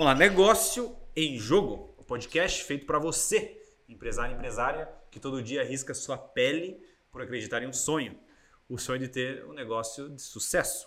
[0.00, 5.62] Olá, Negócio em Jogo, o podcast feito para você, empresário e empresária, que todo dia
[5.62, 8.16] arrisca sua pele por acreditar em um sonho,
[8.68, 10.86] o sonho de ter um negócio de sucesso.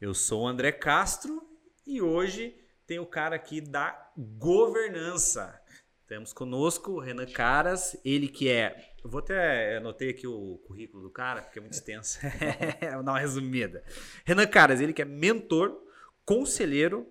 [0.00, 1.48] Eu sou o André Castro
[1.86, 2.59] e hoje
[2.90, 5.62] tem o cara aqui da governança.
[6.08, 8.94] Temos conosco o Renan Caras, ele que é.
[9.04, 12.18] Eu vou até anotei aqui o currículo do cara, porque é muito extenso.
[12.94, 13.84] vou dar uma resumida.
[14.24, 15.80] Renan Caras, ele que é mentor,
[16.24, 17.06] conselheiro,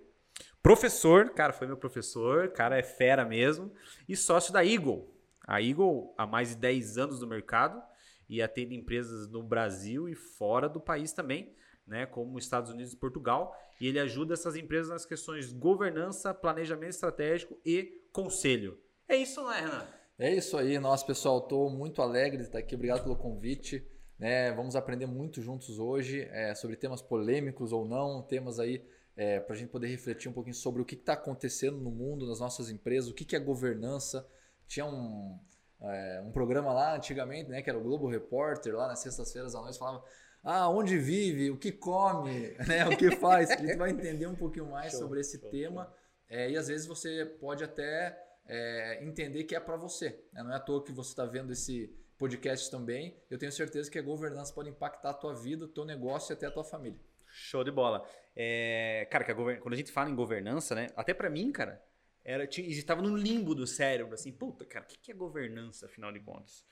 [0.62, 3.72] professor, cara, foi meu professor, cara é fera mesmo,
[4.06, 5.10] e sócio da Eagle.
[5.46, 7.82] A Eagle há mais de 10 anos no mercado
[8.28, 11.54] e atende empresas no Brasil e fora do país também
[11.90, 16.90] né, como Estados Unidos e Portugal, e ele ajuda essas empresas nas questões governança, planejamento
[16.90, 18.78] estratégico e conselho.
[19.08, 19.86] É isso, né, Renan?
[20.16, 23.84] É isso aí, nossa pessoal, estou muito alegre de estar aqui, obrigado pelo convite.
[24.18, 24.52] Né?
[24.52, 29.56] Vamos aprender muito juntos hoje é, sobre temas polêmicos ou não, temas aí é, para
[29.56, 32.70] a gente poder refletir um pouquinho sobre o que está acontecendo no mundo, nas nossas
[32.70, 34.26] empresas, o que, que é governança.
[34.68, 35.38] Tinha um,
[35.80, 39.60] é, um programa lá antigamente, né, que era o Globo Repórter, lá nas sextas-feiras à
[39.60, 40.04] noite, falava
[40.42, 43.50] ah, onde vive, o que come, né, o que faz.
[43.50, 45.84] A gente vai entender um pouquinho mais show, sobre esse show, tema.
[45.84, 45.94] Show.
[46.28, 48.16] É, e às vezes você pode até
[48.46, 50.24] é, entender que é para você.
[50.32, 50.42] Né?
[50.42, 53.16] Não é à toa que você está vendo esse podcast também.
[53.30, 56.34] Eu tenho certeza que a governança pode impactar a tua vida, o teu negócio e
[56.34, 57.00] até a tua família.
[57.26, 58.06] Show de bola.
[58.34, 59.60] É, cara, a govern...
[59.60, 60.88] quando a gente fala em governança, né?
[60.96, 61.82] Até para mim, cara,
[62.24, 66.20] era estava no limbo do cérebro, assim, puta, cara, o que é governança, afinal de
[66.20, 66.64] contas?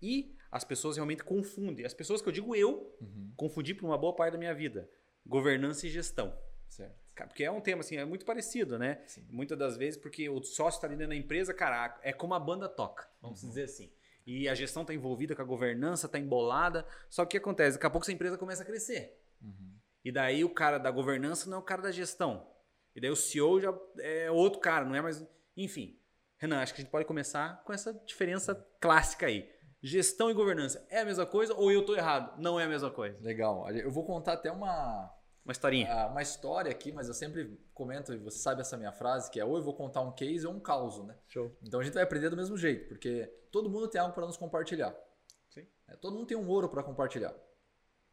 [0.00, 1.84] E as pessoas realmente confundem.
[1.84, 3.32] As pessoas que eu digo eu, uhum.
[3.36, 4.88] confundi por uma boa parte da minha vida.
[5.26, 6.36] Governança e gestão.
[6.68, 7.04] Certo.
[7.14, 9.02] Porque é um tema, assim, é muito parecido, né?
[9.06, 9.26] Sim.
[9.30, 12.40] Muitas das vezes, porque o sócio está ali dentro da empresa, cara, é como a
[12.40, 13.48] banda toca, vamos uhum.
[13.48, 13.92] dizer assim.
[14.26, 16.86] E a gestão está envolvida com a governança, está embolada.
[17.10, 17.76] Só que o que acontece?
[17.76, 19.20] Daqui a pouco essa empresa começa a crescer.
[19.40, 19.76] Uhum.
[20.04, 22.50] E daí o cara da governança não é o cara da gestão.
[22.96, 25.24] E daí o CEO já é outro cara, não é mais.
[25.56, 26.00] Enfim.
[26.38, 29.50] Renan, acho que a gente pode começar com essa diferença clássica aí.
[29.86, 32.40] Gestão e governança é a mesma coisa ou eu estou errado?
[32.40, 33.18] Não é a mesma coisa.
[33.20, 33.68] Legal.
[33.68, 35.14] Eu vou contar até uma.
[35.44, 35.92] Uma historinha.
[35.92, 39.38] Ah, uma história aqui, mas eu sempre comento, e você sabe essa minha frase, que
[39.38, 41.14] é ou eu vou contar um case ou um caos, né?
[41.28, 41.54] Show.
[41.62, 44.38] Então a gente vai aprender do mesmo jeito, porque todo mundo tem algo para nos
[44.38, 44.96] compartilhar.
[45.50, 45.66] Sim.
[45.86, 47.34] É, todo mundo tem um ouro para compartilhar.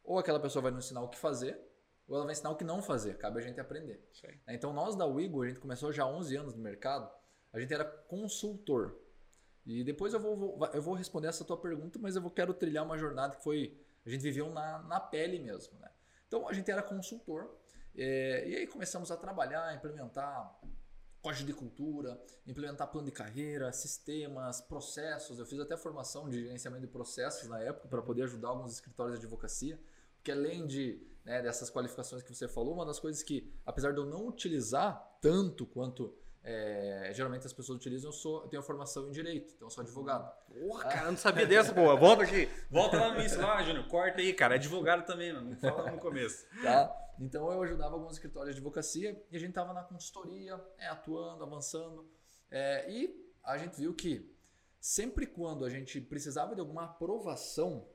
[0.04, 1.58] Ou aquela pessoa vai nos ensinar o que fazer,
[2.06, 3.16] ou ela vai ensinar o que não fazer.
[3.16, 4.06] Cabe a gente aprender.
[4.12, 4.38] Sim.
[4.46, 7.10] Então nós da Wigo, a gente começou já há 11 anos no mercado,
[7.50, 8.94] a gente era consultor.
[9.64, 12.84] E depois eu vou, eu vou responder essa tua pergunta, mas eu vou, quero trilhar
[12.84, 13.78] uma jornada que foi.
[14.04, 15.78] A gente viveu na, na pele mesmo.
[15.78, 15.88] Né?
[16.26, 17.56] Então a gente era consultor.
[17.94, 20.58] É, e aí começamos a trabalhar, implementar
[21.20, 25.38] código de cultura, implementar plano de carreira, sistemas, processos.
[25.38, 29.18] Eu fiz até formação de gerenciamento de processos na época para poder ajudar alguns escritórios
[29.18, 29.80] de advocacia.
[30.16, 33.98] Porque além de né, dessas qualificações que você falou, uma das coisas que, apesar de
[33.98, 36.12] eu não utilizar tanto quanto
[36.44, 39.82] é, geralmente as pessoas utilizam, eu, sou, eu tenho formação em direito, então eu sou
[39.82, 40.28] advogado.
[40.52, 41.96] Porra, cara, eu não sabia dessa, pô.
[41.96, 42.48] Volta aqui.
[42.68, 43.86] Volta lá no início lá, Júnior.
[43.86, 44.54] Corta aí, cara.
[44.54, 45.50] É advogado também, mano.
[45.50, 46.44] Não fala no começo.
[46.62, 46.98] Tá?
[47.20, 51.44] Então eu ajudava alguns escritórios de advocacia e a gente tava na consultoria, é, atuando,
[51.44, 52.08] avançando.
[52.50, 54.34] É, e a gente viu que
[54.80, 57.88] sempre quando a gente precisava de alguma aprovação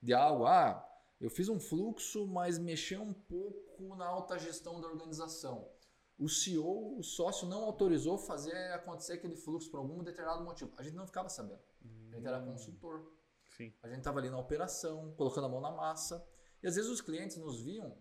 [0.00, 0.86] de algo, ah,
[1.20, 5.73] eu fiz um fluxo, mas mexeu um pouco na alta gestão da organização
[6.18, 10.72] o CEO, o sócio não autorizou fazer acontecer aquele fluxo por algum determinado motivo.
[10.76, 11.62] A gente não ficava sabendo.
[12.10, 12.52] A gente era hum.
[12.52, 13.12] consultor.
[13.56, 13.74] Sim.
[13.82, 16.26] A gente estava ali na operação, colocando a mão na massa.
[16.62, 17.98] E às vezes os clientes nos viam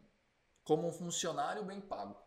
[0.63, 2.17] como um funcionário bem pago.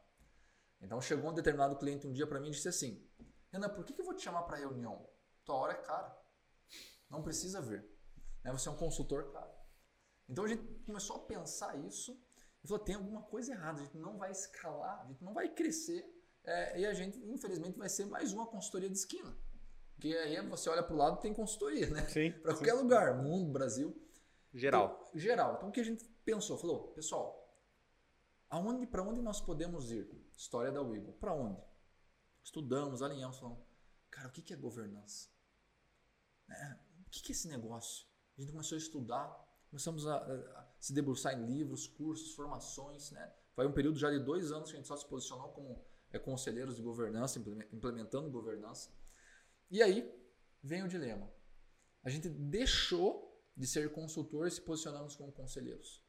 [0.80, 3.08] Então chegou um determinado cliente um dia para mim e disse assim:
[3.52, 5.08] Renan, por que, que eu vou te chamar para reunião?
[5.44, 6.16] Tua hora é cara.
[7.08, 7.88] Não precisa vir.
[8.44, 8.52] Né?
[8.52, 9.54] Você é um consultor caro.
[10.28, 12.20] Então a gente começou a pensar isso
[12.66, 15.48] ele falou: tem alguma coisa errada, a gente não vai escalar, a gente não vai
[15.48, 16.04] crescer
[16.44, 19.36] é, e a gente, infelizmente, vai ser mais uma consultoria de esquina.
[19.94, 22.06] Porque aí você olha para o lado tem consultoria, né?
[22.08, 22.32] Sim.
[22.32, 23.96] Para qualquer lugar, mundo, Brasil.
[24.52, 25.08] Geral.
[25.08, 25.54] Então, geral.
[25.56, 26.58] Então o que a gente pensou?
[26.58, 27.52] Falou, pessoal,
[28.48, 30.08] aonde, para onde nós podemos ir?
[30.36, 31.12] História da Wigo.
[31.14, 31.60] Para onde?
[32.42, 33.60] Estudamos, alinhamos, falamos,
[34.10, 35.28] cara, o que é governança?
[36.48, 36.76] É,
[37.06, 38.06] o que é esse negócio?
[38.36, 39.28] A gente começou a estudar,
[39.68, 43.10] começamos a, a, se debruçar em livros, cursos, formações.
[43.10, 43.32] Né?
[43.54, 46.18] Foi um período já de dois anos que a gente só se posicionou como é,
[46.18, 47.42] conselheiros de governança,
[47.72, 48.90] implementando governança.
[49.70, 50.10] E aí
[50.62, 51.30] vem o dilema.
[52.04, 53.26] A gente deixou
[53.56, 56.04] de ser consultor e se posicionamos como conselheiros.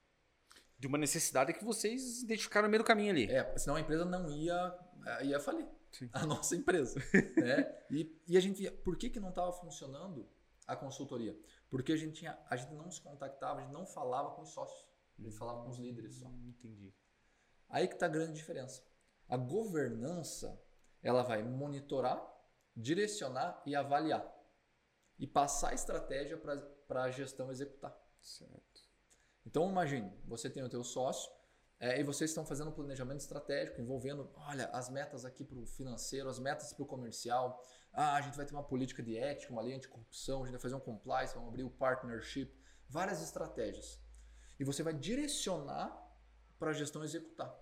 [0.77, 3.25] De uma necessidade que vocês identificaram no meio do caminho ali.
[3.31, 4.79] É, senão a empresa não ia,
[5.23, 5.67] ia falir.
[5.91, 6.09] Sim.
[6.13, 6.99] a nossa empresa.
[7.37, 7.75] né?
[7.89, 10.29] E, e a gente, por que, que não estava funcionando
[10.67, 11.37] a consultoria?
[11.69, 14.49] Porque a gente, tinha, a gente não se contactava, a gente não falava com os
[14.49, 14.87] sócios,
[15.19, 16.27] a gente falava com os líderes só.
[16.27, 16.93] Hum, entendi.
[17.69, 18.81] Aí que está a grande diferença.
[19.27, 20.61] A governança,
[21.03, 22.25] ela vai monitorar,
[22.75, 24.25] direcionar e avaliar.
[25.19, 27.97] E passar a estratégia para a gestão executar.
[28.21, 28.87] Certo.
[29.45, 31.31] Então imagine, você tem o teu sócio
[31.79, 35.65] é, e vocês estão fazendo um planejamento estratégico envolvendo, olha, as metas aqui para o
[35.65, 37.63] financeiro, as metas para o comercial.
[37.93, 40.61] Ah, a gente vai ter uma política de ética, uma lei anticorrupção, a gente vai
[40.61, 42.51] fazer um compliance, vamos abrir o partnership,
[42.89, 44.01] várias estratégias.
[44.59, 45.95] E você vai direcionar
[46.57, 47.55] para a gestão executar,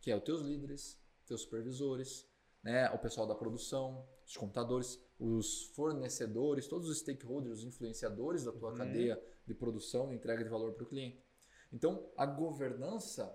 [0.00, 2.28] que é os teus líderes, teus supervisores,
[2.62, 8.52] né, o pessoal da produção, os computadores, os fornecedores, todos os stakeholders, os influenciadores da
[8.52, 8.76] tua uhum.
[8.76, 11.24] cadeia de produção e entrega de valor para o cliente.
[11.72, 13.34] Então, a governança,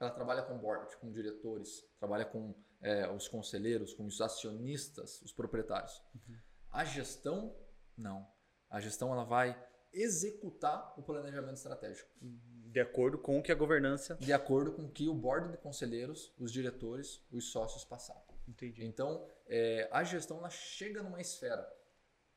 [0.00, 5.32] ela trabalha com board, com diretores, trabalha com é, os conselheiros, com os acionistas, os
[5.32, 6.02] proprietários.
[6.14, 6.36] Uhum.
[6.70, 7.56] A gestão,
[7.96, 8.26] não.
[8.70, 9.60] A gestão ela vai
[9.92, 12.10] executar o planejamento estratégico.
[12.20, 14.14] De acordo com o que a governança.
[14.16, 18.22] De acordo com o que o board de conselheiros, os diretores, os sócios passaram.
[18.46, 18.84] Entendi.
[18.84, 21.66] Então, é, a gestão ela chega numa esfera,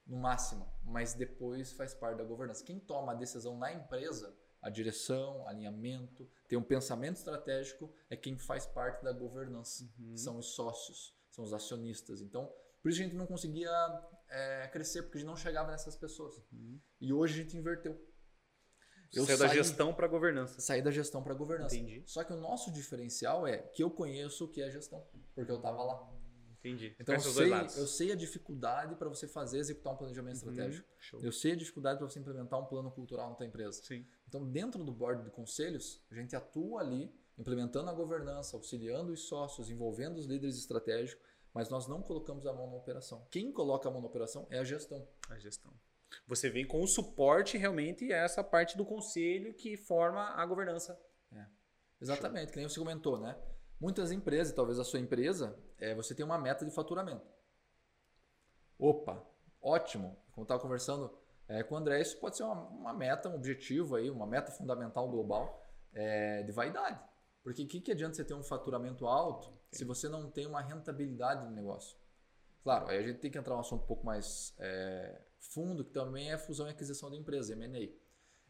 [0.05, 2.63] no máximo, mas depois faz parte da governança.
[2.63, 8.37] Quem toma a decisão na empresa, a direção, alinhamento, tem um pensamento estratégico, é quem
[8.37, 9.89] faz parte da governança.
[9.97, 10.15] Uhum.
[10.15, 12.21] São os sócios, são os acionistas.
[12.21, 13.71] Então, por isso a gente não conseguia
[14.29, 16.37] é, crescer, porque a gente não chegava nessas pessoas.
[16.51, 16.79] Uhum.
[16.99, 17.99] E hoje a gente inverteu.
[19.13, 20.61] Eu Saiu da gestão para governança.
[20.61, 21.75] Saí da gestão para governança.
[21.75, 22.01] Entendi.
[22.05, 25.05] Só que o nosso diferencial é que eu conheço o que é gestão,
[25.35, 26.20] porque eu estava lá.
[26.63, 26.95] Entendi.
[26.99, 30.49] Então eu sei, eu sei a dificuldade para você fazer executar um planejamento uhum.
[30.49, 30.87] estratégico.
[30.99, 31.19] Show.
[31.21, 33.81] Eu sei a dificuldade para você implementar um plano cultural na tua empresa.
[33.83, 34.05] Sim.
[34.27, 39.27] Então dentro do board de conselhos, a gente atua ali implementando a governança, auxiliando os
[39.27, 43.27] sócios, envolvendo os líderes estratégicos, mas nós não colocamos a mão na operação.
[43.31, 45.07] Quem coloca a mão na operação é a gestão.
[45.29, 45.73] A gestão.
[46.27, 50.99] Você vem com o suporte realmente essa parte do conselho que forma a governança.
[51.33, 51.45] É.
[51.99, 52.51] Exatamente, Show.
[52.51, 53.35] que nem você comentou, né?
[53.81, 57.25] Muitas empresas, talvez a sua empresa, é, você tem uma meta de faturamento.
[58.77, 59.25] Opa,
[59.59, 60.15] ótimo.
[60.33, 61.11] Como estava conversando
[61.47, 64.51] é, com o André, isso pode ser uma, uma, meta, um objetivo aí, uma meta
[64.51, 67.03] fundamental global é, de vaidade.
[67.41, 69.79] Porque o que, que adianta você ter um faturamento alto Sim.
[69.79, 71.97] se você não tem uma rentabilidade no negócio?
[72.61, 75.89] Claro, aí a gente tem que entrar num assunto um pouco mais é, fundo, que
[75.91, 77.91] também é fusão e aquisição de empresa, M&A.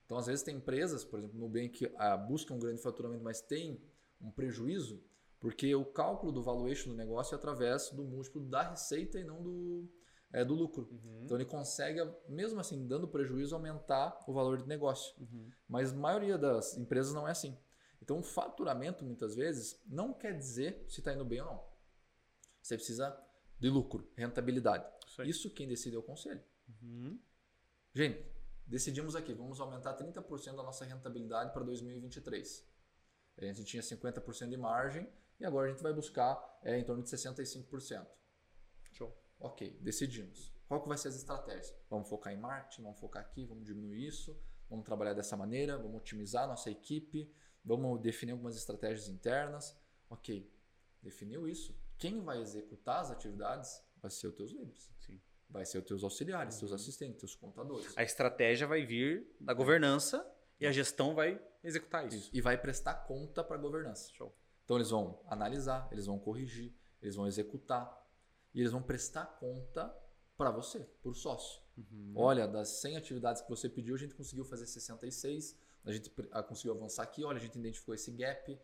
[0.05, 3.23] Então, às vezes tem empresas, por exemplo, no bem que ah, buscam um grande faturamento,
[3.23, 3.81] mas tem
[4.19, 5.01] um prejuízo,
[5.41, 9.41] porque o cálculo do valuation do negócio é através do múltiplo da receita e não
[9.41, 9.91] do,
[10.31, 10.87] é, do lucro.
[10.91, 11.23] Uhum.
[11.23, 11.99] Então ele consegue,
[12.29, 15.19] mesmo assim, dando prejuízo, aumentar o valor do negócio.
[15.19, 15.49] Uhum.
[15.67, 17.57] Mas a maioria das empresas não é assim.
[17.99, 21.71] Então o faturamento, muitas vezes, não quer dizer se está indo bem ou não.
[22.61, 23.19] Você precisa
[23.59, 24.85] de lucro, rentabilidade.
[25.07, 26.43] Isso, Isso quem decide é o conselho.
[26.69, 27.19] Uhum.
[27.95, 28.23] Gente,
[28.67, 32.69] decidimos aqui, vamos aumentar 30% da nossa rentabilidade para 2023.
[33.37, 35.09] A gente tinha 50% de margem
[35.41, 38.07] e agora a gente vai buscar é, em torno de 65%.
[38.91, 39.11] Show.
[39.39, 40.53] Ok, decidimos.
[40.67, 41.75] Qual que vai ser as estratégias?
[41.89, 44.39] Vamos focar em marketing, vamos focar aqui, vamos diminuir isso,
[44.69, 47.33] vamos trabalhar dessa maneira, vamos otimizar nossa equipe,
[47.65, 49.75] vamos definir algumas estratégias internas.
[50.09, 50.49] Ok,
[51.01, 51.75] definiu isso.
[51.97, 54.93] Quem vai executar as atividades vai ser os teus líderes.
[54.99, 56.59] Sim vai ser os teus auxiliares, uhum.
[56.61, 57.93] teus assistentes, teus contadores.
[57.97, 60.25] A estratégia vai vir da governança
[60.57, 62.17] e a gestão vai executar isso.
[62.17, 62.29] isso.
[62.33, 64.09] E vai prestar conta para a governança.
[64.13, 64.33] Show.
[64.71, 68.09] Então eles vão analisar, eles vão corrigir, eles vão executar
[68.53, 69.93] e eles vão prestar conta
[70.37, 71.61] para você, por sócio.
[71.75, 72.13] Uhum.
[72.15, 76.09] Olha, das 100 atividades que você pediu, a gente conseguiu fazer 66, a gente
[76.47, 78.57] conseguiu avançar aqui, olha, a gente identificou esse gap,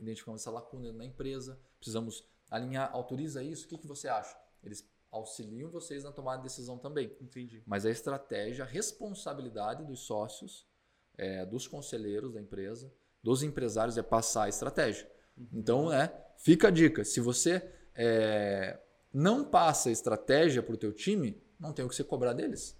[0.00, 4.34] identificamos essa lacuna na empresa, precisamos alinhar, autoriza isso, o que, que você acha?
[4.62, 7.14] Eles auxiliam vocês na tomada de decisão também.
[7.20, 7.62] Entendi.
[7.66, 10.66] Mas a estratégia, a responsabilidade dos sócios,
[11.18, 12.90] é, dos conselheiros da empresa,
[13.22, 15.12] dos empresários é passar a estratégia.
[15.52, 17.04] Então, é, fica a dica.
[17.04, 17.62] Se você
[17.94, 18.78] é,
[19.12, 22.78] não passa estratégia para o teu time, não tem o que você cobrar deles.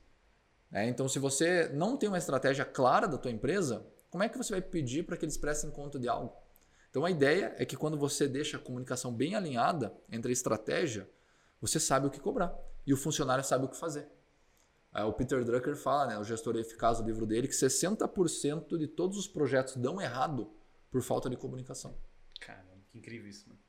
[0.73, 4.39] É, então, se você não tem uma estratégia clara da tua empresa, como é que
[4.39, 6.35] você vai pedir para que eles prestem conta de algo?
[6.91, 11.09] Então, a ideia é que quando você deixa a comunicação bem alinhada entre a estratégia
[11.65, 12.55] você sabe o que cobrar
[12.87, 14.07] e o funcionário sabe o que fazer.
[14.95, 18.87] É, o Peter Drucker fala, né, o gestor eficaz do livro dele, que 60% de
[18.87, 20.53] todos os projetos dão errado
[20.91, 21.97] por falta de comunicação.
[22.45, 23.61] Caramba, que incrível isso, mano.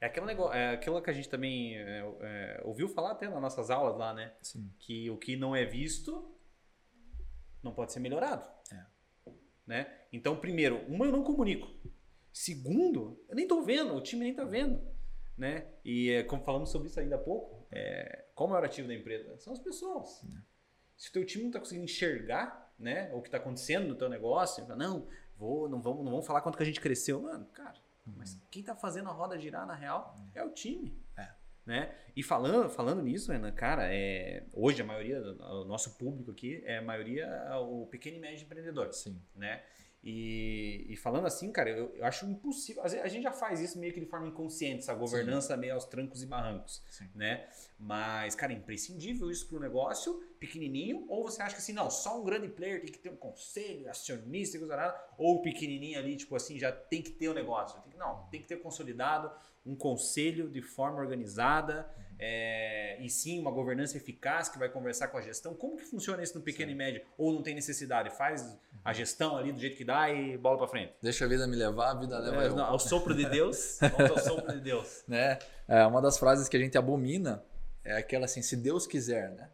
[0.00, 3.40] É aquele negócio, é aquilo que a gente também é, é, ouviu falar até nas
[3.40, 4.34] nossas aulas lá, né?
[4.42, 4.70] Sim.
[4.78, 6.36] Que o que não é visto
[7.62, 8.46] não pode ser melhorado.
[8.70, 8.84] É.
[9.66, 9.98] Né?
[10.12, 11.66] Então, primeiro, uma eu não comunico.
[12.30, 14.82] Segundo, eu nem estou vendo, o time nem está vendo.
[15.36, 15.66] né?
[15.84, 18.88] E é, como falamos sobre isso ainda há pouco, é, qual é o maior ativo
[18.88, 19.36] da empresa?
[19.38, 20.24] São as pessoas.
[20.96, 24.08] Se o teu time não está conseguindo enxergar, né, o que está acontecendo no teu
[24.08, 27.83] negócio, não, vou, não vamos, não vamos falar quanto que a gente cresceu, mano, cara.
[28.06, 31.02] Mas quem está fazendo a roda girar na real é o time.
[31.16, 31.28] É.
[31.64, 31.96] Né?
[32.16, 36.78] E falando, falando nisso, Renan, cara, é, hoje a maioria, o nosso público aqui, é
[36.78, 37.28] a maioria
[37.60, 38.92] o pequeno e médio empreendedor.
[38.92, 39.20] Sim.
[39.34, 39.62] Né?
[40.06, 42.82] E, e, falando assim, cara, eu, eu, acho impossível.
[42.82, 45.60] A gente já faz isso meio que de forma inconsciente, essa governança Sim.
[45.60, 47.08] meio aos trancos e barrancos, Sim.
[47.14, 47.48] né?
[47.78, 51.06] Mas, cara, é imprescindível isso para o negócio pequenininho?
[51.08, 53.88] Ou você acha que assim, não, só um grande player tem que ter um conselho,
[53.88, 57.34] acionista, coisa nada, ou o pequenininho ali, tipo assim, já tem que ter o um
[57.34, 57.80] negócio?
[57.80, 59.32] Tem que, não, tem que ter consolidado
[59.64, 65.18] um conselho de forma organizada, é, e sim uma governança eficaz que vai conversar com
[65.18, 65.54] a gestão.
[65.54, 66.74] Como que funciona isso no pequeno sim.
[66.74, 67.02] e médio?
[67.18, 68.10] Ou não tem necessidade?
[68.10, 70.94] Faz a gestão ali do jeito que dá e bola para frente.
[71.02, 72.56] Deixa a vida me levar, a vida leva é, eu.
[72.56, 75.04] Não, ao sopro de Deus, vamos ao sopro de Deus.
[75.08, 75.38] né?
[75.66, 77.44] É, uma das frases que a gente abomina
[77.82, 79.50] é aquela assim, se Deus quiser, né?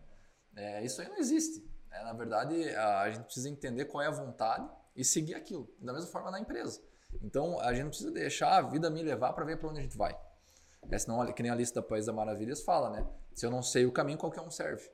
[0.56, 1.64] É, isso aí não existe.
[1.90, 5.68] É, na verdade, a gente precisa entender qual é a vontade e seguir aquilo.
[5.80, 6.80] Da mesma forma na empresa.
[7.22, 9.82] Então, a gente não precisa deixar a vida me levar para ver para onde a
[9.82, 10.16] gente vai.
[10.88, 13.06] É, senão, que nem a lista da País das Maravilhas fala, né?
[13.34, 14.88] Se eu não sei o caminho, qualquer um serve.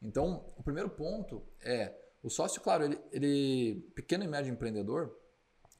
[0.00, 5.16] Então, o primeiro ponto é o sócio, claro, ele, ele pequeno e médio empreendedor,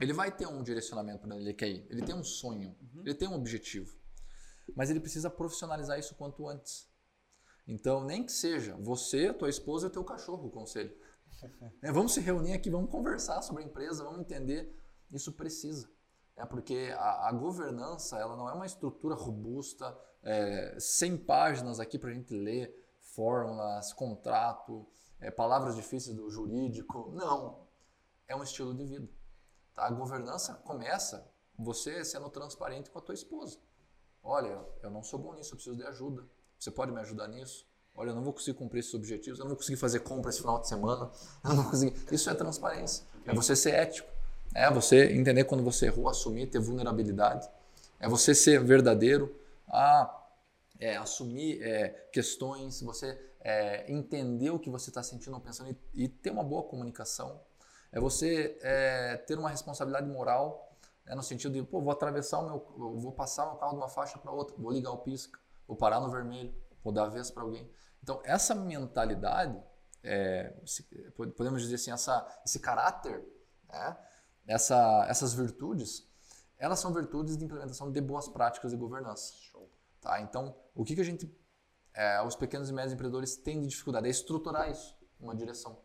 [0.01, 1.87] ele vai ter um direcionamento para onde ele quer ir.
[1.91, 3.03] Ele tem um sonho, uhum.
[3.05, 3.97] ele tem um objetivo.
[4.75, 6.89] Mas ele precisa profissionalizar isso quanto antes.
[7.67, 10.95] Então, nem que seja você, tua esposa e o teu cachorro o conselho.
[11.83, 14.75] É, vamos se reunir aqui, vamos conversar sobre a empresa, vamos entender.
[15.13, 15.89] Isso precisa.
[16.37, 21.99] É porque a, a governança ela não é uma estrutura robusta, é, 100 páginas aqui
[21.99, 24.87] para a gente ler, fórmulas, contrato,
[25.21, 27.11] é, palavras difíceis do jurídico.
[27.15, 27.67] Não.
[28.29, 29.09] É um estilo de vida.
[29.75, 29.87] Tá?
[29.87, 33.59] A governança começa você sendo transparente com a tua esposa.
[34.23, 36.27] Olha, eu não sou bom nisso, eu preciso de ajuda.
[36.59, 37.67] Você pode me ajudar nisso?
[37.95, 40.41] Olha, eu não vou conseguir cumprir esses objetivos, eu não vou conseguir fazer compra esse
[40.41, 41.11] final de semana,
[41.45, 41.97] eu não vou conseguir.
[42.13, 43.07] Isso é transparência.
[43.25, 44.16] É você ser ético.
[44.57, 47.47] É você entender quando você errou, assumir, ter vulnerabilidade.
[48.01, 49.39] É você ser verdadeiro.
[49.69, 50.27] Ah,
[50.81, 56.05] é, assumir é, questões, você é, entender o que você está sentindo ou pensando e,
[56.05, 57.39] e, ter uma boa comunicação.
[57.93, 62.47] É você é, ter uma responsabilidade moral, né, no sentido de, pô, vou atravessar o
[62.47, 65.77] meu, vou passar o carro de uma faixa para outra, vou ligar o pisca, vou
[65.77, 67.71] parar no vermelho, vou dar a vez para alguém.
[68.03, 69.63] Então, essa mentalidade,
[70.03, 70.55] é,
[71.37, 73.23] podemos dizer assim, essa, esse caráter,
[73.69, 73.97] né,
[74.47, 76.09] essa, essas virtudes,
[76.59, 79.35] elas são virtudes de implementação de boas práticas de governança.
[80.01, 80.21] Tá?
[80.21, 81.31] Então, o que, que a gente
[81.97, 85.81] é, os pequenos e médios empreendedores têm de dificuldade é estruturar isso, uma direção.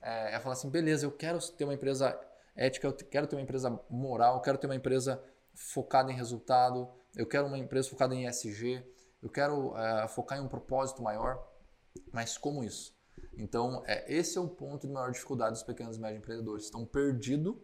[0.00, 2.18] É, é falar assim, beleza, eu quero ter uma empresa
[2.54, 5.22] ética, eu quero ter uma empresa moral, eu quero ter uma empresa
[5.52, 8.86] focada em resultado, eu quero uma empresa focada em ESG,
[9.20, 11.44] eu quero é, focar em um propósito maior,
[12.12, 12.96] mas como isso?
[13.36, 16.64] Então, é, esse é o ponto de maior dificuldade dos pequenos e médios empreendedores.
[16.66, 17.56] Estão perdidos,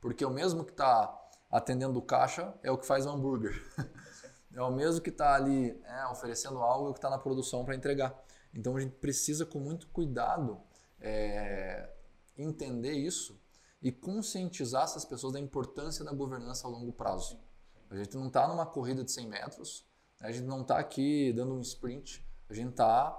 [0.00, 1.16] porque o mesmo que está
[1.50, 3.54] atendendo o caixa é o que faz o hambúrguer.
[4.52, 8.20] É o mesmo que está ali é, oferecendo algo que está na produção para entregar.
[8.52, 10.60] Então a gente precisa, com muito cuidado,
[11.00, 11.88] é,
[12.36, 13.40] entender isso
[13.80, 17.40] e conscientizar essas pessoas da importância da governança a longo prazo.
[17.88, 19.86] A gente não está numa corrida de 100 metros,
[20.20, 20.28] né?
[20.28, 23.16] a gente não está aqui dando um sprint, a gente está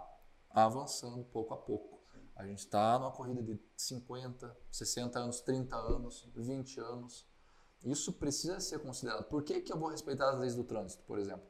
[0.49, 2.00] avançando pouco a pouco.
[2.35, 7.27] A gente está numa corrida de 50, 60 anos, 30 anos, 20 anos.
[7.83, 9.23] Isso precisa ser considerado.
[9.25, 11.47] Por que, que eu vou respeitar as leis do trânsito, por exemplo?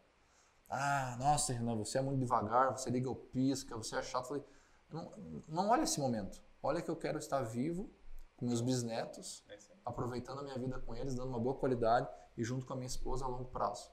[0.69, 4.27] Ah, nossa, Renan, você é muito devagar, você liga o pisca, você é chato.
[4.29, 4.43] Falei,
[4.89, 5.11] não,
[5.47, 6.41] não olha esse momento.
[6.63, 7.89] Olha que eu quero estar vivo
[8.37, 12.07] com meus bisnetos, é aproveitando a minha vida com eles, dando uma boa qualidade
[12.37, 13.91] e junto com a minha esposa a longo prazo.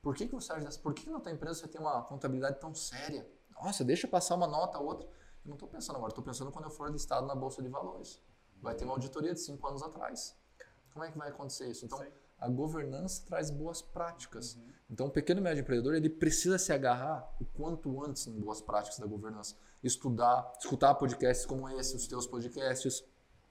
[0.00, 0.78] Por que, que você acha dessa?
[0.80, 3.28] Por que, que na tua empresa você tem uma contabilidade tão séria?
[3.50, 5.08] Nossa, deixa passar uma nota, outra.
[5.44, 8.20] Eu não estou pensando agora, estou pensando quando eu for listado na Bolsa de Valores.
[8.60, 10.36] Vai ter uma auditoria de cinco anos atrás.
[10.92, 11.84] Como é que vai acontecer isso?
[11.84, 12.04] Então,
[12.38, 14.54] a governança traz boas práticas.
[14.54, 14.72] Uhum.
[14.90, 18.60] Então, o pequeno e médio empreendedor ele precisa se agarrar o quanto antes em boas
[18.60, 19.56] práticas da governança.
[19.82, 23.04] Estudar, escutar podcasts como esse, os teus podcasts,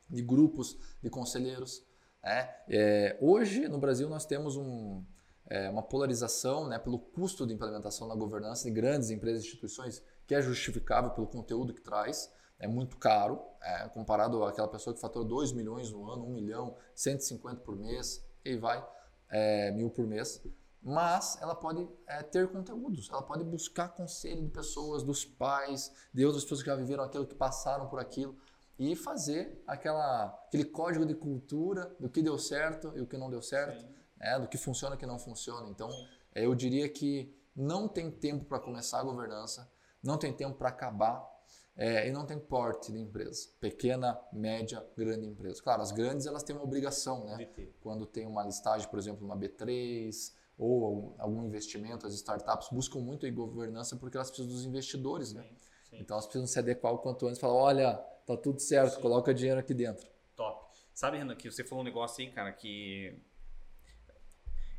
[0.10, 1.86] de grupos de conselheiros.
[2.24, 2.56] Né?
[2.68, 5.04] É, hoje, no Brasil, nós temos um,
[5.50, 10.04] é, uma polarização né, pelo custo de implementação da governança de grandes empresas e instituições,
[10.32, 15.02] que é justificável pelo conteúdo que traz é muito caro, é, comparado àquela pessoa que
[15.02, 18.82] fatura 2 milhões no ano, 1 milhão, 150 por mês, e vai,
[19.30, 20.42] é, mil por mês.
[20.82, 26.26] Mas ela pode é, ter conteúdos, ela pode buscar conselho de pessoas, dos pais, de
[26.26, 28.34] outras pessoas que já viveram aquilo, que passaram por aquilo,
[28.80, 33.30] e fazer aquela, aquele código de cultura do que deu certo e o que não
[33.30, 33.86] deu certo,
[34.16, 35.68] né, do que funciona e o que não funciona.
[35.68, 35.90] Então,
[36.34, 39.70] eu diria que não tem tempo para começar a governança,
[40.04, 41.30] não tem tempo para acabar
[41.76, 43.50] é, e não tem porte de empresa.
[43.60, 45.62] Pequena, média, grande empresa.
[45.62, 47.50] Claro, as grandes elas têm uma obrigação, né?
[47.82, 53.26] Quando tem uma listagem, por exemplo, uma B3 ou algum investimento, as startups buscam muito
[53.26, 55.44] a governança porque elas precisam dos investidores, né?
[55.44, 55.58] Sim,
[55.90, 55.98] sim.
[56.00, 57.94] Então elas precisam se adequar o quanto antes e falar, olha,
[58.26, 59.02] tá tudo certo, sim.
[59.02, 60.08] coloca dinheiro aqui dentro.
[60.36, 60.70] Top.
[60.94, 63.18] Sabe, Renan, que você falou um negócio aí, cara, que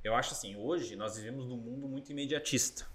[0.05, 2.87] eu acho assim, hoje nós vivemos num mundo muito imediatista.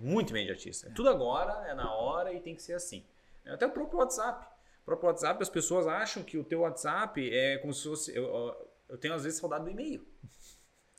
[0.00, 0.88] Muito imediatista.
[0.88, 0.92] É.
[0.92, 3.06] Tudo agora, é na hora e tem que ser assim.
[3.44, 4.46] Até o próprio WhatsApp.
[4.82, 8.16] O próprio WhatsApp, as pessoas acham que o teu WhatsApp é como se fosse.
[8.16, 8.56] Eu,
[8.88, 10.06] eu tenho às vezes saudade do e-mail.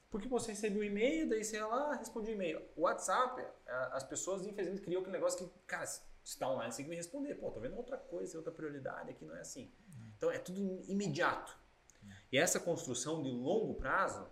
[0.10, 2.62] Porque você recebeu o e-mail, daí você lá, responde o e-mail.
[2.76, 3.42] O WhatsApp,
[3.92, 6.98] as pessoas infelizmente criam aquele negócio que, cara, se está online, você tem que me
[6.98, 7.36] responder.
[7.36, 9.72] Pô, tô vendo outra coisa, outra prioridade, aqui não é assim.
[10.18, 11.58] Então é tudo imediato.
[12.32, 14.30] E essa construção de longo prazo,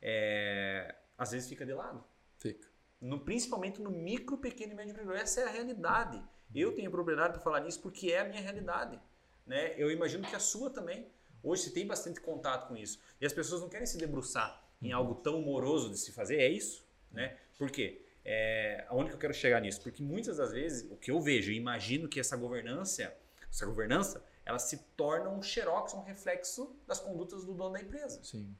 [0.00, 2.04] é, às vezes fica de lado.
[2.38, 2.71] Fica
[3.02, 5.20] no, principalmente no micro, pequeno e médio empreendedor.
[5.20, 6.22] Essa é a realidade.
[6.54, 8.98] Eu tenho propriedade para falar nisso porque é a minha realidade.
[9.44, 9.74] Né?
[9.76, 11.08] Eu imagino que a sua também.
[11.42, 13.00] Hoje você tem bastante contato com isso.
[13.20, 16.36] E as pessoas não querem se debruçar em algo tão moroso de se fazer.
[16.36, 16.86] É isso.
[17.10, 17.36] Né?
[17.58, 18.06] Por quê?
[18.24, 19.82] É, aonde que eu quero chegar nisso?
[19.82, 23.12] Porque muitas das vezes, o que eu vejo e imagino que essa governança,
[23.50, 28.22] essa governança, ela se torna um xerox, um reflexo das condutas do dono da empresa.
[28.22, 28.54] Sim.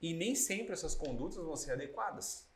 [0.00, 2.47] E nem sempre essas condutas vão ser adequadas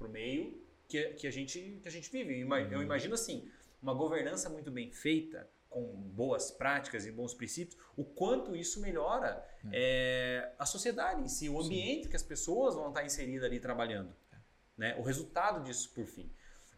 [0.00, 2.40] para o meio que, que, a gente, que a gente vive.
[2.40, 2.82] Eu uhum.
[2.82, 3.48] imagino assim,
[3.82, 9.46] uma governança muito bem feita, com boas práticas e bons princípios, o quanto isso melhora
[9.66, 10.40] é.
[10.42, 12.10] É, a sociedade em si, o ambiente Sim.
[12.10, 14.12] que as pessoas vão estar inseridas ali trabalhando.
[14.32, 14.36] É.
[14.76, 14.96] Né?
[14.98, 16.28] O resultado disso, por fim.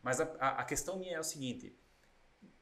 [0.02, 1.74] Mas a, a, a, questão minha é o seguinte,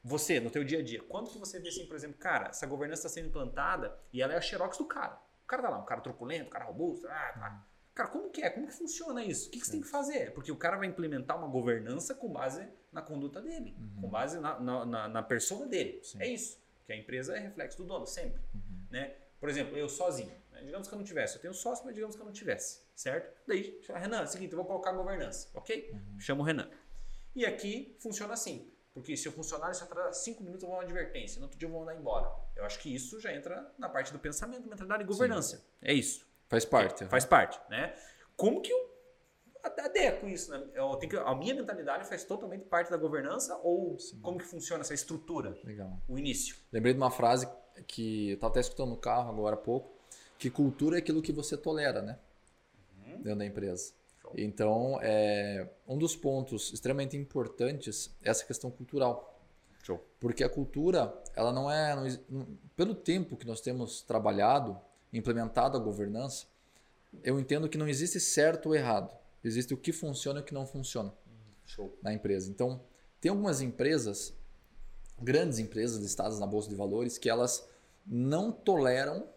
[0.01, 2.65] você, no teu dia a dia, quando que você vê assim, por exemplo, cara, essa
[2.65, 5.19] governança está sendo implantada e ela é a xerox do cara.
[5.43, 7.67] O cara tá lá, um cara truculento, um cara robusto, ah, tá.
[7.93, 8.49] Cara, como que é?
[8.49, 9.49] Como que funciona isso?
[9.49, 10.33] O que, que você tem que fazer?
[10.33, 14.01] Porque o cara vai implementar uma governança com base na conduta dele, uhum.
[14.01, 15.99] com base na, na, na, na persona dele.
[16.03, 16.21] Sim.
[16.21, 16.61] É isso.
[16.85, 18.41] Que a empresa é reflexo do dono, sempre.
[18.53, 18.85] Uhum.
[18.89, 19.15] Né?
[19.39, 20.31] Por exemplo, eu sozinho.
[20.51, 20.61] Né?
[20.63, 21.35] Digamos que eu não tivesse.
[21.35, 22.81] Eu tenho sócio, mas digamos que eu não tivesse.
[22.95, 23.35] Certo?
[23.47, 25.49] Daí, Renan, é o seguinte, eu vou colocar a governança.
[25.53, 25.89] Ok?
[25.91, 26.19] Uhum.
[26.19, 26.69] Chamo o Renan.
[27.35, 28.71] E aqui funciona assim.
[28.93, 31.39] Porque se o funcionário se atrasar 5 minutos, eu vou uma advertência.
[31.39, 32.29] No outro dia eu vou mandar embora.
[32.55, 35.57] Eu acho que isso já entra na parte do pensamento, mentalidade e governança.
[35.57, 35.63] Sim.
[35.81, 36.29] É isso.
[36.51, 37.05] Faz parte.
[37.05, 37.95] Faz parte, né?
[38.35, 38.91] Como que eu
[39.63, 40.51] adequo isso?
[40.51, 40.61] Né?
[40.73, 44.19] Eu tenho que, a minha mentalidade faz totalmente parte da governança ou Sim.
[44.19, 45.57] como que funciona essa estrutura?
[45.63, 45.97] Legal.
[46.09, 46.57] O início.
[46.69, 47.47] Lembrei de uma frase
[47.87, 49.93] que eu estava até escutando no carro agora há pouco,
[50.37, 52.19] que cultura é aquilo que você tolera, né?
[52.97, 53.21] Uhum.
[53.21, 53.93] Dentro da empresa.
[54.21, 54.33] Show.
[54.35, 59.39] Então, é, um dos pontos extremamente importantes é essa questão cultural.
[59.83, 60.05] Show.
[60.19, 61.95] Porque a cultura, ela não é.
[62.27, 64.77] Não, pelo tempo que nós temos trabalhado,
[65.11, 66.45] implementado a governança,
[67.23, 69.13] eu entendo que não existe certo ou errado.
[69.43, 71.13] Existe o que funciona e o que não funciona
[71.65, 71.97] Show.
[72.01, 72.49] na empresa.
[72.49, 72.83] Então,
[73.19, 74.33] tem algumas empresas,
[75.19, 77.67] grandes empresas listadas na Bolsa de Valores, que elas
[78.05, 79.27] não toleram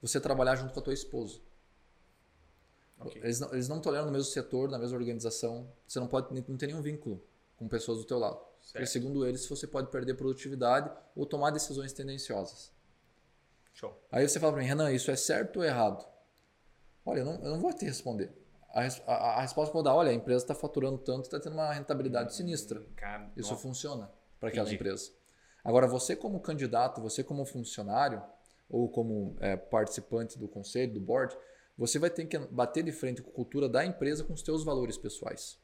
[0.00, 1.40] você trabalhar junto com a tua esposa.
[2.98, 3.22] Okay.
[3.22, 5.72] Eles, não, eles não toleram no mesmo setor, na mesma organização.
[5.86, 7.22] Você não pode não ter nenhum vínculo
[7.56, 8.40] com pessoas do teu lado.
[8.70, 12.72] Porque, segundo eles, você pode perder produtividade ou tomar decisões tendenciosas.
[13.72, 13.98] Show.
[14.10, 16.06] Aí você fala para mim, Renan, isso é certo ou errado?
[17.04, 18.32] Olha, eu não, eu não vou te responder.
[18.70, 21.38] A, a, a resposta que eu vou dar, olha, a empresa está faturando tanto, está
[21.40, 22.82] tendo uma rentabilidade sinistra.
[22.96, 23.62] Cara, isso nossa.
[23.62, 25.10] funciona para aquela empresa.
[25.64, 28.22] Agora, você como candidato, você como funcionário
[28.68, 31.36] ou como é, participante do conselho, do board,
[31.76, 34.64] você vai ter que bater de frente com a cultura da empresa com os seus
[34.64, 35.58] valores pessoais.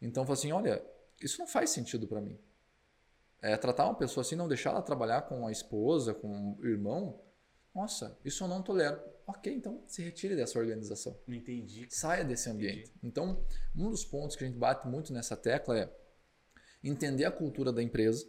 [0.00, 0.84] Então, fala assim, olha,
[1.20, 2.38] isso não faz sentido para mim.
[3.40, 7.20] É, tratar uma pessoa assim, não deixar ela trabalhar com a esposa, com o irmão,
[7.74, 9.00] nossa, isso eu não tolero.
[9.26, 11.16] Ok, então se retire dessa organização.
[11.26, 11.86] Não entendi.
[11.90, 12.90] Saia desse ambiente.
[12.90, 12.92] Entendi.
[13.02, 13.44] Então,
[13.76, 15.92] um dos pontos que a gente bate muito nessa tecla é
[16.82, 18.28] entender a cultura da empresa.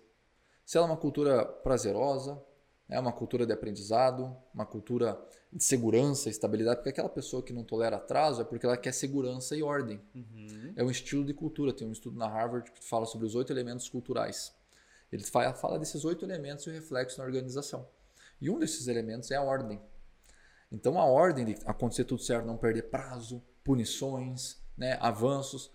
[0.65, 2.39] Se ela é uma cultura prazerosa,
[2.87, 5.19] é uma cultura de aprendizado, uma cultura
[5.51, 9.55] de segurança, estabilidade, porque aquela pessoa que não tolera atraso é porque ela quer segurança
[9.55, 9.99] e ordem.
[10.13, 10.73] Uhum.
[10.75, 11.73] É um estilo de cultura.
[11.73, 14.53] Tem um estudo na Harvard que fala sobre os oito elementos culturais.
[15.11, 17.87] Ele fala desses oito elementos e o reflexo na organização.
[18.39, 19.81] E um desses elementos é a ordem.
[20.71, 25.71] Então a ordem de acontecer tudo certo, não perder prazo, punições, né, avanços.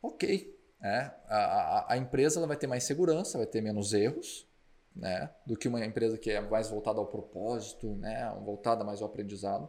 [0.00, 4.48] Ok, é, a, a, a, empresa ela vai ter mais segurança, vai ter menos erros,
[4.94, 9.08] né, do que uma empresa que é mais voltada ao propósito, né, voltada mais ao
[9.08, 9.68] aprendizado.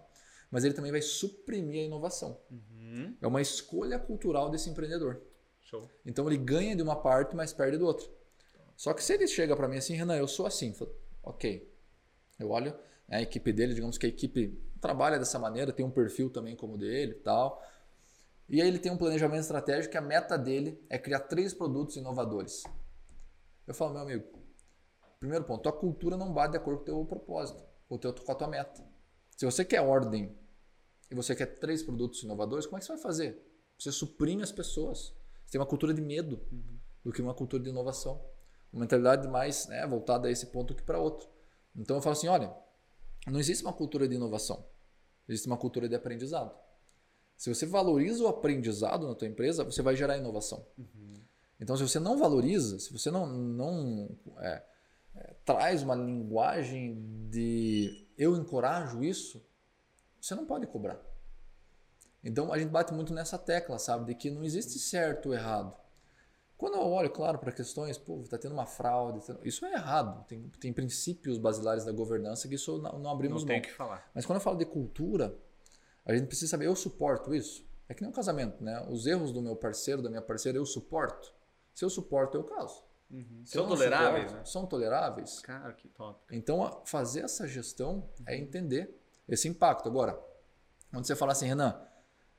[0.50, 2.40] Mas ele também vai suprimir a inovação.
[2.52, 3.18] Uhum.
[3.20, 5.22] É uma escolha cultural desse empreendedor.
[5.60, 5.90] Show.
[6.06, 8.08] Então ele ganha de uma parte, mas perde do outro.
[8.76, 11.72] Só que se ele chega para mim assim, Renan, eu sou assim, falo, ok,
[12.40, 12.72] eu olho
[13.08, 16.56] né, a equipe dele, digamos que a equipe trabalha dessa maneira, tem um perfil também
[16.56, 17.62] como dele e tal.
[18.50, 21.96] E aí ele tem um planejamento estratégico que a meta dele é criar três produtos
[21.96, 22.64] inovadores.
[23.66, 24.26] Eu falo, meu amigo,
[25.20, 28.14] primeiro ponto, tua cultura não bate de acordo com o teu propósito, com, o teu,
[28.14, 28.84] com a tua meta.
[29.38, 30.38] Se você quer ordem
[31.10, 33.42] e você quer três produtos inovadores, como é que você vai fazer?
[33.80, 35.16] Você suprime as pessoas.
[35.46, 36.80] Você tem uma cultura de medo uhum.
[37.06, 38.22] do que uma cultura de inovação.
[38.74, 41.30] Uma mentalidade mais né, voltada a esse ponto que para outro.
[41.76, 42.54] Então eu falo assim, olha,
[43.28, 44.66] não existe uma cultura de inovação.
[45.30, 46.54] Existe uma cultura de aprendizado.
[47.38, 50.66] Se você valoriza o aprendizado na tua empresa, você vai gerar inovação.
[50.78, 51.22] Uhum.
[51.60, 54.10] Então, se você não valoriza, se você não, não
[54.40, 54.64] é,
[55.16, 59.46] é, traz uma linguagem de eu encorajo isso,
[60.20, 61.00] você não pode cobrar.
[62.24, 65.76] Então, a gente bate muito nessa tecla, sabe, de que não existe certo ou errado.
[66.64, 70.26] Quando eu olho, claro, para questões, pô, está tendo uma fraude, isso é errado.
[70.28, 73.62] Tem, tem princípios basilares da governança que isso não, não abrimos não mão.
[73.62, 74.10] Tem que falar.
[74.16, 75.38] Mas quando eu falo de cultura,
[76.06, 77.68] a gente precisa saber, eu suporto isso?
[77.90, 78.82] É que nem um casamento, né?
[78.90, 81.34] Os erros do meu parceiro, da minha parceira, eu suporto.
[81.74, 82.82] Se eu suporto, eu caso.
[83.12, 83.42] Uhum.
[83.44, 84.46] São toleráveis, suporto, né?
[84.46, 85.40] São toleráveis.
[85.42, 86.18] Cara, que top.
[86.32, 88.38] Então, fazer essa gestão é uhum.
[88.38, 88.98] é entender
[89.28, 89.90] esse impacto.
[89.90, 90.18] Agora,
[90.90, 91.78] quando você fala assim, Renan,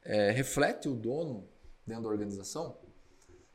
[0.03, 1.47] é, reflete o dono
[1.87, 2.79] dentro da organização,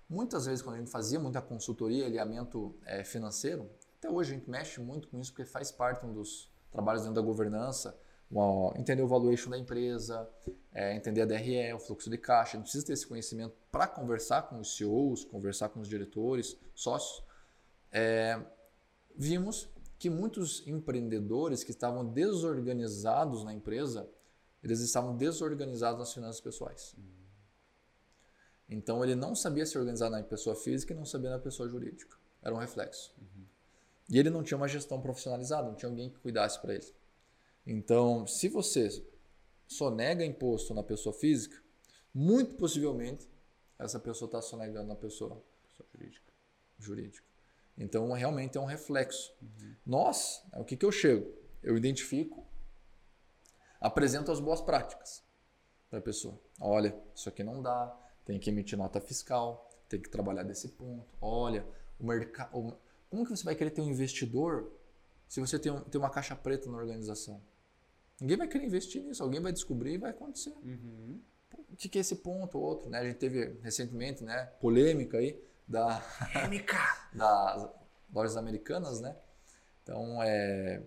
[0.10, 3.70] muitas vezes quando a gente fazia muita consultoria, alinhamento é, financeiro,
[4.00, 7.16] até hoje a gente mexe muito com isso porque faz parte um dos trabalhos dentro
[7.16, 7.98] da governança,
[8.76, 10.30] entender o valuation da empresa,
[10.74, 12.56] é, entender a DRE, o fluxo de caixa.
[12.56, 16.56] A gente precisa ter esse conhecimento para conversar com os CEOs, conversar com os diretores,
[16.76, 17.24] sócios.
[17.92, 18.40] É,
[19.16, 24.08] vimos que muitos empreendedores que estavam desorganizados na empresa,
[24.64, 26.96] eles estavam desorganizados nas finanças pessoais.
[28.70, 32.16] Então ele não sabia se organizar na pessoa física e não sabia na pessoa jurídica.
[32.42, 33.14] Era um reflexo.
[33.18, 33.46] Uhum.
[34.10, 36.94] E ele não tinha uma gestão profissionalizada, não tinha alguém que cuidasse para ele.
[37.66, 39.04] Então, se você
[39.68, 41.62] sonega imposto na pessoa física,
[42.14, 43.30] muito possivelmente
[43.78, 46.34] essa pessoa está sonegando na pessoa, pessoa jurídica.
[46.78, 47.28] jurídica.
[47.78, 49.34] Então, realmente é um reflexo.
[49.42, 49.76] Uhum.
[49.86, 51.32] Nós, o que, que eu chego?
[51.62, 52.46] Eu identifico,
[53.80, 55.24] apresento as boas práticas
[55.90, 56.40] para a pessoa.
[56.60, 57.96] Olha, isso aqui não dá,
[58.30, 61.04] tem que emitir nota fiscal, tem que trabalhar desse ponto.
[61.20, 61.66] Olha,
[62.00, 62.78] o mercado.
[63.10, 64.72] Como que você vai querer ter um investidor
[65.28, 67.42] se você tem, um, tem uma caixa preta na organização?
[68.22, 70.54] Ninguém vai querer investir nisso, alguém vai descobrir e vai acontecer.
[70.64, 71.20] Uhum.
[71.72, 72.88] O que, é esse ponto ou outro?
[72.88, 73.00] Né?
[73.00, 76.00] A gente teve recentemente né, polêmica aí da,
[77.12, 77.68] das
[78.14, 79.16] lojas americanas, né?
[79.82, 80.84] Então, é,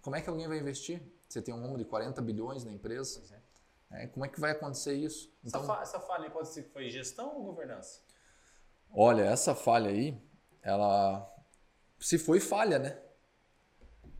[0.00, 1.02] como é que alguém vai investir?
[1.28, 3.22] Você tem um número de 40 bilhões na empresa.
[3.34, 3.41] É.
[3.94, 5.32] É, como é que vai acontecer isso?
[5.44, 8.00] Então, essa, fa essa falha pode ser que foi gestão ou governança?
[8.90, 10.20] Olha, essa falha aí,
[10.62, 11.28] ela
[11.98, 12.98] se foi falha, né?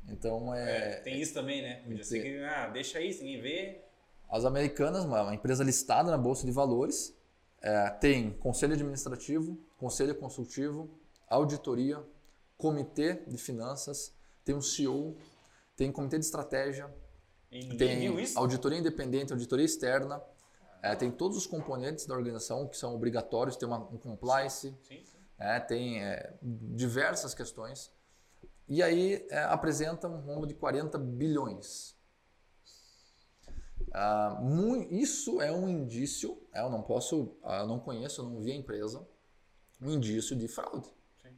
[0.09, 0.93] Então é.
[0.93, 1.83] é tem isso também, né?
[1.83, 3.85] Podia ser que, ah, deixa isso, ninguém vê.
[4.31, 7.15] As americanas, uma empresa listada na Bolsa de Valores,
[7.61, 10.91] é, tem conselho administrativo, conselho consultivo,
[11.29, 12.03] auditoria,
[12.57, 15.17] comitê de finanças, tem um CEO,
[15.77, 16.93] tem comitê de estratégia,
[17.77, 20.23] tem auditoria independente, auditoria externa,
[20.83, 25.05] é, tem todos os componentes da organização que são obrigatórios, tem uma, um compliance, sim,
[25.05, 25.19] sim.
[25.39, 27.93] É, tem é, diversas questões.
[28.69, 31.97] E aí é, apresenta um rombo de 40 bilhões.
[33.93, 34.41] Ah,
[34.91, 38.53] isso é um indício, é, eu não posso, ah, eu não conheço, eu não vi
[38.53, 39.07] a empresa,
[39.81, 40.89] um indício de fraude.
[41.21, 41.37] Sim.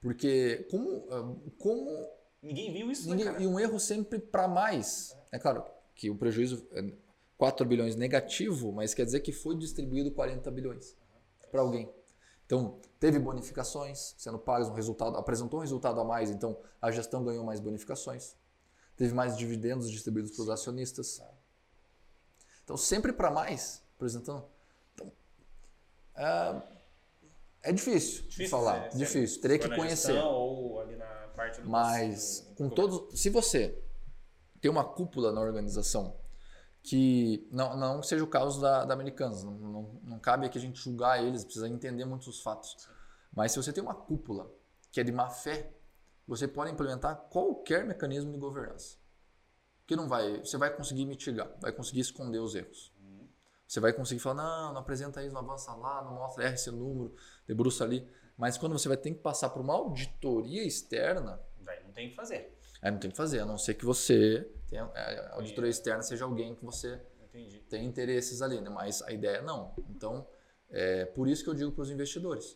[0.00, 2.08] Porque como, ah, como
[2.42, 5.16] ninguém viu isso, né, ninguém, né, e um erro sempre para mais.
[5.32, 5.38] É.
[5.38, 6.92] claro que o prejuízo é
[7.36, 10.96] 4 bilhões negativo, mas quer dizer que foi distribuído 40 bilhões
[11.50, 11.90] para alguém.
[12.46, 17.24] Então, teve bonificações sendo pagas, um resultado, apresentou um resultado a mais, então a gestão
[17.24, 18.34] ganhou mais bonificações.
[18.96, 21.22] Teve mais dividendos distribuídos para os acionistas.
[22.64, 24.44] Então, sempre para mais, apresentando.
[24.92, 25.12] Então,
[26.16, 26.62] é,
[27.62, 29.40] é difícil, difícil falar, é, difícil.
[29.40, 30.18] Teria que conhecer.
[30.18, 30.96] Ou ali
[31.40, 33.18] parte do Mas, com todos.
[33.18, 33.82] Se você
[34.60, 36.20] tem uma cúpula na organização
[36.82, 39.42] que não, não seja o caso da, da Americanas.
[39.42, 42.88] Não, não, não, cabe aqui a gente julgar eles, precisa entender muitos fatos.
[43.34, 44.50] Mas se você tem uma cúpula
[44.90, 45.72] que é de má fé,
[46.26, 48.98] você pode implementar qualquer mecanismo de governança.
[49.86, 52.92] Que não vai, você vai conseguir mitigar, vai conseguir esconder os erros.
[53.66, 57.14] Você vai conseguir falar, não, não apresenta isso, não avança lá, não mostra esse número,
[57.46, 58.08] debruça ali.
[58.40, 61.38] Mas quando você vai ter que passar por uma auditoria externa...
[61.60, 62.56] Vai, não tem o que fazer.
[62.80, 65.68] Aí não tem o que fazer, a não ser que você tenha, é, a auditoria
[65.68, 67.58] externa seja alguém que você Entendi.
[67.68, 68.70] tem interesses ali, né?
[68.70, 69.74] mas a ideia não.
[69.90, 70.26] Então,
[70.70, 72.52] é por isso que eu digo para os investidores.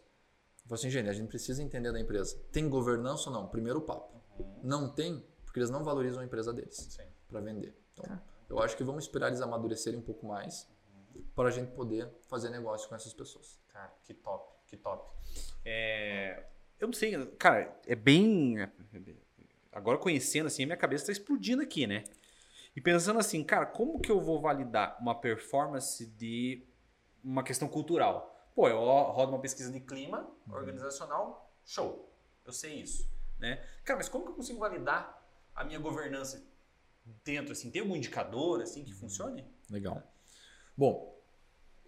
[0.62, 2.34] Eu falo assim, gente, a gente precisa entender da empresa.
[2.50, 3.46] Tem governança ou não?
[3.48, 4.22] Primeiro papo.
[4.38, 4.60] Uhum.
[4.62, 7.76] Não tem, porque eles não valorizam a empresa deles para vender.
[7.92, 8.22] Então, tá.
[8.48, 10.66] eu acho que vamos esperar eles amadurecerem um pouco mais.
[11.14, 11.22] Uhum.
[11.34, 13.60] para a gente poder fazer negócio com essas pessoas.
[13.68, 15.06] Cara, que top, que top.
[15.64, 16.44] É,
[16.78, 18.56] eu não sei, cara, é bem.
[19.72, 22.04] Agora conhecendo assim, a minha cabeça está explodindo aqui, né?
[22.76, 26.66] E pensando assim, cara, como que eu vou validar uma performance de
[27.22, 28.34] uma questão cultural?
[28.54, 30.54] Pô, eu rodo uma pesquisa de clima uhum.
[30.54, 32.12] organizacional, show.
[32.44, 33.64] Eu sei isso, né?
[33.84, 35.22] Cara, mas como que eu consigo validar
[35.54, 36.44] a minha governança
[37.24, 37.70] dentro assim?
[37.70, 38.98] Tem algum indicador assim que uhum.
[38.98, 39.44] funcione?
[39.70, 40.02] Legal.
[40.76, 41.16] Bom,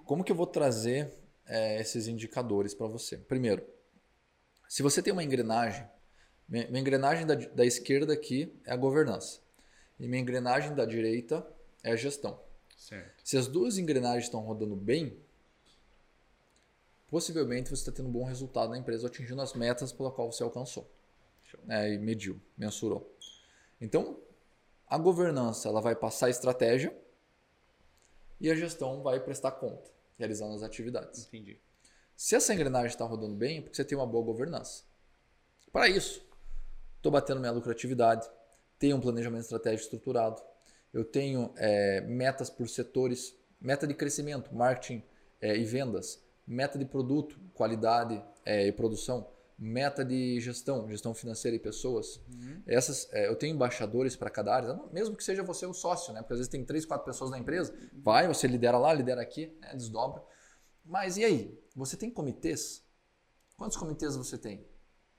[0.05, 1.13] como que eu vou trazer
[1.47, 3.17] é, esses indicadores para você?
[3.17, 3.67] Primeiro,
[4.69, 5.89] se você tem uma engrenagem,
[6.49, 9.41] minha engrenagem da, da esquerda aqui é a governança
[9.99, 11.47] e minha engrenagem da direita
[11.83, 12.41] é a gestão.
[12.77, 13.23] Certo.
[13.25, 15.19] Se as duas engrenagens estão rodando bem,
[17.09, 20.43] possivelmente você está tendo um bom resultado na empresa, atingindo as metas pela qual você
[20.43, 20.91] alcançou
[21.65, 23.17] né, e mediu, mensurou.
[23.81, 24.19] Então,
[24.87, 26.97] a governança ela vai passar a estratégia
[28.41, 31.27] e a gestão vai prestar conta, realizando as atividades.
[31.27, 31.61] Entendi.
[32.17, 34.85] Se essa engrenagem está rodando bem, é porque você tem uma boa governança.
[35.71, 36.27] Para isso,
[36.97, 38.29] estou batendo minha lucratividade,
[38.79, 40.43] tenho um planejamento estratégico estruturado,
[40.93, 45.03] eu tenho é, metas por setores, meta de crescimento, marketing
[45.41, 51.57] é, e vendas, meta de produto, qualidade é, e produção, meta de gestão, gestão financeira
[51.57, 52.21] e pessoas.
[52.29, 52.63] Uhum.
[52.67, 56.21] Essas, é, eu tenho embaixadores para cada área, mesmo que seja você o sócio, né?
[56.21, 59.57] Porque às vezes tem três, quatro pessoas na empresa, vai, você lidera lá, lidera aqui,
[59.61, 59.75] né?
[59.75, 60.23] desdobra.
[60.85, 61.59] Mas e aí?
[61.75, 62.85] Você tem comitês?
[63.57, 64.67] Quantos comitês você tem?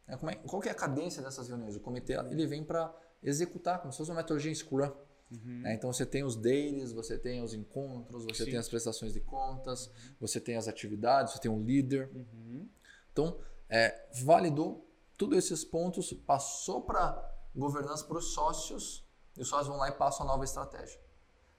[0.08, 1.76] É, é, qual é a cadência dessas reuniões?
[1.76, 4.91] O comitê ele vem para executar, como se fosse uma metodologia Scrum.
[5.30, 5.65] Uhum.
[5.65, 8.52] É, então você tem os dailies, você tem os encontros, você Sim.
[8.52, 9.93] tem as prestações de contas, uhum.
[10.21, 12.10] você tem as atividades, você tem um líder.
[12.13, 12.69] Uhum.
[13.12, 13.38] Então,
[13.69, 19.77] é, validou todos esses pontos, passou para governança para os sócios, e os sócios vão
[19.77, 20.99] lá e passam a nova estratégia.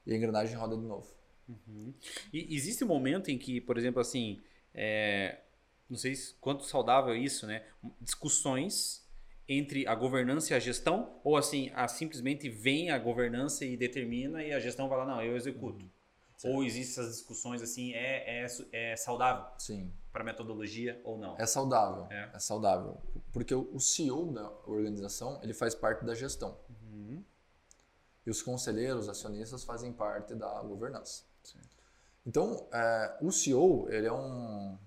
[0.06, 1.12] E a engrenagem roda de novo.
[1.48, 1.94] Uhum.
[2.32, 4.40] E existe um momento em que, por exemplo, assim,
[4.74, 5.40] é,
[5.88, 7.64] não sei quanto saudável é isso, né?
[8.00, 9.06] Discussões
[9.48, 14.42] entre a governança e a gestão, ou assim, a, simplesmente vem a governança e determina
[14.42, 15.84] e a gestão vai lá, não, eu executo.
[16.44, 16.56] Uhum.
[16.56, 19.46] Ou existem essas discussões assim, é, é, é saudável?
[19.58, 19.90] Sim.
[20.12, 21.36] Para metodologia ou não?
[21.38, 22.06] É saudável.
[22.10, 22.30] É.
[22.34, 22.38] é.
[22.38, 23.00] saudável.
[23.32, 26.58] Porque o CEO da organização, ele faz parte da gestão.
[26.70, 27.22] Uhum.
[28.26, 31.24] E os conselheiros, acionistas fazem parte da governança.
[31.42, 31.58] Sim.
[32.26, 34.78] Então, é, o CEO, ele é um,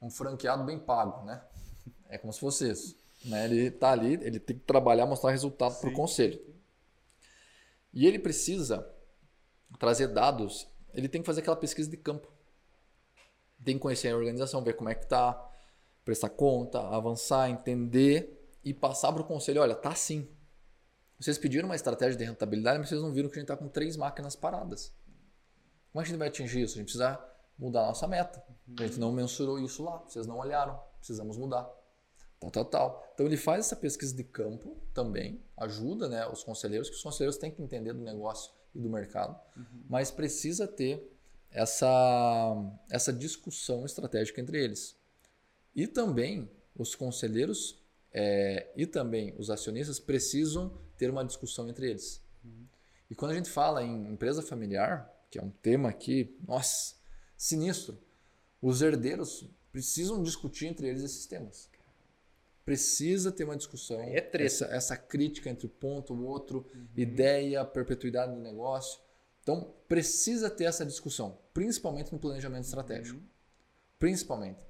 [0.00, 1.42] um franqueado bem pago, né?
[2.08, 2.96] É como se fosse isso.
[3.24, 3.44] Né?
[3.44, 6.40] Ele está ali, ele tem que trabalhar, mostrar resultado para o conselho.
[7.92, 8.88] E ele precisa
[9.78, 12.31] trazer dados, ele tem que fazer aquela pesquisa de campo.
[13.64, 15.34] Tem que conhecer a organização, ver como é que está,
[16.04, 20.28] prestar conta, avançar, entender e passar para o conselho, olha, tá assim.
[21.18, 23.68] Vocês pediram uma estratégia de rentabilidade, mas vocês não viram que a gente está com
[23.68, 24.92] três máquinas paradas.
[25.92, 26.74] Como é que a gente vai atingir isso?
[26.74, 27.20] A gente precisa
[27.58, 28.42] mudar a nossa meta.
[28.78, 31.70] A gente não mensurou isso lá, vocês não olharam, precisamos mudar
[32.42, 33.10] tal, tal, tal.
[33.14, 37.36] Então ele faz essa pesquisa de campo também, ajuda né, os conselheiros, que os conselheiros
[37.36, 39.84] têm que entender do negócio e do mercado, uhum.
[39.88, 41.11] mas precisa ter
[41.52, 42.54] essa,
[42.90, 44.96] essa discussão estratégica entre eles.
[45.74, 52.22] E também os conselheiros é, e também os acionistas precisam ter uma discussão entre eles.
[52.44, 52.66] Uhum.
[53.10, 56.94] E quando a gente fala em empresa familiar, que é um tema aqui, nossa,
[57.36, 57.98] sinistro,
[58.60, 61.70] os herdeiros precisam discutir entre eles esses temas
[62.64, 64.00] precisa ter uma discussão.
[64.00, 64.44] É treta.
[64.44, 66.86] Essa, essa crítica entre o ponto, o outro, uhum.
[66.96, 69.00] ideia, perpetuidade do negócio.
[69.42, 73.18] Então, precisa ter essa discussão, principalmente no planejamento estratégico.
[73.18, 73.26] Uhum.
[73.98, 74.60] Principalmente.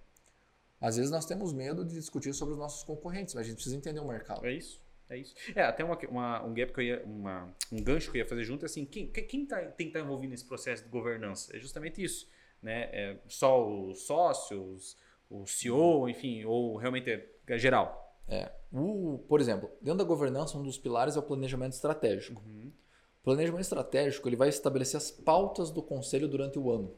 [0.80, 3.76] Às vezes nós temos medo de discutir sobre os nossos concorrentes, mas a gente precisa
[3.76, 4.44] entender o mercado.
[4.44, 4.82] É isso.
[5.08, 5.34] É isso.
[5.54, 8.28] É, até uma, uma, um gap que eu ia, uma, um gancho que eu ia
[8.28, 10.88] fazer junto é assim, quem, quem tá, tem que estar tá envolvido nesse processo de
[10.88, 11.54] governança?
[11.54, 12.28] É justamente isso.
[12.62, 12.88] Né?
[12.92, 14.96] É só os sócios,
[15.28, 18.18] o CEO, enfim, ou realmente é é geral.
[18.28, 18.50] É.
[18.72, 22.42] O, por exemplo, dentro da governança, um dos pilares é o planejamento estratégico.
[22.46, 22.72] Uhum.
[23.22, 26.92] O planejamento estratégico ele vai estabelecer as pautas do conselho durante o ano.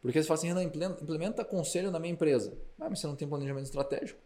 [0.00, 2.58] Porque você fala assim, Renan, implementa conselho na minha empresa.
[2.80, 4.18] Ah, mas você não tem planejamento estratégico.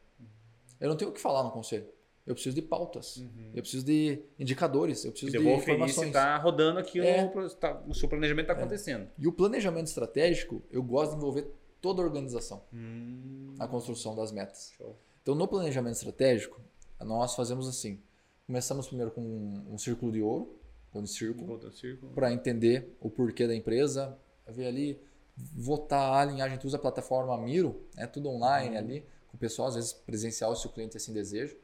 [0.81, 1.87] Eu não tenho o que falar no conselho.
[2.25, 3.19] Eu preciso de pautas.
[3.19, 3.51] Uhum.
[3.55, 5.05] Eu preciso de indicadores.
[5.05, 6.09] Eu preciso de informações.
[6.09, 7.29] está rodando aqui, é.
[7.61, 8.57] tá, o seu planejamento está é.
[8.57, 9.09] acontecendo.
[9.19, 13.55] E o planejamento estratégico, eu gosto de envolver toda a organização hum.
[13.57, 14.73] na construção das metas.
[14.77, 14.97] Show.
[15.23, 16.61] Então, no planejamento estratégico,
[17.01, 18.01] nós fazemos assim.
[18.47, 20.59] Começamos primeiro com um, um círculo de ouro,
[20.97, 25.01] Golden Círculo, para entender o porquê da empresa, ver ali,
[25.37, 26.47] votar, alinhar.
[26.47, 28.79] A gente usa a plataforma Miro, é tudo online uhum.
[28.79, 31.55] ali, com o pessoal, às vezes presencial, se o cliente assim deseja.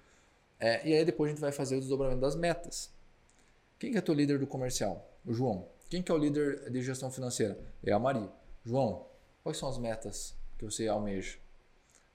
[0.58, 2.90] É, e aí depois a gente vai fazer o desdobramento das metas.
[3.78, 5.10] Quem que é teu líder do comercial?
[5.26, 5.66] O João.
[5.90, 7.58] Quem que é o líder de gestão financeira?
[7.84, 8.30] É a Maria.
[8.64, 9.06] João,
[9.42, 11.36] quais são as metas que você almeja?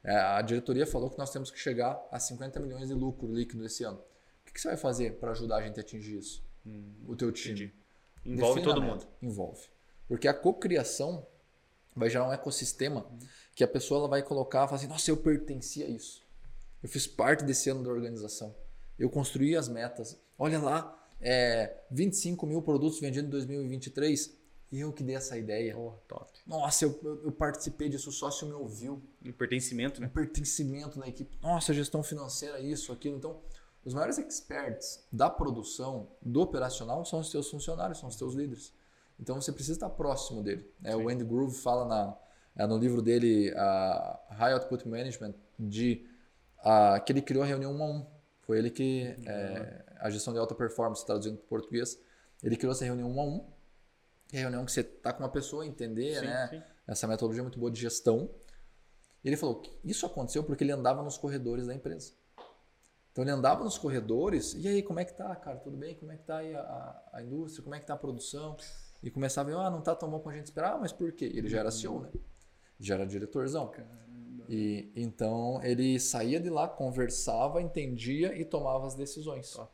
[0.03, 3.65] É, a diretoria falou que nós temos que chegar a 50 milhões de lucro líquido
[3.65, 3.99] esse ano.
[3.99, 6.41] O que, você vai fazer para ajudar a gente a atingir isso?
[6.67, 7.53] Hum, o teu time.
[7.53, 7.73] Entendi.
[8.25, 9.08] Envolve todo mundo.
[9.21, 9.62] Envolve.
[10.08, 11.25] Porque a cocriação
[11.95, 13.10] vai gerar um ecossistema
[13.56, 16.25] que a pessoa ela vai colocar e falar assim, nossa, eu pertencia a isso.
[16.84, 18.56] Eu fiz parte desse ano da organização.
[18.99, 20.19] Eu construí as metas.
[20.38, 24.38] Olha lá, é, 25 mil produtos vendidos em 2023.
[24.71, 25.77] Eu que dei essa ideia.
[25.77, 26.32] Oh, top.
[26.45, 29.01] Nossa, eu, eu, participei disso, o sócio me ouviu.
[29.25, 30.08] Um pertencimento, né?
[30.08, 31.38] Um pertencimento na equipe.
[31.41, 33.17] Nossa, gestão financeira, isso, aquilo.
[33.17, 33.39] Então,
[33.88, 38.73] os maiores experts da produção, do operacional, são os teus funcionários, são os teus líderes.
[39.17, 40.69] Então, você precisa estar próximo dele.
[40.84, 42.17] É, o Andy Groove fala na,
[42.58, 46.06] é, no livro dele, uh, High Output Management, de
[46.60, 48.06] uh, que ele criou a reunião 1 a 1.
[48.41, 49.23] Foi ele que, uhum.
[49.26, 51.97] é, a gestão de alta performance, traduzindo para o português,
[52.43, 53.45] ele criou essa reunião 1 a 1.
[54.34, 56.47] É a reunião que você está com uma pessoa, entender, sim, né?
[56.50, 56.62] Sim.
[56.86, 58.30] Essa metodologia é muito boa de gestão.
[59.23, 62.12] E ele falou que isso aconteceu porque ele andava nos corredores da empresa.
[63.17, 65.58] Então ele andava nos corredores, e aí, como é que tá, cara?
[65.58, 65.95] Tudo bem?
[65.95, 67.63] Como é que tá aí a, a indústria?
[67.63, 68.56] Como é que tá a produção?
[69.01, 71.12] E começava a ver, ah, não tá tão bom como a gente esperava, mas por
[71.12, 71.25] quê?
[71.25, 72.12] Ele já era CEO, né?
[72.80, 73.69] Já era diretorzão.
[73.69, 74.45] Caramba.
[74.47, 79.49] E então ele saía de lá, conversava, entendia e tomava as decisões.
[79.49, 79.71] Top.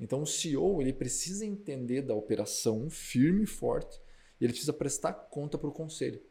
[0.00, 4.00] Então o CEO ele precisa entender da operação firme e forte,
[4.40, 6.22] e ele precisa prestar conta para o conselho.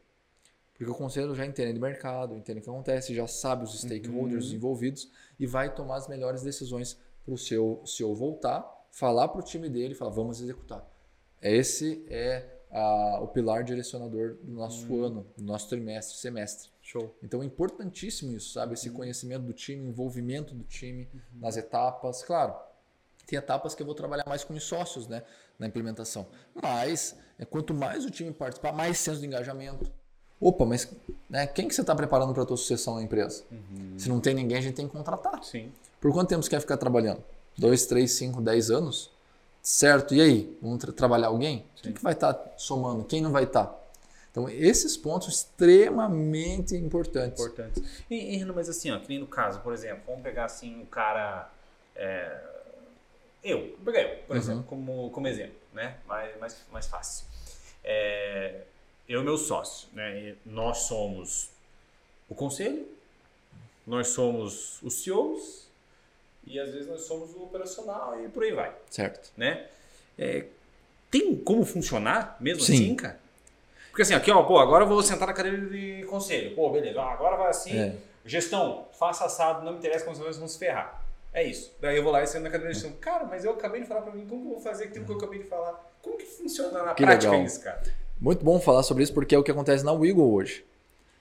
[0.76, 4.50] Porque o conselho já entende de mercado, entende o que acontece, já sabe os stakeholders
[4.50, 4.56] uhum.
[4.56, 9.42] envolvidos e vai tomar as melhores decisões para o seu CEO voltar, falar para o
[9.42, 10.86] time dele, falar vamos executar.
[11.40, 15.04] Esse é a, o pilar direcionador do nosso uhum.
[15.04, 16.70] ano, do nosso trimestre, semestre.
[16.82, 17.16] Show.
[17.20, 18.74] Então é importantíssimo isso, sabe?
[18.74, 18.94] Esse uhum.
[18.94, 21.40] conhecimento do time, envolvimento do time uhum.
[21.40, 22.22] nas etapas.
[22.22, 22.54] Claro,
[23.26, 25.24] tem etapas que eu vou trabalhar mais com os sócios, né?
[25.58, 26.28] Na implementação.
[26.54, 29.90] Mas, é, quanto mais o time participar, mais senso de engajamento
[30.40, 30.90] Opa, mas
[31.28, 33.42] né, quem que você está preparando para a tua sucessão na empresa?
[33.50, 33.98] Uhum.
[33.98, 35.42] Se não tem ninguém, a gente tem que contratar.
[35.42, 35.72] Sim.
[36.00, 37.22] Por quanto tempo você quer ficar trabalhando?
[37.56, 39.10] Dois, três, cinco, dez anos?
[39.62, 40.58] Certo, e aí?
[40.60, 41.64] Vamos tra trabalhar alguém?
[41.74, 41.82] Sim.
[41.82, 43.04] Quem que vai estar tá somando?
[43.04, 43.64] Quem não vai estar?
[43.64, 43.86] Tá?
[44.30, 47.40] Então, esses pontos extremamente importantes.
[47.40, 47.82] Importantes.
[48.10, 50.84] E, e, mas assim, ó, que nem no caso, por exemplo, vamos pegar assim um
[50.84, 51.50] cara.
[51.94, 52.38] É,
[53.42, 54.42] eu, vou pegar eu, por uhum.
[54.42, 55.96] exemplo, como, como exemplo, né?
[56.06, 57.24] Mais, mais, mais fácil.
[57.82, 58.60] É,
[59.08, 60.34] eu e meu sócio, né?
[60.44, 61.50] nós somos
[62.28, 62.86] o conselho,
[63.86, 65.66] nós somos os CEOs
[66.44, 68.74] e às vezes nós somos o operacional e por aí vai.
[68.90, 69.30] Certo.
[69.36, 69.66] Né?
[70.18, 70.46] É,
[71.10, 72.74] tem como funcionar mesmo Sim.
[72.74, 73.20] assim, cara?
[73.90, 76.54] Porque assim, aqui, ó, pô, agora eu vou sentar na cadeira de conselho.
[76.54, 77.96] Pô, beleza, agora vai assim, é.
[78.24, 81.02] gestão, faça assado, não me interessa como vocês vão se ferrar.
[81.32, 81.72] É isso.
[81.80, 82.96] Daí eu vou lá e sento na cadeira de gestão.
[82.98, 85.16] Cara, mas eu acabei de falar pra mim, como eu vou fazer aquilo que eu
[85.16, 85.92] acabei de falar?
[86.02, 87.46] Como que funciona na que prática legal.
[87.46, 87.82] isso, cara?
[88.20, 90.64] Muito bom falar sobre isso porque é o que acontece na Wiggle hoje.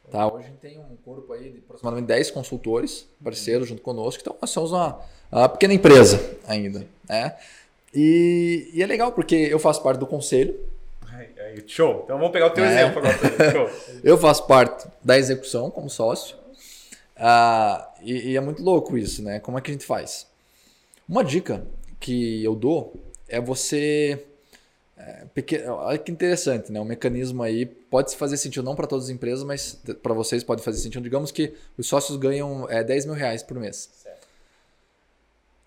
[0.10, 0.28] Tá?
[0.28, 4.36] Hoje a gente tem um corpo aí de aproximadamente 10 consultores, parceiros junto conosco, então
[4.40, 5.00] nós somos uma,
[5.32, 6.86] uma pequena empresa ainda.
[7.08, 7.36] Né?
[7.94, 10.58] E, e, é legal porque eu faço parte do conselho.
[11.68, 12.02] show!
[12.04, 12.74] Então vamos pegar o teu é.
[12.74, 13.72] exemplo agora.
[14.04, 16.36] Eu faço parte da execução como sócio.
[17.16, 19.40] Ah, e, e é muito louco isso, né?
[19.40, 20.28] Como é que a gente faz?
[21.08, 21.66] Uma dica
[22.00, 22.94] que eu dou
[23.28, 24.26] é você
[25.06, 26.80] é, pequeno, olha que interessante, né?
[26.80, 30.64] Um mecanismo aí pode fazer sentido não para todas as empresas, mas para vocês pode
[30.64, 31.04] fazer sentido.
[31.04, 33.88] Digamos que os sócios ganham é, 10 mil reais por mês.
[34.02, 34.28] Certo.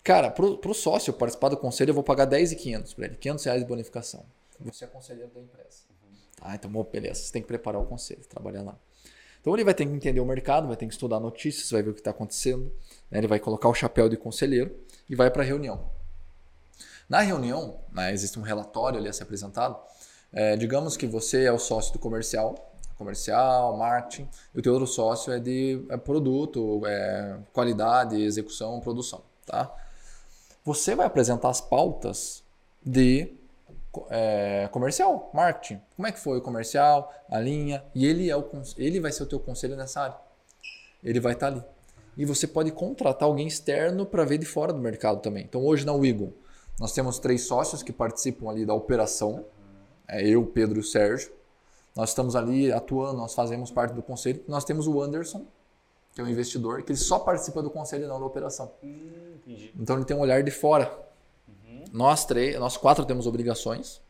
[0.03, 3.61] Cara, para o sócio participar do conselho, eu vou pagar 10,500 para ele, 500 reais
[3.61, 4.25] de bonificação.
[4.59, 5.83] Você é conselheiro da empresa.
[6.03, 6.17] Uhum.
[6.41, 7.21] Ah, então, bom, beleza.
[7.21, 8.77] Você tem que preparar o conselho, trabalhar lá.
[9.39, 11.91] Então ele vai ter que entender o mercado, vai ter que estudar notícias, vai ver
[11.91, 12.69] o que está acontecendo.
[13.09, 13.19] Né?
[13.19, 14.75] Ele vai colocar o chapéu de conselheiro
[15.09, 15.89] e vai para a reunião.
[17.09, 19.75] Na reunião, né, existe um relatório ali a ser apresentado.
[20.31, 24.85] É, digamos que você é o sócio do comercial, comercial, marketing, e o teu outro
[24.85, 29.23] sócio é de é produto, é, qualidade, execução, produção.
[29.45, 29.73] Tá?
[30.63, 32.43] Você vai apresentar as pautas
[32.85, 33.33] de
[34.09, 35.81] é, comercial, marketing.
[35.95, 38.47] Como é que foi o comercial, a linha, e ele, é o,
[38.77, 40.17] ele vai ser o teu conselho nessa área.
[41.03, 41.63] Ele vai estar ali.
[42.15, 45.45] E você pode contratar alguém externo para ver de fora do mercado também.
[45.45, 46.33] Então hoje na Wiggle,
[46.79, 49.45] nós temos três sócios que participam ali da operação.
[50.07, 51.31] É eu, Pedro e o Sérgio.
[51.95, 54.41] Nós estamos ali atuando, nós fazemos parte do conselho.
[54.47, 55.45] Nós temos o Anderson,
[56.13, 58.71] que é um investidor, que ele só participa do conselho e não da operação.
[58.81, 59.35] Hum,
[59.77, 60.89] então ele tem um olhar de fora.
[61.47, 61.83] Uhum.
[61.91, 64.01] Nós três, nós quatro temos obrigações.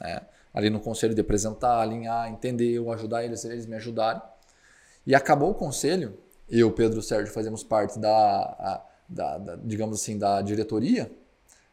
[0.00, 0.22] Né?
[0.54, 4.22] Ali no conselho de apresentar, alinhar, entender, eu ajudar eles, eles me ajudarem.
[5.06, 6.16] E acabou o conselho,
[6.48, 11.10] eu, Pedro e Sérgio fazemos parte da, a, da, da digamos assim, da diretoria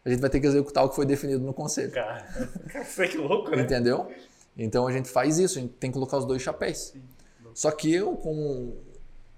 [0.04, 1.91] a gente vai ter que executar o que foi definido no conselho.
[1.91, 2.24] Cara,
[2.72, 3.62] cara que louco, né?
[3.62, 4.12] Entendeu?
[4.58, 6.93] Então a gente faz isso, a gente tem que colocar os dois chapéus.
[7.54, 8.78] Só que eu, como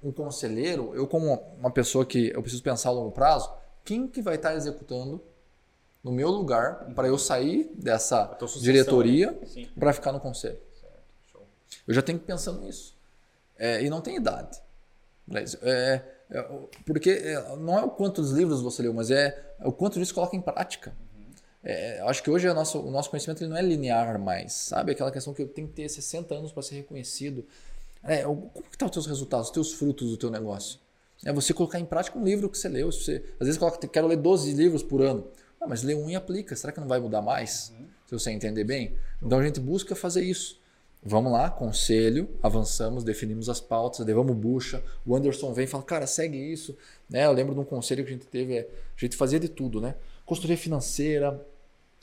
[0.04, 3.52] um conselheiro, eu como uma pessoa que eu preciso pensar a longo prazo,
[3.84, 5.22] quem que vai estar executando
[6.04, 9.38] no meu lugar para eu sair dessa diretoria
[9.80, 10.60] para ficar no conselho?
[11.88, 12.96] Eu já tenho que pensar nisso.
[13.58, 14.60] É, e não tem idade.
[15.32, 16.06] É, é,
[16.86, 20.36] porque é, não é o quantos livros você leu, mas é o quanto disso coloca
[20.36, 20.96] em prática.
[21.64, 24.92] É, acho que hoje o nosso, o nosso conhecimento ele não é linear mais, sabe?
[24.92, 27.46] Aquela questão que eu tenho que ter 60 anos para ser reconhecido.
[28.04, 30.80] É, como que estão tá os teus resultados, os teus frutos do teu negócio?
[31.26, 32.92] É você colocar em prática um livro que você leu.
[32.92, 35.26] Você, às vezes coloca, quero ler 12 livros por ano.
[35.62, 36.54] Ah, mas lê um e aplica.
[36.54, 37.74] Será que não vai mudar mais?
[37.80, 37.88] Uhum.
[38.08, 38.98] Se você entender bem.
[39.22, 40.60] Então a gente busca fazer isso.
[41.06, 44.82] Vamos lá, conselho, avançamos, definimos as pautas, levamos bucha.
[45.06, 46.78] O Anderson vem e fala, cara, segue isso.
[47.10, 47.26] Né?
[47.26, 49.82] Eu lembro de um conselho que a gente teve, é, a gente fazia de tudo,
[49.82, 49.96] né?
[50.26, 51.46] Consultoria financeira,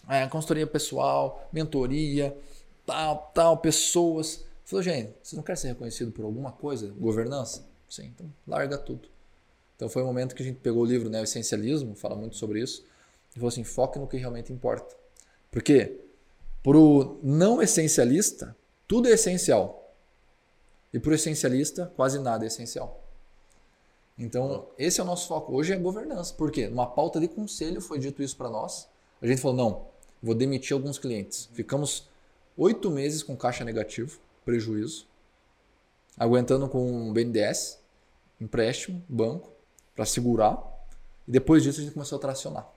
[0.07, 2.37] é, consultoria pessoal, mentoria,
[2.85, 4.45] tal, tal, pessoas.
[4.67, 6.89] Falou, gente, você não quer ser reconhecido por alguma coisa?
[6.89, 7.67] Governança?
[7.89, 9.09] Sim, então larga tudo.
[9.77, 12.15] Então foi o um momento que a gente pegou o livro, né, o Essencialismo, fala
[12.15, 12.85] muito sobre isso,
[13.31, 14.95] e falou assim, foque no que realmente importa.
[15.51, 15.99] Porque
[16.63, 18.55] para o não essencialista,
[18.91, 19.95] tudo é essencial.
[20.93, 23.01] E para o essencialista, quase nada é essencial.
[24.19, 25.55] Então, esse é o nosso foco.
[25.55, 26.35] Hoje é governança.
[26.35, 26.67] Por quê?
[26.67, 28.89] Numa pauta de conselho foi dito isso para nós.
[29.23, 29.87] A gente falou, não,
[30.21, 31.49] vou demitir alguns clientes.
[31.53, 32.09] Ficamos
[32.57, 35.07] oito meses com caixa negativo, prejuízo,
[36.19, 37.79] aguentando com BNDES,
[38.41, 39.53] empréstimo, banco,
[39.95, 40.59] para segurar.
[41.29, 42.69] E depois disso a gente começou a tracionar.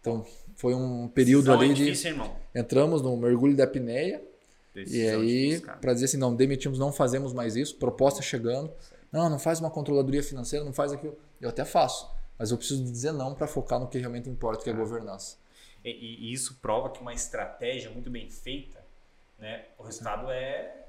[0.00, 2.20] Então, foi um período Decisão ali é difícil, de.
[2.20, 2.36] Irmão.
[2.52, 4.31] Entramos no mergulho da apneia.
[4.74, 8.72] Decisão e aí, para dizer assim, não, demitimos, não fazemos mais isso, proposta chegando.
[9.10, 11.18] Não, não faz uma controladoria financeira, não faz aquilo.
[11.40, 14.70] Eu até faço, mas eu preciso dizer não para focar no que realmente importa, que
[14.70, 15.36] é a governança.
[15.84, 18.78] E, e, isso prova que uma estratégia muito bem feita,
[19.38, 20.84] né, o resultado é,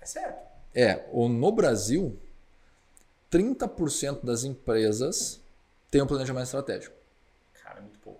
[0.00, 0.48] é certo.
[0.74, 2.16] É, no Brasil,
[3.30, 5.40] 30% das empresas
[5.90, 6.94] têm um planejamento estratégico.
[7.62, 8.19] Cara, é muito pouco.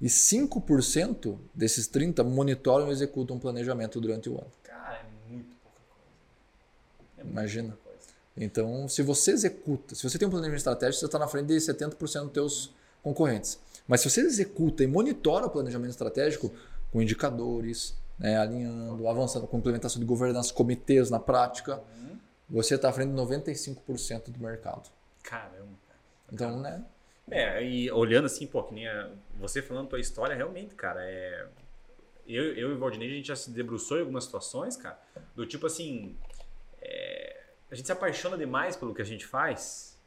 [0.00, 4.50] E 5% desses 30 monitoram e executam um planejamento durante o ano.
[4.62, 7.18] Cara, é muito pouca coisa.
[7.18, 7.78] É Imagina.
[7.84, 7.98] Coisa.
[8.36, 11.56] Então, se você executa, se você tem um planejamento estratégico, você está na frente de
[11.56, 13.58] 70% dos teus concorrentes.
[13.86, 16.50] Mas se você executa e monitora o planejamento estratégico
[16.90, 22.18] com indicadores, né, alinhando, avançando com implementação de governança, comitês na prática, uhum.
[22.48, 24.90] você está à frente de 95% do mercado.
[25.22, 25.68] Caramba.
[26.32, 26.82] Então, né?
[27.30, 31.46] É, e olhando assim, pô, que nem a, você falando tua história, realmente, cara, é.
[32.26, 34.98] Eu, eu e o Valdinei, a gente já se debruçou em algumas situações, cara,
[35.34, 36.16] do tipo assim.
[36.80, 39.98] É, a gente se apaixona demais pelo que a gente faz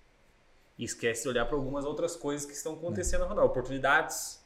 [0.78, 4.43] e esquece de olhar para algumas outras coisas que estão acontecendo ao oportunidades,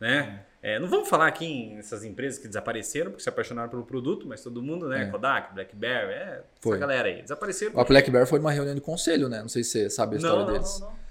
[0.00, 0.44] né?
[0.62, 4.42] É, não vamos falar aqui nessas empresas que desapareceram porque se apaixonaram pelo produto, mas
[4.42, 5.04] todo mundo, né?
[5.04, 5.10] É.
[5.10, 6.76] Kodak, BlackBerry, é, foi.
[6.76, 7.78] essa galera aí, desapareceram.
[7.78, 9.40] A BlackBerry foi uma reunião de conselho, né?
[9.40, 10.80] Não sei se você sabe a história não, deles.
[10.80, 11.05] Não, não, não.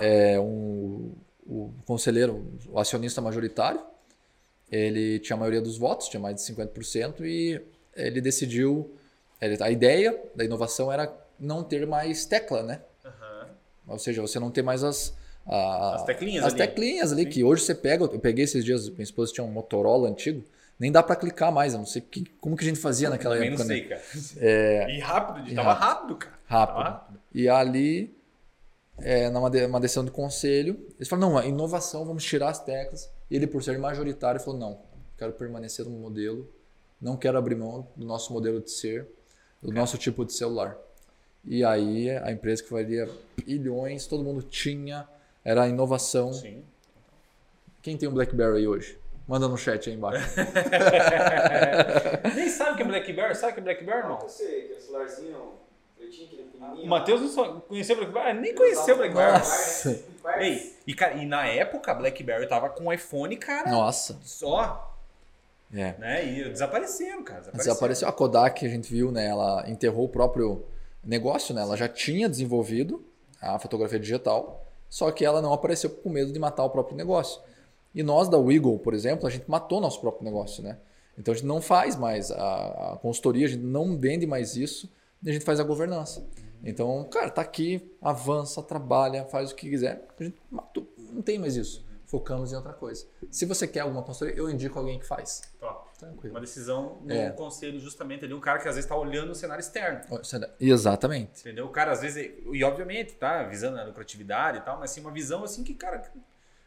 [0.00, 1.12] É, um,
[1.46, 3.80] o conselheiro, o acionista majoritário,
[4.70, 7.60] ele tinha a maioria dos votos, tinha mais de 50%, e
[7.94, 8.94] ele decidiu.
[9.40, 12.80] Ele, a ideia da inovação era não ter mais tecla, né?
[13.86, 15.14] Ou seja, você não tem mais as,
[15.46, 16.62] a, as teclinhas as ali.
[16.62, 17.28] teclinhas ali, Sim.
[17.28, 18.04] que hoje você pega.
[18.04, 20.42] Eu peguei esses dias, minha esposa tinha um Motorola antigo,
[20.78, 21.74] nem dá para clicar mais.
[21.74, 23.58] Eu não sei que, como que a gente fazia naquela época.
[23.58, 23.88] Não sei, né?
[23.88, 24.02] cara.
[24.38, 26.34] É, e rápido, e tava rápido, rápido cara.
[26.46, 26.82] Rápido.
[26.82, 27.20] rápido.
[27.34, 28.13] E ali,
[28.98, 33.10] é, numa uma decisão de conselho, eles falaram: não, a inovação, vamos tirar as teclas.
[33.30, 34.80] E ele, por ser majoritário, falou: não,
[35.18, 36.48] quero permanecer no modelo,
[37.00, 39.06] não quero abrir mão do nosso modelo de ser,
[39.60, 40.78] do nosso tipo de celular.
[41.44, 43.08] E aí a empresa que valia
[43.44, 45.06] bilhões, todo mundo tinha,
[45.44, 46.32] era a inovação.
[46.32, 46.64] Sim.
[47.82, 48.98] Quem tem um BlackBerry hoje?
[49.26, 50.26] Manda no chat aí embaixo.
[52.34, 53.34] Nem sabe o que é BlackBerry?
[53.34, 54.18] Sabe o que é BlackBerry, irmão?
[54.22, 54.80] Eu sei, que é
[56.82, 58.40] o Matheus não só conheceu o BlackBerry?
[58.40, 59.32] Nem conheceu o BlackBerry.
[59.32, 60.04] Nossa.
[60.38, 63.70] Ei, e, cara, e na época, a BlackBerry tava com o iPhone, cara.
[63.70, 64.18] Nossa.
[64.22, 64.92] Só.
[65.72, 65.94] É.
[65.98, 66.26] Né?
[66.26, 67.40] E desapareceram, cara.
[67.40, 67.74] Desapareceram.
[67.74, 68.08] Desapareceu.
[68.08, 69.26] A Kodak, a gente viu, né?
[69.26, 70.64] Ela enterrou o próprio
[71.02, 71.62] negócio, né?
[71.62, 73.04] Ela já tinha desenvolvido
[73.40, 77.40] a fotografia digital, só que ela não apareceu com medo de matar o próprio negócio.
[77.94, 80.78] E nós da Wiggle, por exemplo, a gente matou nosso próprio negócio, né?
[81.18, 84.90] Então a gente não faz mais a, a consultoria, a gente não vende mais isso,
[85.24, 86.26] e a gente faz a governança.
[86.62, 90.06] Então, cara, tá aqui, avança, trabalha, faz o que quiser.
[90.18, 91.84] A gente matou, não tem mais isso.
[92.06, 93.06] Focamos em outra coisa.
[93.30, 95.42] Se você quer alguma consultoria, eu indico alguém que faz.
[95.58, 95.90] Top.
[95.98, 96.34] Tranquilo.
[96.34, 97.30] Uma decisão no é.
[97.30, 100.00] conselho, justamente ali, um cara que às vezes está olhando o cenário externo.
[100.60, 101.40] Exatamente.
[101.40, 101.66] Entendeu?
[101.66, 105.10] O cara, às vezes, e obviamente, tá visando a lucratividade e tal, mas sim uma
[105.10, 106.02] visão assim que, cara,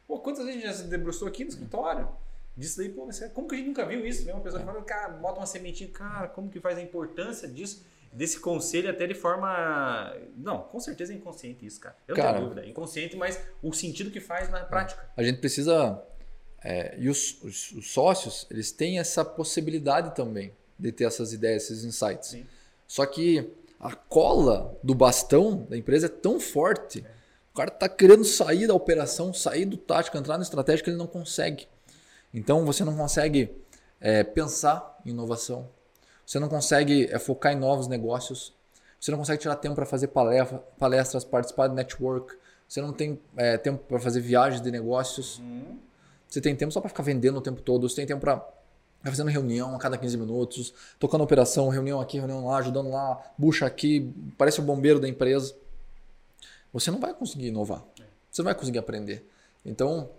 [0.07, 2.09] pô, quantas vezes a gente já se debruçou aqui no escritório?
[2.57, 4.25] disso daí, pô, mas é- como que a gente nunca viu isso?
[4.25, 4.33] Né?
[4.33, 7.85] Uma pessoa fala, cara, bota uma sementinha, cara, como que faz a importância disso?
[8.11, 10.13] Desse conselho até de forma.
[10.35, 11.95] Não, com certeza é inconsciente isso, cara.
[12.07, 12.33] Eu não Cara.
[12.37, 12.65] tenho dúvida.
[12.65, 15.07] É inconsciente, mas o sentido que faz na prática.
[15.15, 16.01] A gente precisa.
[16.63, 21.63] é, e os, os- os sócios, eles têm essa possibilidade também de ter essas ideias,
[21.65, 22.29] esses insights.
[22.29, 22.45] Sim.
[22.87, 23.49] Só que
[23.79, 27.05] a cola do bastão da empresa é tão forte.
[27.53, 31.07] O cara tá querendo sair da operação, sair do tático, entrar no estratégico, ele não
[31.07, 31.67] consegue.
[32.33, 33.51] Então você não consegue
[34.01, 35.69] é, pensar em inovação.
[36.27, 38.53] Você não consegue é, focar em novos negócios.
[38.99, 42.35] Você não consegue tirar tempo para fazer palestra- palestras, participar de network.
[42.67, 45.41] Você não tem é, tempo para fazer viagens de negócios.
[46.27, 47.87] Você tem tempo só para ficar vendendo o tempo todo.
[47.87, 48.39] Você tem tempo para
[48.97, 53.23] ficar fazendo reunião a cada 15 minutos, tocando operação, reunião aqui, reunião lá, ajudando lá,
[53.37, 55.55] bucha aqui, parece o bombeiro da empresa.
[56.73, 57.85] Você não vai conseguir inovar.
[58.29, 59.25] Você não vai conseguir aprender.
[59.63, 60.09] Então,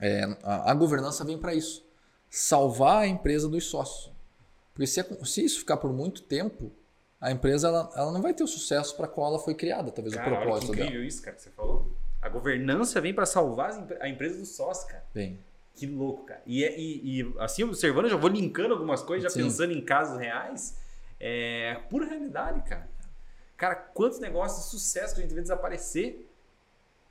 [0.00, 1.84] é, a, a governança vem para isso.
[2.30, 4.13] Salvar a empresa dos sócios.
[4.74, 6.70] Porque se, é- se isso ficar por muito tempo,
[7.20, 10.14] a empresa ela, ela não vai ter o sucesso para qual ela foi criada, talvez
[10.14, 10.84] Cara, o olha que propósito dela.
[10.86, 11.90] incrível isso, cara, que você falou.
[12.20, 15.04] A governança vem para salvar a empresa do sócio, cara.
[15.14, 15.38] Bem,
[15.76, 16.40] Que louco, cara.
[16.46, 19.42] E, é- e- e, assim, observando, eu já vou linkando algumas coisas, já Sim.
[19.44, 20.76] pensando em casos reais.
[21.18, 22.88] É pura realidade, cara.
[23.56, 26.28] Cara, quantos negócios de sucesso que a gente vê desaparecer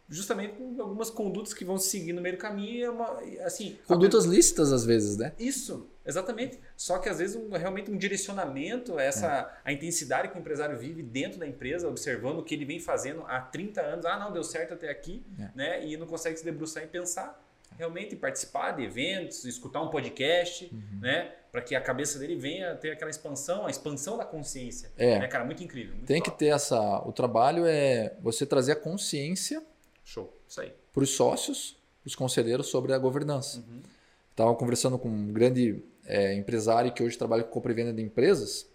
[0.10, 2.86] justamente com algumas condutas que vão se seguir no meio do caminho.
[2.86, 5.34] é uma- assim, condutas lícitas às vezes, né?
[5.40, 6.60] Isso, exatamente.
[6.76, 11.02] Só que às vezes um- realmente um direcionamento, essa a intensidade que o empresário vive
[11.04, 14.06] dentro da empresa, observando o que ele vem fazendo há 30 anos.
[14.06, 15.50] Ah, não, deu certo até aqui, É.
[15.56, 15.86] né?
[15.86, 17.42] E não consegue se debruçar e pensar.
[17.78, 21.00] Realmente participar de eventos, escutar um podcast, Uhum.
[21.02, 21.32] né?
[21.52, 24.92] Para que a cabeça dele venha ter aquela expansão, a expansão da consciência.
[24.96, 25.18] É.
[25.20, 25.44] Né, cara?
[25.44, 25.96] Muito incrível.
[25.96, 26.38] muito Tem que top.
[26.40, 27.00] ter essa.
[27.00, 29.64] O trabalho é você trazer a consciência
[30.04, 30.32] Show.
[30.48, 30.72] Isso aí.
[30.94, 31.76] para os sócios,
[32.06, 33.58] os conselheiros sobre a governança.
[33.60, 33.82] Uhum.
[34.30, 38.02] Estava conversando com um grande é, empresário que hoje trabalha com compra e venda de
[38.02, 38.68] empresas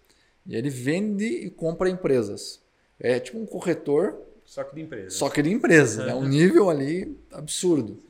[0.45, 2.61] e ele vende e compra empresas.
[2.99, 5.09] É tipo um corretor, Só que de empresa.
[5.11, 6.03] só que de empresa.
[6.09, 8.01] É um nível ali absurdo.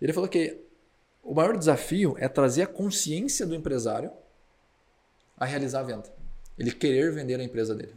[0.00, 0.60] Ele falou que
[1.22, 4.10] o maior desafio é trazer a consciência do empresário
[5.36, 6.04] a realizar a venda.
[6.58, 7.94] Ele querer vender a empresa dele.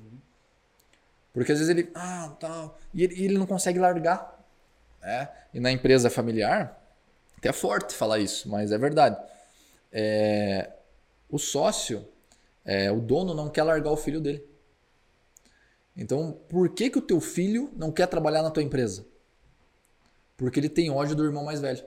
[1.34, 4.44] Porque às vezes ele, ah, tal, e ele, ele não consegue largar.
[5.02, 5.30] né?
[5.54, 6.78] E na empresa familiar,
[7.38, 9.18] até é forte falar isso, mas é verdade.
[9.92, 10.72] É,
[11.30, 12.08] o sócio,
[12.64, 14.48] é, o dono não quer largar o filho dele.
[15.96, 19.06] Então, por que, que o teu filho não quer trabalhar na tua empresa?
[20.38, 21.86] Porque ele tem ódio do irmão mais velho,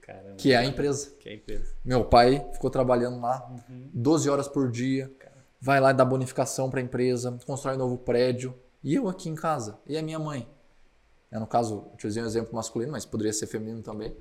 [0.00, 0.36] Caramba.
[0.36, 1.14] que é a empresa.
[1.18, 1.74] Que é a empresa.
[1.84, 3.48] Meu pai ficou trabalhando lá
[3.94, 5.10] 12 horas por dia,
[5.60, 8.54] vai lá e dá bonificação para a empresa, constrói um novo prédio.
[8.82, 9.78] E eu aqui em casa?
[9.86, 10.46] E a minha mãe?
[11.30, 14.14] É, no caso, eu te usei um exemplo masculino, mas poderia ser feminino também.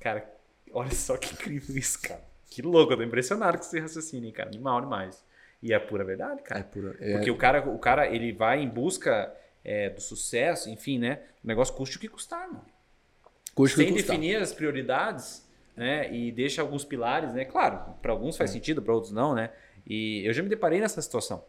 [0.00, 0.28] Cara,
[0.72, 2.22] olha só que incrível isso, cara.
[2.50, 4.48] Que louco, eu tô impressionado com esse raciocínio, cara.
[4.48, 5.24] Animal demais.
[5.62, 6.60] E é pura verdade, cara.
[6.60, 9.32] É por, é, Porque o cara, o cara, ele vai em busca
[9.64, 11.20] é, do sucesso, enfim, né?
[11.44, 12.64] O negócio custa o que custar, mano.
[13.54, 14.16] custo que Sem custar.
[14.16, 15.46] definir as prioridades,
[15.76, 16.12] né?
[16.12, 17.44] E deixa alguns pilares, né?
[17.44, 18.38] Claro, para alguns É.
[18.38, 19.50] faz sentido, para outros não, né?
[19.86, 21.44] E eu já me deparei nessa situação.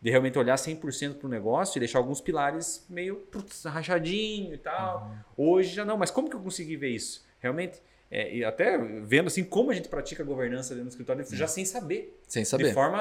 [0.00, 5.14] De realmente olhar 100% pro negócio e deixar alguns pilares meio putz, rachadinho e tal.
[5.38, 5.52] Uhum.
[5.56, 7.24] Hoje já não, mas como que eu consegui ver isso?
[7.38, 7.80] Realmente,
[8.14, 11.46] é, e até vendo assim como a gente pratica a governança dentro do escritório, já
[11.46, 12.74] sem saber Sem de saber.
[12.74, 13.00] forma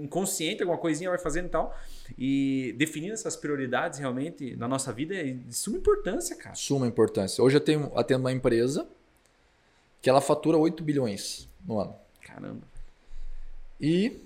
[0.00, 1.76] inconsciente, alguma coisinha vai fazendo e tal.
[2.16, 6.54] E definindo essas prioridades realmente na nossa vida é de suma importância, cara.
[6.54, 7.42] Suma importância.
[7.42, 8.86] Hoje eu tenho, atendo uma empresa
[10.00, 11.96] que ela fatura 8 bilhões no ano.
[12.22, 12.62] Caramba.
[13.80, 14.16] e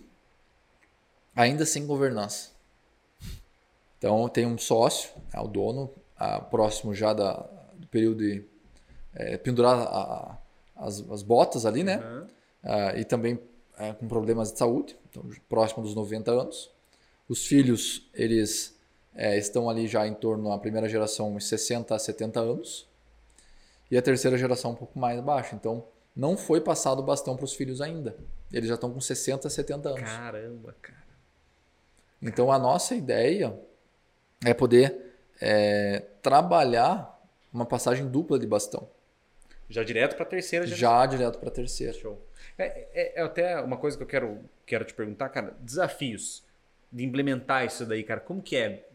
[1.35, 2.51] ainda sem governança.
[3.97, 7.33] Então tem um sócio, é o dono, ah, próximo já da,
[7.75, 8.50] do período de
[9.15, 10.39] é, pendurar a- a-
[10.87, 11.99] as, as botas ali, né?
[12.63, 13.39] Ah, e também
[13.79, 16.71] é, com problemas de saúde, então, próximo dos 90 anos.
[17.29, 18.77] Os filhos, eles
[19.15, 22.87] é, estão ali já em torno, a primeira geração, uns 60 a 70 anos.
[23.91, 25.55] E a terceira geração um pouco mais baixa.
[25.57, 25.85] Então,
[26.15, 28.17] não foi passado o bastão para os filhos ainda.
[28.53, 30.01] Eles já estão com 60 a 70 anos.
[30.03, 30.99] Caramba, cara.
[32.23, 33.59] Então, a nossa ideia
[34.45, 37.19] é poder é, trabalhar
[37.53, 38.89] uma passagem dupla de bastão.
[39.71, 40.81] Já direto para a terceira geração.
[40.81, 41.93] Já direto para a terceira.
[41.93, 42.27] Show.
[42.59, 45.55] É, é- é até uma coisa que eu quero, quero te perguntar, cara.
[45.61, 46.45] Desafios
[46.93, 48.21] de implementar isso daí, cara.
[48.21, 48.89] Como que é?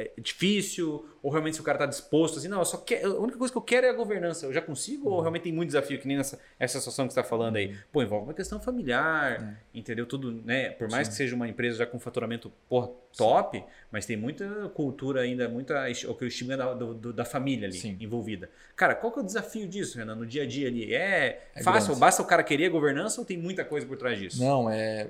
[0.00, 1.04] É difícil?
[1.22, 3.52] Ou realmente se o cara está disposto, assim, não, eu só quero, a única coisa
[3.52, 5.08] que eu quero é a governança, eu já consigo?
[5.10, 7.76] Ou realmente tem muito desafio, que nem nessa essa situação que você está falando aí?
[7.92, 10.06] Pô, envolve uma questão familiar, entendeu?
[10.06, 10.70] Tudo, né?
[10.70, 11.10] Por mais Sim.
[11.12, 15.84] que seja uma empresa já com faturamento, porra, top, mas tem muita cultura ainda, muita,
[16.08, 17.96] o que o estigma da, do- do- da família ali Sim.
[18.00, 18.48] envolvida.
[18.76, 20.94] Cara, qual que é o desafio disso, Renan, no dia a dia ali?
[20.94, 21.86] É, É fácil?
[21.88, 22.00] grande.
[22.00, 24.40] Basta o cara querer a governança ou tem muita coisa por trás disso?
[24.40, 25.08] Não, é,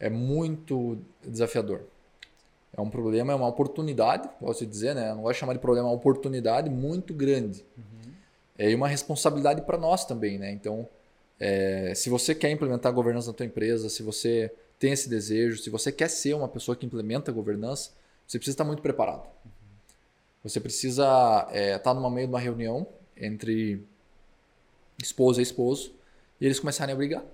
[0.00, 1.82] é muito desafiador.
[2.76, 5.10] É um problema, é uma oportunidade, posso dizer, né?
[5.10, 7.64] Eu não gosto de chamar de problema, é uma oportunidade muito grande.
[8.58, 10.50] É, e uma responsabilidade para nós também, né?
[10.52, 10.88] Então,
[11.40, 15.58] é, se você quer implementar a governança na tua empresa, se você tem esse desejo,
[15.58, 17.92] se você quer ser uma pessoa que implementa a governança,
[18.26, 19.26] você precisa estar muito preparado.
[20.42, 23.82] Você precisa é, estar no meio de uma reunião entre
[25.02, 25.92] esposa e esposo
[26.40, 27.24] e eles começarem a brigar.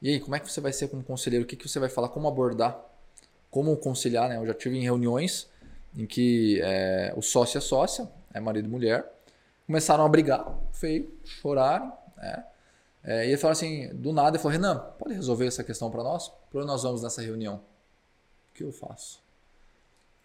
[0.00, 1.44] E aí, como é que você vai ser como conselheiro?
[1.44, 2.08] O que, que você vai falar?
[2.10, 2.78] Como abordar?
[3.50, 4.28] Como conciliar?
[4.28, 4.36] Né?
[4.36, 5.48] Eu já tive em reuniões
[5.96, 9.04] em que é, o sócio e a sócia, é marido e mulher,
[9.66, 11.90] começaram a brigar, feio, chorarem.
[12.16, 12.44] Né?
[13.02, 16.02] É, e ele falou assim, do nada, ele falou, Renan, pode resolver essa questão para
[16.02, 16.30] nós?
[16.50, 17.56] Por onde nós vamos nessa reunião?
[18.50, 19.24] O que eu faço?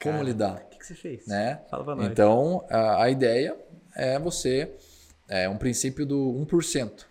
[0.01, 0.55] Como Cara, lidar?
[0.55, 1.27] O que, que você fez?
[1.27, 1.61] Né?
[1.69, 2.07] Fala pra nós.
[2.07, 3.55] Então, a, a ideia
[3.95, 4.73] é você,
[5.27, 6.17] é um princípio do
[6.49, 7.05] 1%.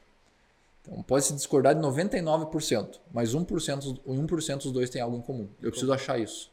[0.83, 5.21] Então, pode se discordar de 99%, mas 1%, o 1% os dois têm algo em
[5.21, 5.49] comum.
[5.61, 6.51] Eu preciso achar isso.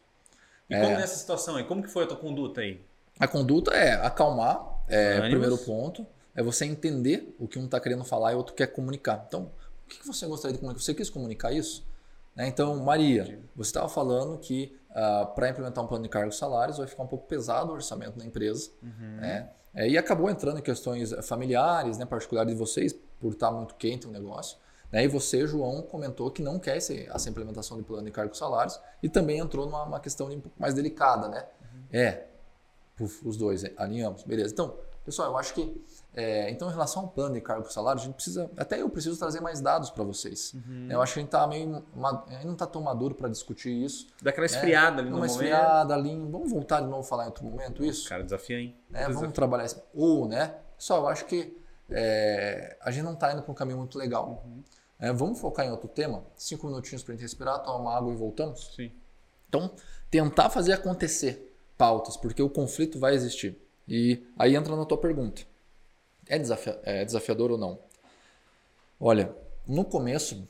[0.69, 1.63] E como nessa situação aí?
[1.63, 2.81] Como que foi a tua conduta aí?
[3.17, 6.05] A conduta é acalmar, é o primeiro ponto.
[6.35, 9.25] É você entender o que um está querendo falar e o outro quer comunicar.
[9.27, 9.49] Então,
[9.85, 10.83] o que você gostaria de comunicar?
[10.83, 11.87] Você quis comunicar isso?
[12.35, 12.47] Né?
[12.47, 14.77] Então, Maria, você estava falando que
[15.33, 18.19] para implementar um plano de cargos e salários vai ficar um pouco pesado o orçamento
[18.19, 18.69] da empresa.
[18.81, 19.49] né?
[19.73, 24.07] É, e acabou entrando em questões familiares, né, particulares de vocês, por estar muito quente
[24.07, 24.57] o negócio.
[24.91, 25.03] Né?
[25.03, 28.79] E você, João, comentou que não quer esse, essa implementação de plano de cargos salários
[29.03, 31.27] e também entrou numa uma questão um pouco mais delicada.
[31.27, 31.45] Né?
[31.91, 32.23] É,
[32.95, 34.51] Puf, os dois, é, alinhamos, beleza.
[34.53, 35.83] Então, pessoal, eu acho que
[36.15, 38.89] é, então em relação ao plano de cargo e salário, a gente precisa, até eu
[38.89, 40.55] preciso trazer mais dados para vocês.
[40.89, 43.29] Eu acho que a gente tá meio, ma- a gente não está tão maduro para
[43.29, 44.07] discutir isso.
[44.19, 45.31] Dá aquela esfriada ali no Uma momento.
[45.31, 48.09] esfriada ali, vamos voltar de novo a falar em outro momento isso?
[48.09, 48.75] Cara, desafio, hein?
[48.89, 48.99] né?
[49.01, 49.19] Desafio.
[49.19, 49.79] Vamos trabalhar isso.
[49.93, 50.55] Ou, né?
[50.75, 51.55] Pessoal, eu acho que
[51.89, 54.45] é, a gente não está indo para um caminho muito legal.
[54.99, 56.23] É, vamos focar em outro tema?
[56.35, 58.73] Cinco minutinhos para a gente respirar, tomar uma água e voltamos?
[58.75, 58.91] Sim.
[59.47, 59.71] Então,
[60.09, 63.57] tentar fazer acontecer pautas, porque o conflito vai existir.
[63.87, 65.43] E aí entra na tua pergunta.
[66.27, 67.79] É, desafia- é desafiador ou não?
[68.99, 69.33] Olha,
[69.65, 70.47] no começo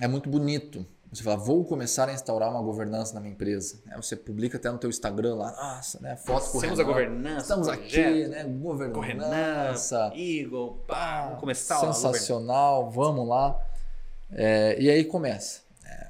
[0.00, 0.84] é muito bonito.
[1.12, 3.78] Você fala, vou começar a instaurar uma governança na minha empresa.
[3.84, 3.94] Né?
[3.96, 6.16] Você publica até no teu Instagram lá, nossa, né?
[6.16, 7.42] Foto com o Temos a governança.
[7.42, 8.44] Estamos projeto, aqui, né?
[8.44, 10.10] Governança.
[10.16, 13.60] Eagle, pá, vamos começar Sensacional, vamos lá.
[14.30, 15.60] É, e aí começa.
[15.84, 16.08] É,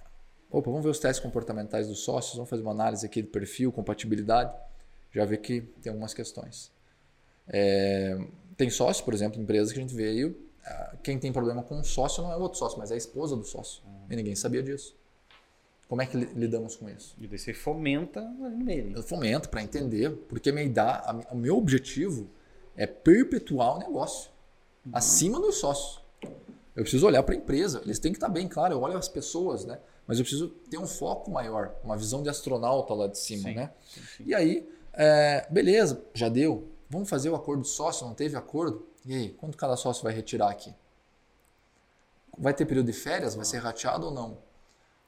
[0.48, 3.72] opa, vamos ver os testes comportamentais dos sócios, vamos fazer uma análise aqui de perfil,
[3.72, 4.54] compatibilidade.
[5.10, 6.70] Já vê que tem algumas questões.
[7.48, 8.16] É,
[8.56, 10.36] tem sócios, por exemplo, empresas que a gente veio,
[11.02, 13.36] quem tem problema com um sócio não é o outro sócio, mas é a esposa
[13.36, 13.82] do sócio.
[14.08, 14.96] E ninguém sabia disso.
[15.88, 17.14] Como é que li- lidamos com isso?
[17.20, 18.20] E daí você fomenta
[18.56, 18.94] nele.
[18.96, 22.30] Eu fomento para entender, porque minha idade, a o meu objetivo
[22.76, 24.30] é perpetuar o negócio
[24.92, 26.00] acima dos sócios.
[26.74, 29.08] Eu preciso olhar para a empresa, eles têm que estar bem, claro, eu olho as
[29.08, 29.78] pessoas, né?
[30.06, 33.54] Mas eu preciso ter um foco maior, uma visão de astronauta lá de cima, Sim,
[33.54, 33.70] né?
[33.86, 34.24] sim, sim.
[34.26, 36.68] E aí, é, beleza, já deu.
[36.88, 38.86] Vamos fazer o acordo de sócio, não teve acordo?
[39.04, 40.74] E aí, quanto cada sócio vai retirar aqui?
[42.38, 43.34] Vai ter período de férias?
[43.34, 44.38] Vai ser rateado ou não?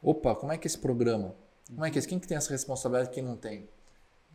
[0.02, 1.34] Opa, como é que é esse programa?
[1.68, 2.02] Como é que é?
[2.02, 3.68] Quem que tem essa responsabilidade e quem não tem?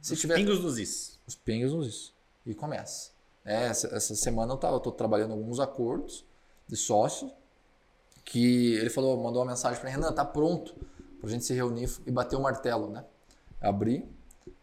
[0.02, 1.20] Se Os tiver pingos dos is.
[1.28, 2.16] os pingos nos isso.
[2.46, 3.12] E começa.
[3.46, 6.26] É, essa, essa semana eu tava, eu tô trabalhando alguns acordos
[6.68, 7.32] de sócio
[8.24, 10.76] que ele falou, mandou uma mensagem para Renan, tá pronto
[11.20, 13.06] pra gente se reunir e bater o martelo, né?
[13.60, 14.08] Abrir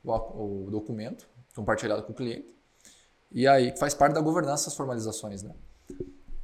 [0.05, 2.56] o, o documento compartilhado com o cliente
[3.33, 5.55] e aí faz parte da governança as formalizações, né?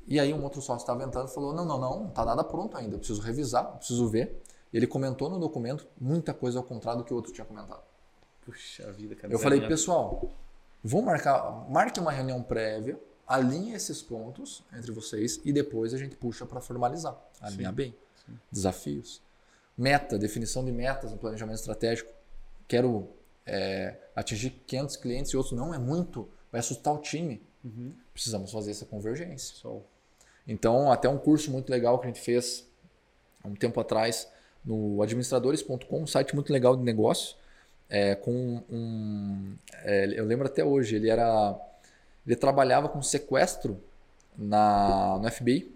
[0.07, 2.45] E aí um outro sócio estava entrando e falou, não, não, não, não tá nada
[2.45, 4.43] pronto ainda, eu preciso revisar, eu preciso ver.
[4.73, 7.83] Ele comentou no documento muita coisa ao contrário do que o outro tinha comentado.
[8.45, 9.33] Puxa vida, cara.
[9.33, 9.69] Eu falei, desalinhado.
[9.69, 10.31] pessoal,
[10.83, 16.17] vamos marcar, marque uma reunião prévia, alinhe esses pontos entre vocês e depois a gente
[16.17, 17.17] puxa para formalizar.
[17.41, 17.95] Alinhar bem.
[18.51, 19.23] Desafios.
[19.77, 22.11] Meta, definição de metas no planejamento estratégico.
[22.67, 23.09] Quero
[23.47, 27.43] é, atingir 500 clientes e outros não é muito, vai assustar o time.
[27.65, 27.95] Uhum.
[28.13, 29.57] Precisamos fazer essa convergência.
[30.47, 32.69] Então, até um curso muito legal que a gente fez
[33.43, 34.29] há um tempo atrás
[34.65, 37.37] no administradores.com, um site muito legal de negócio,
[37.89, 41.59] é, com um, é, eu lembro até hoje, ele era,
[42.27, 43.83] ele trabalhava com sequestro
[44.37, 45.75] na no FBI,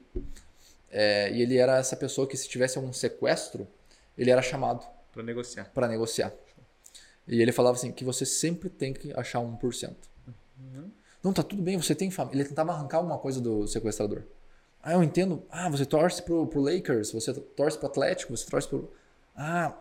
[0.90, 3.66] é, e ele era essa pessoa que se tivesse algum sequestro,
[4.16, 5.64] ele era chamado Pra negociar.
[5.74, 6.32] para negociar.
[7.26, 9.94] E ele falava assim que você sempre tem que achar 1%.
[10.58, 10.90] Uhum.
[11.22, 12.40] Não, tá tudo bem, você tem família.
[12.42, 14.22] Ele tentava arrancar alguma coisa do sequestrador.
[14.82, 15.42] Ah, eu entendo.
[15.50, 18.90] Ah, você torce pro, pro Lakers, você torce pro Atlético, você torce pro.
[19.36, 19.74] Ah,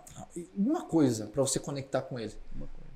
[0.55, 2.34] uma coisa para você conectar com ele.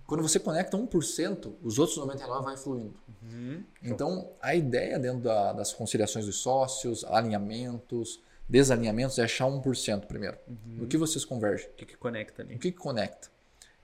[0.08, 2.94] Quando você conecta 1%, os outros 99% vai fluindo.
[3.22, 3.64] Uhum.
[3.84, 10.36] Então, a ideia dentro da- das conciliações dos sócios, alinhamentos, desalinhamentos é achar 1% primeiro.
[10.66, 11.68] No que vocês convergem?
[11.70, 12.58] O que, que conecta O ali?
[12.58, 13.30] que, que conecta?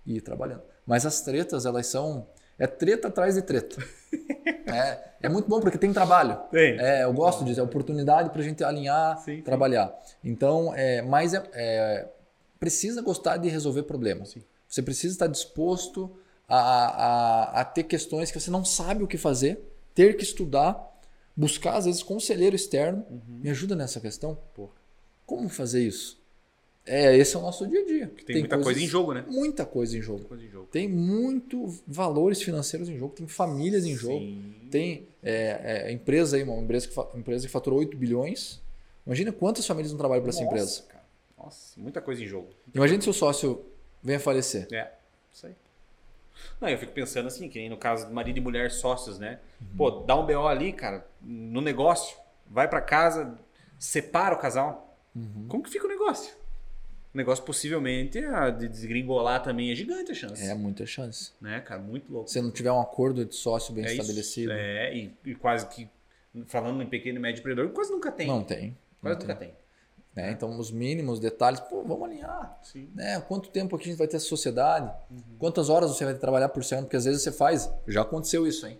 [0.03, 0.63] E ir trabalhando.
[0.85, 2.27] Mas as tretas, elas são.
[2.57, 3.83] É treta atrás de treta.
[4.65, 6.37] é, é muito bom porque tem trabalho.
[6.51, 6.79] Tem.
[6.79, 9.41] É, eu gosto disso, é oportunidade para a gente alinhar, Sim, sim.
[9.41, 9.93] trabalhar.
[10.23, 12.07] Então, é, mas é, é,
[12.59, 14.29] precisa gostar de resolver problemas.
[14.29, 14.43] Sim.
[14.67, 16.15] Você precisa estar disposto
[16.47, 19.59] a, a, a ter questões que você não sabe o que fazer,
[19.93, 20.77] ter que estudar,
[21.35, 23.05] buscar, às vezes, conselheiro externo.
[23.09, 23.39] Uhum.
[23.43, 24.37] Me ajuda nessa questão?
[25.25, 26.23] Como fazer isso?
[26.85, 28.13] É, esse é o nosso dia a dia.
[28.25, 29.25] Tem, muita coisa em jogo, né?
[29.27, 30.19] Muita coisa em jogo.
[30.19, 30.67] Muita coisa em jogo.
[30.67, 34.19] Tem muito valores financeiros em jogo, tem famílias em jogo.
[34.19, 34.53] Sim.
[34.69, 38.61] Tem é, é, empresa aí, uma empresa que, empresa que faturou 8 bilhões.
[39.05, 40.83] Imagina quantas famílias não trabalham para essa empresa.
[40.83, 41.03] cara.
[41.37, 42.49] Nossa, muita coisa em jogo.
[42.73, 43.65] Imagina se o sócio
[44.03, 44.67] venha falecer.
[44.71, 44.91] É,
[45.33, 45.55] isso aí.
[46.61, 49.39] Não, eu fico pensando assim, que nem no caso de marido e mulher sócios, né?
[49.59, 49.77] Uhum.
[49.77, 52.15] Pô, dá um BO ali, cara, no negócio,
[52.47, 53.37] vai pra casa,
[53.79, 54.97] separa o casal.
[55.15, 55.45] Uhum.
[55.47, 56.33] Como que fica o negócio?
[57.15, 60.45] O negócio possivelmente a de desgringolar também é gigante a chance.
[60.45, 61.31] É muita chance.
[61.39, 61.81] Né, cara?
[61.81, 62.29] Muito louco.
[62.29, 64.01] Se não tiver um acordo de sócio bem é isso.
[64.01, 65.87] estabelecido, É, e, e quase que,
[66.47, 68.27] falando em pequeno e médio empreendedor, quase nunca tem.
[68.27, 68.77] não tem.
[69.01, 69.47] quase não nunca tem.
[69.47, 69.57] tem.
[70.13, 70.31] né?
[70.31, 72.59] Então, os mínimos detalhes, pô, vamos alinhar.
[72.61, 72.89] Sim.
[72.93, 73.17] Né?
[73.21, 74.91] Quanto tempo aqui a gente vai ter essa sociedade?
[75.09, 75.37] Uhum.
[75.39, 76.85] Quantas horas você vai trabalhar por semana?
[76.85, 77.71] Porque às vezes você faz.
[77.87, 78.77] Já aconteceu isso, hein?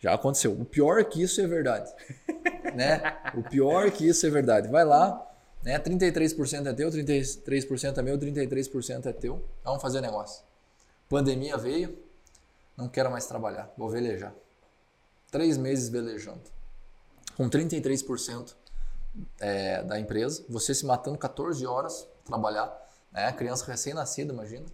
[0.00, 0.50] Já aconteceu.
[0.50, 1.88] O pior é que isso é verdade.
[2.74, 3.00] né?
[3.36, 4.66] O pior é que isso é verdade.
[4.66, 5.31] Vai lá,
[5.62, 5.78] né?
[5.78, 9.44] 33% é teu, 33% é meu, 33% é teu.
[9.64, 10.44] Vamos fazer negócio.
[11.08, 11.98] Pandemia veio,
[12.76, 14.34] não quero mais trabalhar, vou velejar.
[15.30, 16.42] Três meses velejando.
[17.36, 18.54] Com 33%
[19.40, 22.70] é, da empresa, você se matando 14 horas trabalhar,
[23.10, 23.32] né?
[23.32, 24.66] Criança recém-nascida, imagina,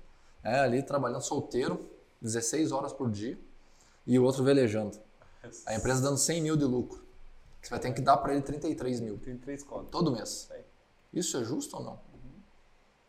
[0.43, 1.89] é, ali trabalhando solteiro,
[2.21, 3.39] 16 horas por dia,
[4.07, 4.99] e o outro velejando.
[5.67, 7.07] A empresa dando 100 mil de lucro.
[7.61, 9.91] Você vai ter que dar para ele 33 mil Tem três contas.
[9.91, 10.49] todo mês.
[10.51, 10.63] Aí.
[11.13, 12.01] Isso é justo ou não?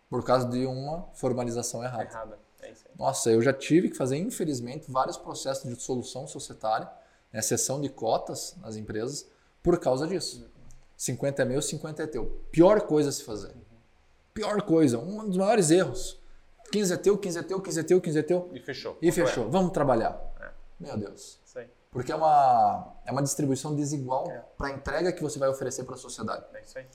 [0.10, 2.04] Por causa de uma formalização errada.
[2.04, 2.40] Errada.
[2.62, 2.94] É isso aí.
[2.98, 6.90] Nossa, eu já tive que fazer, infelizmente, vários processos de dissolução societária,
[7.32, 9.28] né, cessão de cotas nas empresas,
[9.62, 10.50] por causa disso.
[10.98, 12.26] 50 é meu, 50 é teu.
[12.52, 13.56] Pior coisa a se fazer.
[14.34, 16.20] Pior coisa, um dos maiores erros.
[16.72, 18.50] 15 é teu, 15 é teu, 15 é teu, 15 é teu.
[18.54, 18.98] E fechou.
[19.02, 19.50] E fechou.
[19.50, 20.20] Vamos trabalhar.
[20.40, 20.50] É.
[20.80, 21.40] Meu Deus.
[21.46, 21.70] Isso aí.
[21.92, 24.44] Porque é uma, é uma distribuição desigual É.
[24.58, 26.46] para a entrega que você vai oferecer para a sociedade.
[26.54, 26.86] É isso aí.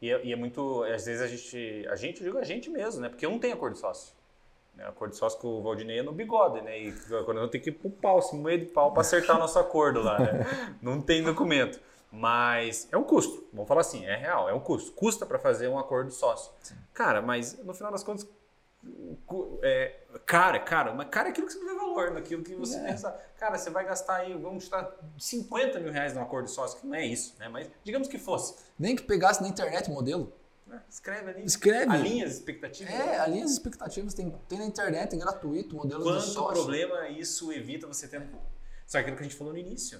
[0.00, 0.82] E é, e é muito.
[0.84, 1.86] Às vezes a gente.
[1.88, 3.08] A gente, eu digo a gente mesmo, né?
[3.08, 4.14] Porque eu não tenho acordo de sócio.
[4.74, 4.84] Né?
[4.86, 6.78] Acordo de sócio com o Valdinei é no bigode, né?
[6.78, 6.92] E
[7.24, 9.58] quando eu tenho que ir pro pau, se moer de pau pra acertar o nosso
[9.58, 10.46] acordo lá, né?
[10.80, 11.80] Não tem documento.
[12.10, 13.46] Mas é um custo.
[13.52, 14.92] Vamos falar assim, é real, é um custo.
[14.92, 16.52] Custa para fazer um acordo de sócio.
[16.94, 18.26] Cara, mas no final das contas.
[19.62, 22.76] É, cara, cara, mas cara é aquilo que você não vê valor, naquilo que você
[22.78, 22.84] É.
[22.84, 23.10] pensa.
[23.38, 26.86] Cara, você vai gastar aí, vamos gastar 50 mil reais num acordo de sócio, que
[26.86, 27.48] não é isso, né?
[27.48, 28.54] Mas digamos que fosse.
[28.78, 30.32] Nem que pegasse na internet o modelo.
[30.66, 30.82] né?
[30.90, 31.44] Escreve ali.
[31.44, 31.90] Escreve.
[31.92, 32.92] Alinha as expectativas.
[32.92, 34.12] É, alinha as expectativas.
[34.12, 36.52] Tem, tem na internet, é gratuito, modelo de Quanto sócio.
[36.64, 38.22] problema isso evita você ter.
[38.86, 39.98] Só aquilo que a gente falou no início.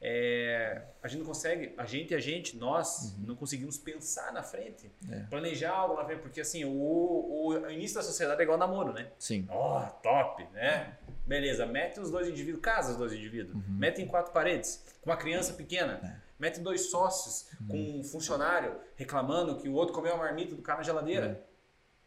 [0.00, 4.90] É, a gente não consegue, a gente a gente, nós, não conseguimos pensar na frente,
[5.08, 5.14] Uhum.
[5.14, 5.20] É.
[5.30, 9.08] planejar algo na frente, porque assim, o, o, início da sociedade é igual namoro, né?
[9.18, 9.46] Sim.
[9.48, 10.98] Ó, top, né?
[11.26, 13.62] Beleza, mete os dois indivíduos, casa os dois indivíduos, Uhum.
[13.78, 16.20] mete em quatro paredes, com uma criança pequena, É.
[16.38, 17.66] mete dois sócios, Uhum.
[17.68, 21.42] com um funcionário reclamando que o outro comeu a marmita do cara na geladeira.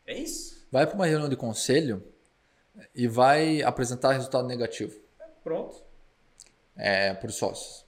[0.05, 0.67] É isso.
[0.71, 2.03] Vai para uma reunião de conselho
[2.93, 4.95] e vai apresentar resultado negativo
[5.43, 5.88] Pronto.
[6.79, 7.85] É, para os sócios.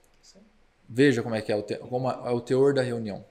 [0.88, 3.24] Veja como é que é o, te, como é o teor da reunião.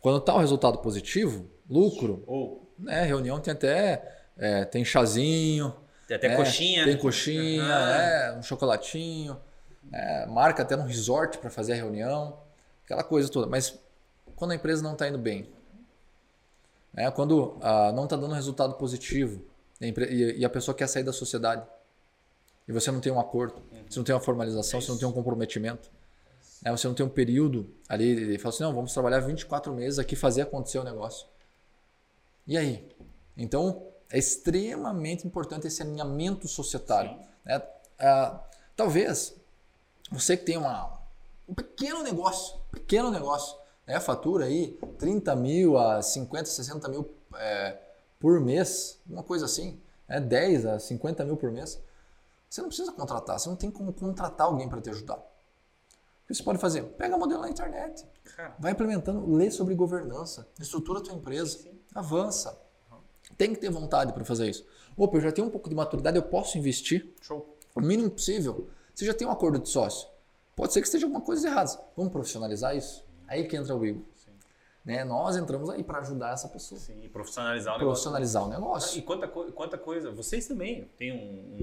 [0.00, 5.74] Quando está o resultado positivo, lucro, Ou né, reunião tem até é, tem chazinho,
[6.08, 6.84] tem até é, coxinha.
[6.84, 7.00] tem né?
[7.00, 9.38] coxinha, é, um chocolatinho,
[9.92, 12.38] é, marca até num resort para fazer a reunião,
[12.84, 13.46] aquela coisa toda.
[13.46, 13.78] Mas
[14.34, 15.48] quando a empresa não está indo bem,
[16.92, 19.44] né, quando ah, não está dando resultado positivo
[19.80, 21.66] e a pessoa quer sair da sociedade
[22.66, 23.62] e você não tem um acordo,
[23.92, 25.90] você não tem uma formalização, É você não tem um comprometimento,
[26.62, 29.98] né, você não tem um período ali e fala assim, não, vamos trabalhar 24 meses
[29.98, 31.26] aqui fazer acontecer o negócio.
[32.46, 32.88] E aí?
[33.36, 37.18] Então, é extremamente importante esse alinhamento societário.
[37.44, 37.62] Né?
[37.98, 38.40] Ah,
[38.76, 39.34] talvez
[40.10, 40.98] você que tem uma,
[41.48, 43.98] um pequeno negócio, pequeno negócio, né?
[44.00, 47.78] fatura aí 30 mil a 50, 60 mil é,
[48.20, 49.80] por mês, uma coisa assim.
[50.08, 51.80] é 10 a 50 mil por mês.
[52.52, 55.16] Você não precisa contratar, você não tem como contratar alguém para te ajudar.
[55.16, 56.82] O que você pode fazer?
[56.82, 58.06] Pega modelo na internet,
[58.58, 62.60] vai implementando, lê sobre governança, estrutura a tua empresa, avança.
[63.38, 64.66] Tem que ter vontade para fazer isso.
[64.94, 67.56] Opa, eu já tenho um pouco de maturidade, eu posso investir show.
[67.74, 68.68] o mínimo possível.
[68.94, 70.06] Você já tem um acordo de sócio.
[70.54, 71.70] Pode ser que esteja alguma coisa errada.
[71.96, 73.02] Vamos profissionalizar isso?
[73.26, 74.02] Aí que entra o Igor.
[74.84, 75.04] Né?
[75.04, 76.80] Nós entramos aí para ajudar essa pessoa.
[76.80, 77.86] Sim, profissionalizar o negócio.
[77.92, 78.98] Profissionalizar o negócio.
[78.98, 81.62] E quanta, co- quanta coisa, vocês também têm um,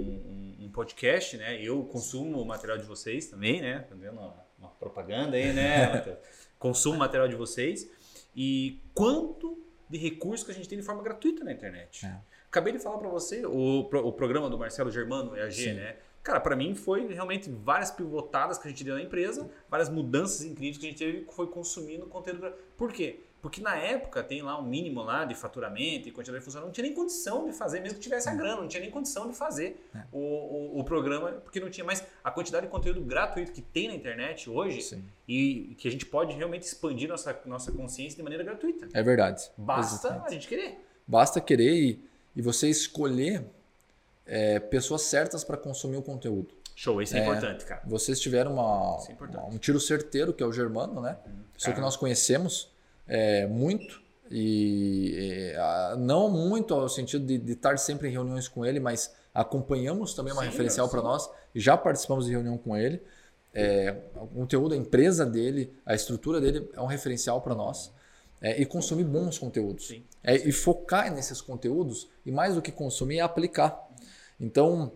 [0.62, 1.62] um- um podcast, né?
[1.62, 3.80] Eu consumo o material de vocês também, né?
[3.90, 6.18] Tá vendo uma, uma propaganda aí, né?
[6.58, 7.90] Consumo o material de vocês.
[8.36, 12.06] E quanto de recursos que a gente tem de forma gratuita na internet.
[12.06, 12.16] É.
[12.48, 15.74] Acabei de falar para você, o, o programa do Marcelo Germano, EAG, Sim.
[15.74, 15.98] né?
[16.24, 20.44] Cara, para mim foi realmente várias pivotadas que a gente deu na empresa, várias mudanças
[20.44, 22.52] incríveis que a gente teve, foi consumindo conteúdo.
[22.78, 23.22] Por quê?
[23.42, 26.74] Porque na época tem lá um mínimo lá de faturamento e quantidade de funcionários, não
[26.74, 29.34] tinha nem condição de fazer, mesmo que tivesse a grana, não tinha nem condição de
[29.34, 30.00] fazer É.
[30.12, 33.88] o, o, o programa, porque não tinha mais a quantidade de conteúdo gratuito que tem
[33.88, 35.06] na internet hoje Sim.
[35.26, 38.90] e que a gente pode realmente expandir nossa, nossa consciência de maneira gratuita.
[38.94, 39.50] É verdade.
[39.58, 40.28] Basta Exatamente.
[40.28, 40.78] a gente querer.
[41.08, 42.04] Basta querer e,
[42.36, 43.46] e você escolher
[44.30, 46.54] é, pessoas certas para consumir o conteúdo.
[46.76, 47.24] Show, isso é, É.
[47.24, 47.82] importante, cara.
[47.86, 51.18] Vocês tiveram uma, é uma- um tiro certeiro, que é o Germano, né?
[51.54, 52.72] Pessoa que nós conhecemos
[53.08, 54.02] é, muito.
[54.32, 55.54] E
[55.98, 60.32] não muito ao sentido de, de estar sempre em reuniões com ele, mas acompanhamos também
[60.34, 60.92] uma Sim, referencial sim.
[60.92, 61.30] para nós.
[61.54, 63.02] e Já participamos de reunião com ele.
[63.54, 67.92] É, o conteúdo, a empresa dele, a estrutura dele é um referencial para nós.
[68.42, 69.88] É, e consumir bons conteúdos.
[69.88, 70.04] Sim.
[70.24, 73.89] É, e focar nesses conteúdos e mais do que consumir é aplicar.
[74.40, 74.92] Então,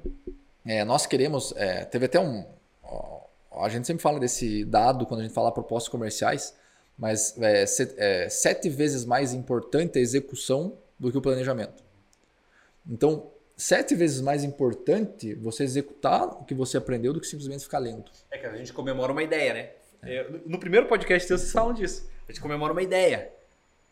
[0.65, 1.53] é, nós queremos.
[1.57, 2.45] é, teve até um.
[2.83, 3.21] ó,
[3.63, 6.55] a gente sempre fala desse dado quando a gente fala propostas comerciais,
[6.97, 11.83] mas é, se- é, sete vezes mais importante a execução do que o planejamento.
[12.89, 17.79] Então, sete vezes mais importante você executar o que você aprendeu do que simplesmente ficar
[17.79, 18.05] lendo.
[18.31, 19.69] É que a gente comemora uma ideia, né?
[20.03, 22.09] É, no primeiro podcast vocês falam disso.
[22.27, 23.31] A gente comemora uma ideia.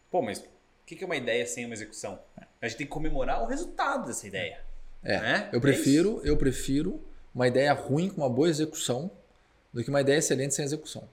[0.10, 0.44] Pô, mas o
[0.86, 2.20] que que é uma ideia sem uma execução?
[2.62, 4.60] A gente tem que comemorar o resultado dessa ideia.
[5.04, 5.50] É, né?
[5.52, 7.02] eu prefiro, eu prefiro
[7.34, 9.10] uma ideia ruim com uma boa execução
[9.74, 11.04] do que uma ideia excelente sem execução.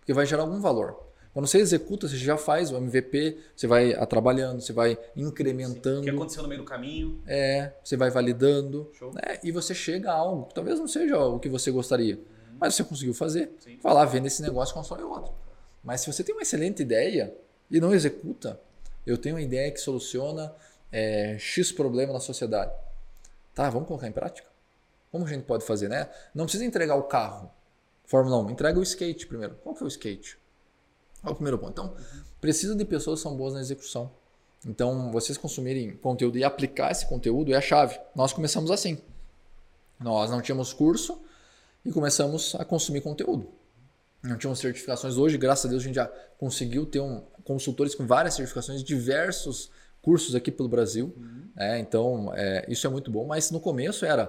[0.00, 1.06] Porque vai gerar algum valor.
[1.32, 5.20] Quando você executa, você já faz o MVP, você vai trabalhando, você vai O que
[5.20, 7.20] incrementando, aconteceu no meio do caminho?
[7.26, 9.38] é, você vai validando, né?
[9.44, 12.18] e você chega a algo que talvez não seja o que você gostaria,
[12.58, 13.50] mas você conseguiu fazer.
[13.60, 13.78] Sim.
[13.82, 15.34] Vai lá, vende esse negócio, constrói outro.
[15.84, 17.34] Mas se você tem uma excelente ideia
[17.70, 18.58] e não executa,
[19.06, 20.54] eu tenho uma ideia que soluciona
[20.90, 22.72] é, X problema na sociedade.
[23.56, 24.46] Tá, vamos colocar em prática?
[25.10, 26.10] Como a gente pode fazer, né?
[26.34, 27.50] Não precisa entregar o carro,
[28.04, 29.54] Fórmula 1, entrega o skate primeiro.
[29.62, 30.38] Qual que é o skate?
[31.24, 31.70] É o primeiro ponto.
[31.72, 31.96] Então,
[32.38, 34.12] precisa de pessoas que são boas na execução.
[34.66, 37.98] Então, vocês consumirem conteúdo e aplicar esse conteúdo é a chave.
[38.14, 38.98] Nós começamos assim.
[39.98, 41.18] Nós não tínhamos curso
[41.82, 43.48] e começamos a consumir conteúdo.
[44.22, 45.16] Não tínhamos certificações.
[45.16, 46.06] Hoje, graças a Deus, a gente já
[46.38, 49.70] conseguiu ter um, consultores com várias certificações, diversos
[50.06, 51.12] cursos aqui pelo Brasil.
[51.56, 51.80] né?
[51.80, 53.26] então, é, isso é muito bom.
[53.26, 54.24] Mas no começo era...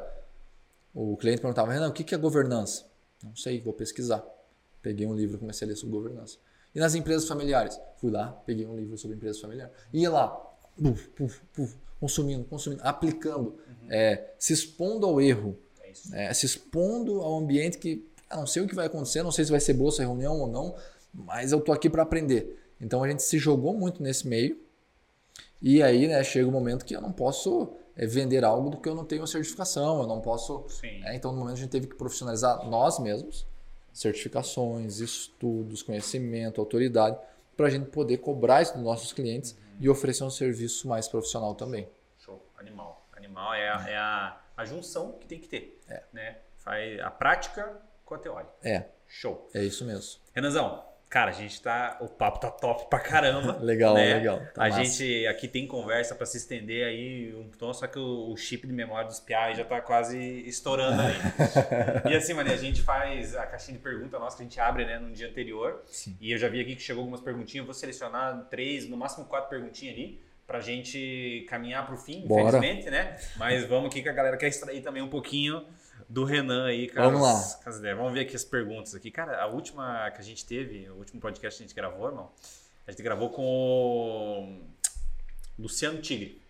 [0.93, 2.85] O cliente perguntava, Renan, o que é governança?
[3.23, 4.25] Não sei, vou pesquisar.
[4.81, 6.39] Peguei um livro e comecei a ler sobre governança.
[6.73, 7.79] E nas empresas familiares?
[7.97, 9.71] Fui lá, peguei um livro sobre empresas familiares.
[9.93, 10.27] Ia lá,
[10.75, 13.59] puf, puf, puf, consumindo, consumindo, aplicando,
[13.89, 16.15] é, se expondo ao erro, É isso.
[16.15, 19.45] é, se expondo ao ambiente que ah, não sei o que vai acontecer, não sei
[19.45, 20.75] se vai ser boa essa reunião ou não,
[21.13, 22.57] mas eu tô aqui para aprender.
[22.81, 24.57] Então a gente se jogou muito nesse meio.
[25.61, 28.87] E aí, né, chega o momento que eu não posso é, vender algo do que
[28.87, 31.01] eu não tenho certificação, eu não posso Sim.
[31.03, 33.47] é, então, no momento, a gente teve que profissionalizar nós mesmos,
[33.91, 37.17] certificações, estudos, conhecimento, autoridade,
[37.55, 41.55] para a gente poder cobrar isso dos nossos clientes e oferecer um serviço mais profissional
[41.55, 41.89] também.
[42.19, 42.39] Show.
[42.59, 43.03] Animal.
[43.15, 45.81] Animal é a, é a, a junção que tem que ter.
[45.89, 46.03] É.
[46.13, 46.37] Né?
[46.57, 48.53] Faz a prática com a teórica.
[48.63, 49.49] É, Show.
[49.53, 50.21] é isso mesmo.
[50.35, 51.97] Renanzão, cara, a gente tá.
[51.99, 53.57] O papo tá top pra caramba.
[53.61, 54.15] Legal, né?
[54.15, 54.39] legal.
[54.53, 54.83] Tá a massa.
[54.83, 58.65] gente aqui tem conversa pra se estender aí um tom, só que o, o chip
[58.65, 61.15] de memória dos PA já tá quase estourando aí.
[62.11, 64.85] e assim, mano, a gente faz a caixinha de pergunta nossa que a gente abre,
[64.85, 65.83] né, no dia anterior.
[65.87, 66.15] Sim.
[66.19, 69.25] E eu já vi aqui que chegou algumas perguntinhas, eu vou selecionar três, no máximo
[69.25, 70.27] quatro perguntinhas ali.
[70.45, 72.43] Pra gente caminhar pro fim, Bora.
[72.57, 73.17] infelizmente, né?
[73.35, 75.65] Mas vamos aqui que a galera quer extrair também um pouquinho
[76.09, 77.09] do Renan aí, cara.
[77.09, 77.33] Vamos lá.
[77.65, 77.81] as.
[77.81, 79.11] Vamos ver aqui as perguntas aqui.
[79.11, 82.31] Cara, a última que a gente teve, o último podcast que a gente gravou, irmão,
[82.87, 83.43] a gente gravou com
[85.57, 86.41] o Luciano Tigre.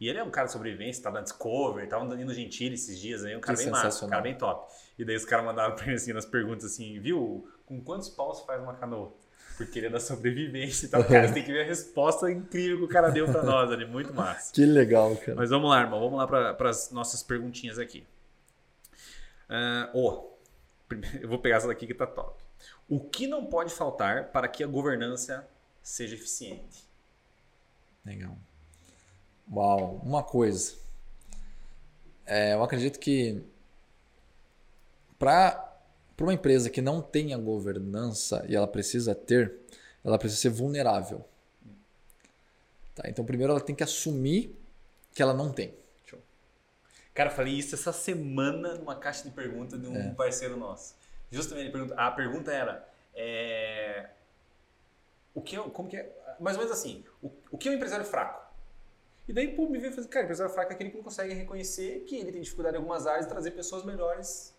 [0.00, 2.98] E ele é um cara de sobrevivência, tá na Discovery, tava andando no Gentili esses
[2.98, 4.72] dias aí, um cara Que bem massa, um cara bem top.
[4.98, 8.40] E daí os caras mandaram pra mim assim nas perguntas assim, viu, com quantos paus
[8.40, 9.12] faz uma canoa?
[9.56, 11.04] Porque ele é da sobrevivência e tal.
[11.04, 13.86] Cara, você tem que ver a resposta incrível que o cara deu pra nós ali.
[13.86, 14.52] Muito massa.
[14.52, 15.36] Que legal, cara.
[15.36, 16.00] Mas vamos lá, irmão.
[16.00, 18.04] Vamos lá para as nossas perguntinhas aqui.
[19.48, 20.34] Uh, oh,
[21.20, 22.42] eu vou pegar essa daqui que tá top.
[22.88, 25.46] O que não pode faltar para que a governança
[25.82, 26.84] seja eficiente?
[28.04, 28.36] Legal.
[29.50, 30.74] Uau, uma coisa.
[32.26, 33.42] É, eu acredito que
[35.18, 35.78] para
[36.20, 39.54] uma empresa que não tenha governança e ela precisa ter,
[40.02, 41.24] ela precisa ser vulnerável.
[42.94, 43.04] Tá?
[43.08, 44.54] Então, primeiro ela tem que assumir
[45.14, 45.74] que ela não tem.
[47.14, 50.14] Cara, falei isso essa semana numa caixa de perguntas de um é.
[50.14, 50.96] parceiro nosso.
[51.30, 54.10] Justamente a pergunta era: é,
[55.32, 57.74] o que é, como que é, mais ou menos assim, o, o que é um
[57.74, 58.42] empresário fraco?
[59.26, 62.04] E daí, pô, me veio fazer, cara, empresário fraco é aquele que não consegue reconhecer
[62.06, 64.54] que ele tem dificuldade em algumas áreas e trazer pessoas melhores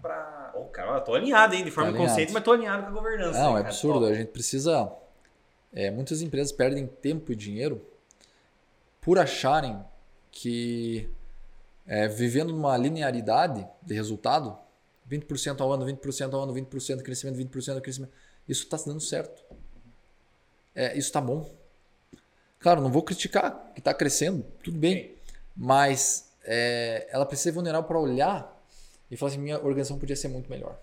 [0.00, 0.52] para.
[0.54, 2.92] Oh, cara, eu tô alinhado, hein, de forma tá consciente, mas tô alinhado com a
[2.92, 3.38] governança.
[3.38, 4.06] Não, hein, é absurdo.
[4.06, 4.90] A gente precisa.
[5.72, 7.84] É, muitas empresas perdem tempo e dinheiro
[9.02, 9.78] por acharem
[10.30, 11.08] que
[11.88, 14.56] é, vivendo numa linearidade de resultado,
[15.10, 18.12] 20% ao ano, 20% ao ano, 20% de crescimento, 20% de crescimento,
[18.46, 19.42] isso está dando certo.
[20.74, 21.50] É, isso está bom.
[22.60, 25.16] Claro, não vou criticar que está crescendo, tudo bem.
[25.56, 28.62] Mas é, ela precisa ser vulnerável para olhar
[29.10, 30.78] e falar assim: minha organização podia ser muito melhor.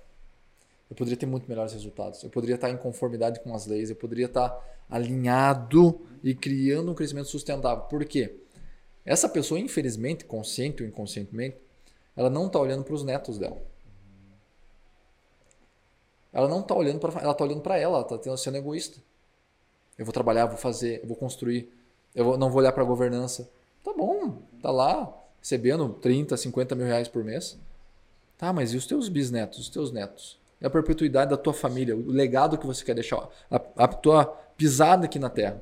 [0.89, 2.23] Eu poderia ter muito melhores resultados.
[2.23, 3.89] Eu poderia estar em conformidade com as leis.
[3.89, 4.55] Eu poderia estar
[4.89, 7.85] alinhado e criando um crescimento sustentável.
[7.85, 8.44] Por quê?
[9.05, 11.57] Essa pessoa, infelizmente, consciente ou inconscientemente,
[12.15, 13.61] ela não está olhando para os netos dela.
[16.33, 18.99] Ela não está olhando para ela, está olhando para ela, ela está sendo egoísta.
[19.97, 21.71] Eu vou trabalhar, vou fazer, eu vou construir.
[22.13, 23.49] Eu não vou olhar para a governança.
[23.83, 27.57] Tá bom, tá lá recebendo 30, 50 mil reais por mês.
[28.37, 30.37] Tá, mas e os teus bisnetos, os teus netos?
[30.59, 34.25] E a perpetuidade da tua família, o legado que você quer deixar, a, a tua
[34.57, 35.61] pisada aqui na Terra.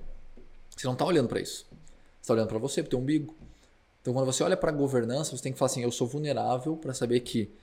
[0.70, 1.68] Você não está olhando para isso.
[2.24, 3.36] Está olhando para você, para o teu umbigo.
[4.01, 6.78] Então, quando você olha para a governança, você tem que falar assim: eu sou vulnerável
[6.78, 7.53] para saber que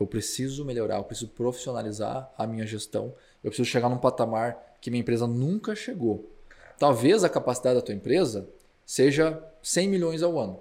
[0.00, 4.90] eu preciso melhorar, eu preciso profissionalizar a minha gestão, eu preciso chegar num patamar que
[4.90, 6.28] minha empresa nunca chegou.
[6.76, 8.48] Talvez a capacidade da tua empresa
[8.84, 10.60] seja 100 milhões ao ano.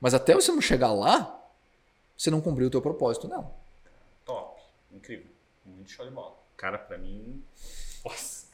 [0.00, 1.44] Mas até você não chegar lá,
[2.16, 3.50] você não cumpriu o teu propósito, não.
[4.24, 4.62] Top.
[4.92, 5.26] Incrível.
[5.66, 6.36] Muito show de bola.
[6.56, 7.42] Cara, para mim...
[8.04, 8.46] Nossa.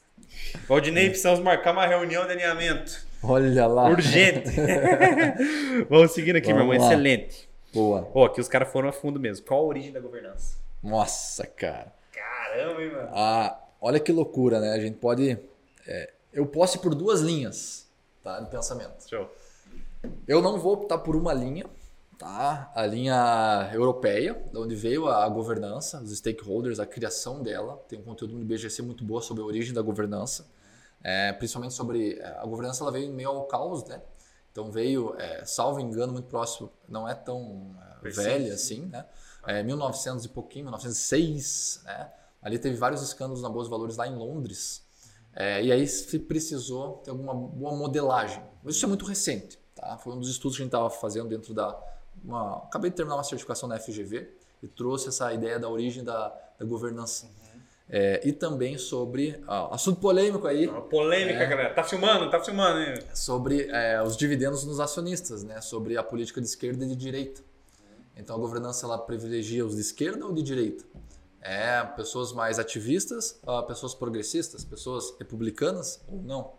[0.66, 3.09] Valdinei, precisamos marcar uma reunião de alinhamento.
[3.22, 3.88] Olha lá.
[3.90, 4.50] Urgente.
[5.88, 6.88] Vamos seguindo aqui, Vamos meu irmão.
[6.88, 6.94] Lá.
[6.94, 7.48] Excelente.
[7.72, 8.02] Boa.
[8.02, 9.46] Pô, aqui os caras foram a fundo mesmo.
[9.46, 10.56] Qual a origem da governança?
[10.82, 11.92] Nossa, cara.
[12.12, 13.08] Caramba, hein, mano?
[13.12, 14.72] Ah, olha que loucura, né?
[14.72, 15.38] A gente pode.
[15.86, 17.86] É, eu posso ir por duas linhas
[18.22, 19.08] tá, de pensamento.
[19.08, 19.30] Show.
[20.26, 21.66] Eu não vou optar por uma linha,
[22.18, 22.72] tá?
[22.74, 27.76] A linha europeia, de onde veio a governança, os stakeholders, a criação dela.
[27.88, 30.46] Tem um conteúdo no BGC muito boa sobre a origem da governança.
[31.02, 34.02] É, principalmente sobre é, a governança, ela veio em meio ao caos, né?
[34.52, 39.06] Então veio, é, salvo engano, muito próximo, não é tão é, velha assim, né?
[39.46, 42.10] É, 1900 e pouquinho, 1906, né?
[42.42, 44.82] Ali teve vários escândalos na Bolsa de Valores lá em Londres.
[45.34, 48.42] É, e aí se precisou ter alguma boa modelagem.
[48.62, 49.96] Mas isso é muito recente, tá?
[49.98, 51.78] Foi um dos estudos que a gente estava fazendo dentro da...
[52.24, 54.30] Uma, acabei de terminar uma certificação na FGV
[54.62, 56.28] e trouxe essa ideia da origem da,
[56.58, 57.26] da governança.
[57.26, 57.49] Uhum.
[57.92, 59.42] É, e também sobre.
[59.48, 60.68] Ó, assunto polêmico aí.
[60.68, 61.74] Uma polêmica, é, galera.
[61.74, 62.94] Tá filmando, tá filmando, hein?
[63.12, 65.60] Sobre é, os dividendos nos acionistas, né?
[65.60, 67.42] Sobre a política de esquerda e de direita.
[68.16, 70.84] Então a governança ela privilegia os de esquerda ou de direita?
[71.40, 76.52] É pessoas mais ativistas, pessoas progressistas, pessoas republicanas ou não?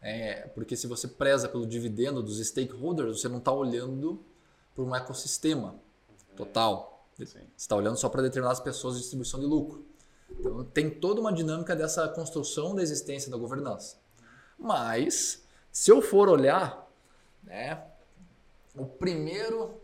[0.00, 4.24] É, porque se você preza pelo dividendo dos stakeholders, você não está olhando
[4.74, 5.74] para um ecossistema
[6.36, 7.06] total.
[7.18, 7.26] Sim.
[7.26, 9.89] Você está olhando só para determinadas pessoas de distribuição de lucro.
[10.38, 13.96] Então, tem toda uma dinâmica dessa construção da existência da governança.
[14.58, 16.88] Mas, se eu for olhar,
[17.42, 17.82] né,
[18.74, 19.80] o primeiro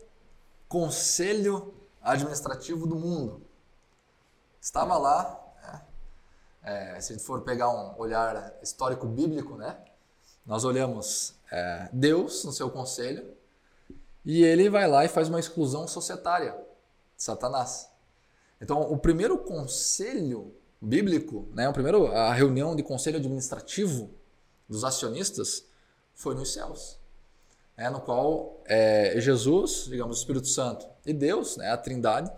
[0.67, 3.41] conselho administrativo do mundo
[4.61, 5.39] estava lá.
[5.61, 5.81] Né,
[6.63, 9.77] é, se a gente for pegar um olhar histórico bíblico, né,
[10.45, 13.35] nós olhamos é, Deus no seu conselho
[14.25, 16.57] e ele vai lá e faz uma exclusão societária
[17.15, 17.89] Satanás.
[18.61, 24.09] Então, o primeiro conselho bíblico, né, o primeiro, a reunião de conselho administrativo
[24.67, 25.65] dos acionistas
[26.13, 26.99] foi nos céus,
[27.77, 32.31] né, no qual é, Jesus, digamos, o Espírito Santo e Deus, né, a Trindade,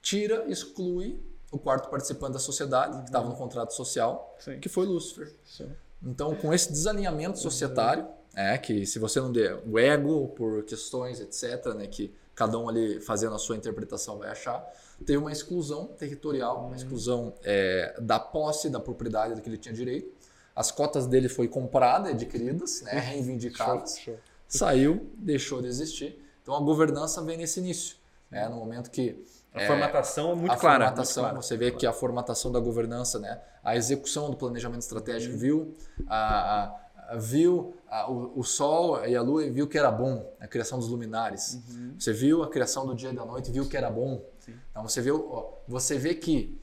[0.00, 1.20] tira, exclui
[1.50, 4.58] o quarto participante da sociedade, que estava no contrato social, Sim.
[4.60, 5.32] que foi Lúcifer.
[5.44, 5.70] Sim.
[6.02, 11.20] Então, com esse desalinhamento societário, é, que se você não der o ego por questões,
[11.20, 14.62] etc., né, que cada um ali fazendo a sua interpretação vai achar,
[15.04, 19.74] teve uma exclusão territorial, uma exclusão é, da posse, da propriedade do que ele tinha
[19.74, 20.14] direito.
[20.54, 23.98] As cotas dele foi comprada, adquiridas, né, reivindicadas.
[23.98, 24.18] Show, show.
[24.48, 26.22] Saiu, deixou de existir.
[26.42, 27.96] Então a governança vem nesse início,
[28.30, 29.22] né, no momento que
[29.52, 30.84] A formatação é muito a clara.
[30.86, 31.42] formatação, muito clara.
[31.46, 35.74] você vê que a formatação da governança, né, a execução do planejamento estratégico viu,
[36.06, 36.64] a, a-
[37.10, 40.46] a- viu a- o, o sol e a lua e viu que era bom, a
[40.46, 41.58] criação dos luminares.
[41.98, 44.22] Você viu a criação do dia e da noite e viu que era bom.
[44.70, 46.60] Então você viu, ó, você vê que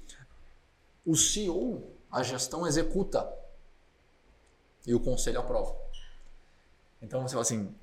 [1.06, 3.32] o CEO, a gestão executa
[4.86, 5.76] e o conselho aprova.
[7.02, 7.76] Então você fala assim,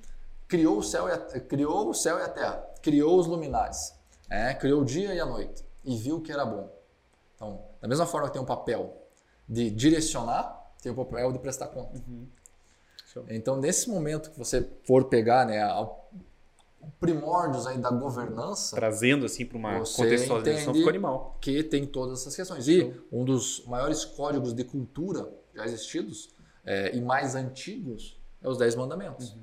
[0.49, 3.95] criou o céu e a, criou o céu e a terra, criou os luminares,
[4.29, 6.71] é, criou o dia e a noite e viu que era bom.
[7.35, 8.97] Então, da mesma forma que tem um papel
[9.49, 12.01] de direcionar, tem o papel de prestar conta.
[13.07, 13.25] Show.
[13.29, 15.91] Então, nesse momento que você for pegar, né, a-
[16.99, 21.39] primórdios aí da governança, Trazendo assim para uma contextualização ficou animal.
[21.41, 22.69] que tem todas essas questões.
[22.69, 26.31] E um dos maiores códigos de cultura já existidos
[26.65, 29.37] é, e mais antigos é os Dez Mandamentos.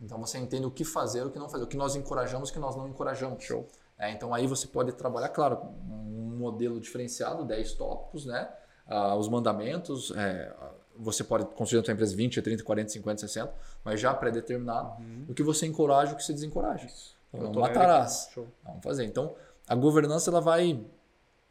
[0.00, 2.52] Então você entende o que fazer, o que não fazer, o que nós encorajamos, o
[2.52, 3.42] que nós não encorajamos.
[3.44, 3.68] Show.
[3.98, 5.58] É, então aí você pode trabalhar, claro,
[5.88, 8.48] um modelo diferenciado, 10 tópicos, né?
[8.86, 10.52] Ah, os mandamentos, é,
[10.96, 15.02] você pode construir a sua empresa 20, 30, 40, 50, 60, mas já pré-determinado.
[15.28, 16.86] O que você encoraja, o que você desencoraja.
[17.28, 18.30] Então, Eu não matarás.
[18.64, 19.04] Vamos fazer.
[19.04, 19.34] Então,
[19.66, 20.84] a governança ela vai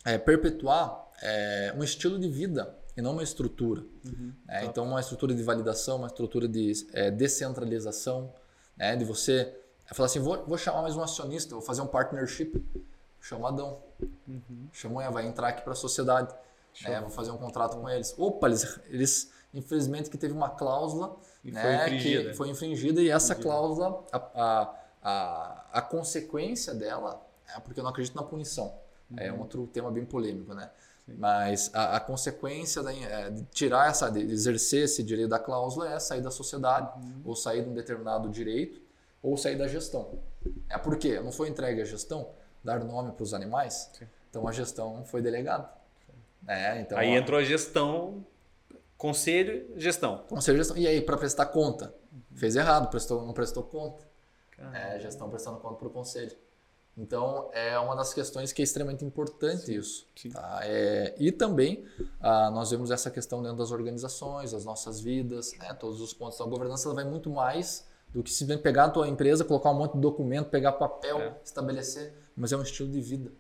[0.06, 3.84] é, perpetuar é, um estilo de vida e não uma estrutura.
[4.48, 8.34] É, então, uma estrutura de validação, uma estrutura de é, descentralização,
[8.78, 9.56] né, de você
[9.94, 12.64] falar assim, vou, vou chamar mais um acionista, vou fazer um partnership,
[13.20, 13.80] chama Adão,
[14.72, 16.34] chama vai entrar aqui para a sociedade,
[16.84, 18.14] né, vou fazer um contrato com eles.
[18.18, 21.18] Opa, eles, eles infelizmente que teve uma cláusula
[21.52, 22.30] né, foi infringida.
[22.32, 27.22] que foi infringida e essa cláusula, a, a, a, a consequência dela
[27.56, 28.74] é porque eu não acredito na punição.
[29.18, 30.70] É um outro tema bem polêmico, né?
[31.18, 35.92] Mas a, a consequência da- é, de tirar essa, de exercer esse direito da cláusula
[35.94, 36.90] é sair da sociedade,
[37.26, 38.80] ou sair de um determinado direito,
[39.22, 40.20] ou sair da gestão.
[40.70, 42.30] É porque não foi entregue a gestão,
[42.64, 43.92] dar nome para os animais,
[44.30, 45.70] então a gestão foi delegada.
[46.48, 48.26] É, então, Aí ó, entrou a gestão,
[48.98, 50.26] conselho, gestão.
[50.40, 50.78] Seja, gestão.
[50.78, 51.94] E aí, para prestar conta?
[52.34, 54.10] Fez errado, prestou, não prestou conta.
[54.74, 56.36] É, gestão prestando conta para o conselho.
[56.96, 60.06] Então, é uma das questões que é extremamente importante isso.
[60.16, 60.30] sim.
[60.30, 60.60] tá?
[60.64, 61.86] É, e também,
[62.20, 65.74] ah, nós vemos essa questão dentro das organizações, das nossas vidas, né?
[65.74, 69.08] todos os pontos da governança, ela vai muito mais do que simplesmente pegar a tua
[69.08, 71.34] empresa, colocar um monte de documento, pegar papel, É.
[71.44, 73.32] estabelecer, mas é um estilo de vida.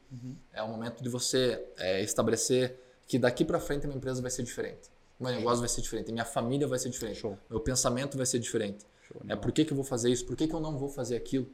[0.53, 4.31] É o momento de você é, estabelecer que daqui para frente a minha empresa vai
[4.31, 4.89] ser diferente.
[5.19, 7.37] Meu negócio vai ser diferente, minha família vai ser diferente, Show.
[7.49, 8.85] meu pensamento vai ser diferente.
[9.07, 10.25] Show, É, por que, que eu vou fazer isso?
[10.25, 11.47] Por que, que eu não vou fazer aquilo?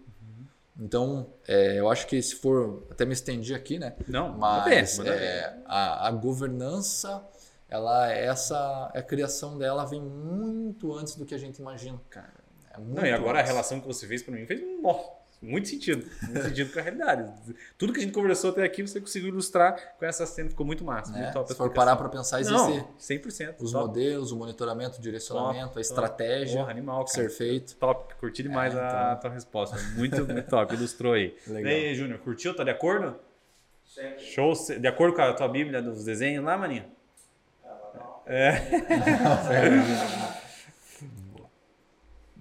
[0.80, 2.86] Então, é, eu acho que se for.
[2.92, 3.96] Até me estendi aqui, né?
[4.08, 5.08] Não, Mas ver.
[5.08, 7.28] é, a, a governança,
[7.68, 12.00] ela, essa a criação dela vem muito antes do que a gente imagina.
[12.12, 12.32] Cara.
[12.72, 13.52] É muito Não, e agora a antes.
[13.52, 15.10] relação que você fez pra mim fez nossa,
[15.48, 16.06] muito sentido.
[16.24, 17.32] Muito sentido com a realidade.
[17.78, 20.50] Tudo que a gente conversou até aqui, você conseguiu ilustrar com essa cena.
[20.50, 21.12] Ficou muito massa.
[21.12, 21.22] né?
[21.22, 23.56] Muito top a Se for parar para pensar, existe Não, 100%.
[23.62, 23.88] os top.
[23.88, 27.30] modelos, o monitoramento, o direcionamento, Top, a estratégia Porra, animal, que cara.
[27.30, 27.76] ser feito.
[27.76, 29.20] Top, curti demais É, a então.
[29.22, 29.78] tua resposta.
[29.96, 31.36] Muito, muito top, ilustrou aí.
[31.48, 31.72] Legal.
[31.72, 32.56] E aí, Júnior, curtiu?
[32.56, 33.16] Tá de acordo?
[33.86, 34.20] Sempre.
[34.26, 34.54] Show.
[34.80, 36.86] De acordo com a tua bíblia dos desenhos lá, maninho?
[37.64, 38.22] Não.
[38.28, 38.62] É.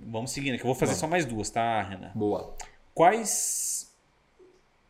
[0.08, 2.10] Vamos seguindo, que eu vou fazer só mais duas, tá, Renan?
[2.14, 2.54] Boa.
[2.96, 3.94] Quais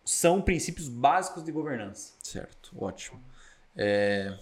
[0.05, 2.13] são princípios básicos de governança?
[2.23, 3.21] Certo, ótimo.
[3.77, 4.39] É,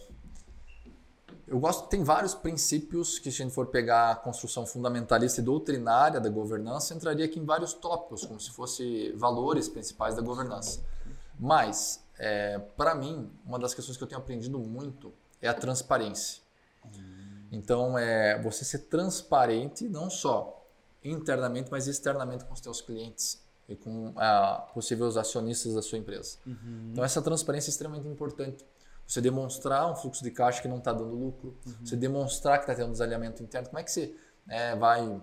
[1.46, 5.44] Eu gosto, tem vários princípios que, se a gente for pegar a construção fundamentalista e
[5.44, 10.82] doutrinária da governança, entraria aqui em vários tópicos, como se fosse valores principais da governança.
[11.38, 12.02] Mas,
[12.76, 16.42] para mim, uma das questões que eu tenho aprendido muito é a transparência.
[17.52, 20.66] Então, é você ser transparente não só
[21.02, 26.38] internamente, mas externamente com os teus clientes e com ah, possíveis acionistas da sua empresa.
[26.92, 28.64] Então, essa transparência é extremamente importante.
[29.06, 32.74] Você demonstrar um fluxo de caixa que não está dando lucro, você demonstrar que está
[32.74, 33.68] tendo desalinhamento interno.
[33.68, 34.16] Como é que você
[34.48, 35.20] é, vai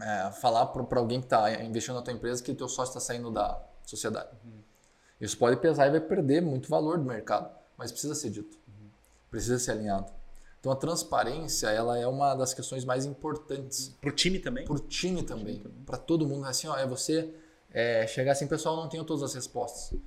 [0.00, 3.00] é, falar para alguém que está investindo na tua empresa que o teu sócio está
[3.00, 4.30] saindo da sociedade?
[5.20, 8.58] Isso pode pesar e vai perder muito valor do mercado, mas precisa ser dito,
[9.30, 10.12] precisa ser alinhado.
[10.58, 14.64] Então, a transparência ela é uma das questões mais importantes Pro time também?
[14.64, 16.46] para o time também, para todo mundo.
[16.46, 17.34] Assim, ó, é você
[17.72, 19.98] é, chegar assim, pessoal, eu não tenho todas as respostas.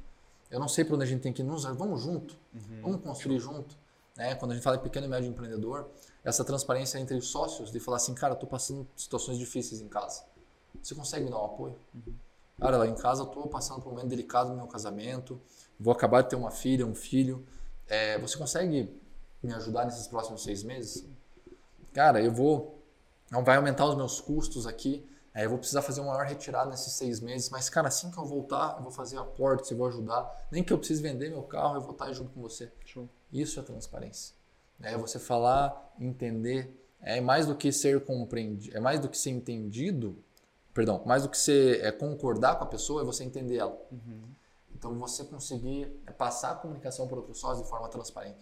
[0.49, 2.37] Eu não sei para onde a gente tem que nos, vamos junto,
[2.81, 3.75] vamos construir junto.
[4.15, 4.35] Né?
[4.35, 5.89] Quando a gente fala em pequeno e médio empreendedor,
[6.23, 9.87] essa transparência entre os sócios, de falar assim, cara, eu estou passando situações difíceis em
[9.87, 10.23] casa.
[10.81, 11.75] Você consegue me dar um apoio?
[12.59, 15.41] Cara, lá em casa eu tô passando por um momento delicado no meu casamento,
[15.79, 17.45] vou acabar de ter uma filha, um filho.
[17.87, 18.89] É, você consegue
[19.43, 21.05] me ajudar nesses próximos seis meses?
[21.93, 22.81] Cara, eu vou.
[23.29, 25.05] Não vai aumentar os meus custos aqui.
[25.35, 27.49] É, eu vou precisar fazer uma maior retirada nesses seis meses.
[27.49, 30.47] Mas, cara, assim que eu voltar, eu vou fazer aportes, eu vou ajudar.
[30.49, 32.71] Nem que eu precise vender meu carro, eu vou estar junto com você.
[32.85, 33.09] Show.
[33.33, 34.33] Isso é transparência.
[34.81, 36.81] É você falar, entender.
[37.01, 40.17] É mais do que ser compreendido, é mais do que ser entendido.
[40.73, 43.77] Perdão, mais do que ser é, concordar com a pessoa, é você entender ela.
[44.73, 48.37] Então você conseguir é, passar a comunicação para outros sócios de forma transparente.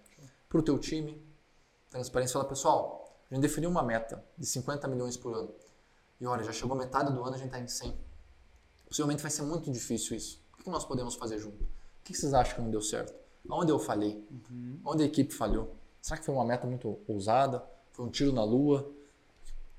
[0.47, 1.21] Para o teu time,
[1.89, 2.33] transparência.
[2.33, 5.53] Fala, pessoal, a gente definiu uma meta de 50 milhões por ano.
[6.23, 7.99] E olha, já chegou metade do ano, a gente está em 100.
[8.87, 10.41] Possivelmente vai ser muito difícil isso.
[10.57, 11.61] O que nós podemos fazer junto?
[11.65, 11.67] O
[12.01, 13.13] que vocês acham que não deu certo?
[13.49, 14.25] Onde eu falhei?
[14.85, 15.75] Onde a equipe falhou?
[16.01, 17.61] Será que foi uma meta muito ousada?
[17.91, 18.89] Foi um tiro na lua?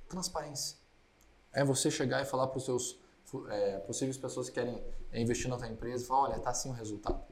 [0.06, 0.76] Transparência.
[1.50, 3.00] É você chegar e falar para os seus
[3.48, 4.84] é, possíveis pessoas que querem
[5.14, 7.24] investir na tua empresa e falar, olha, está assim o resultado.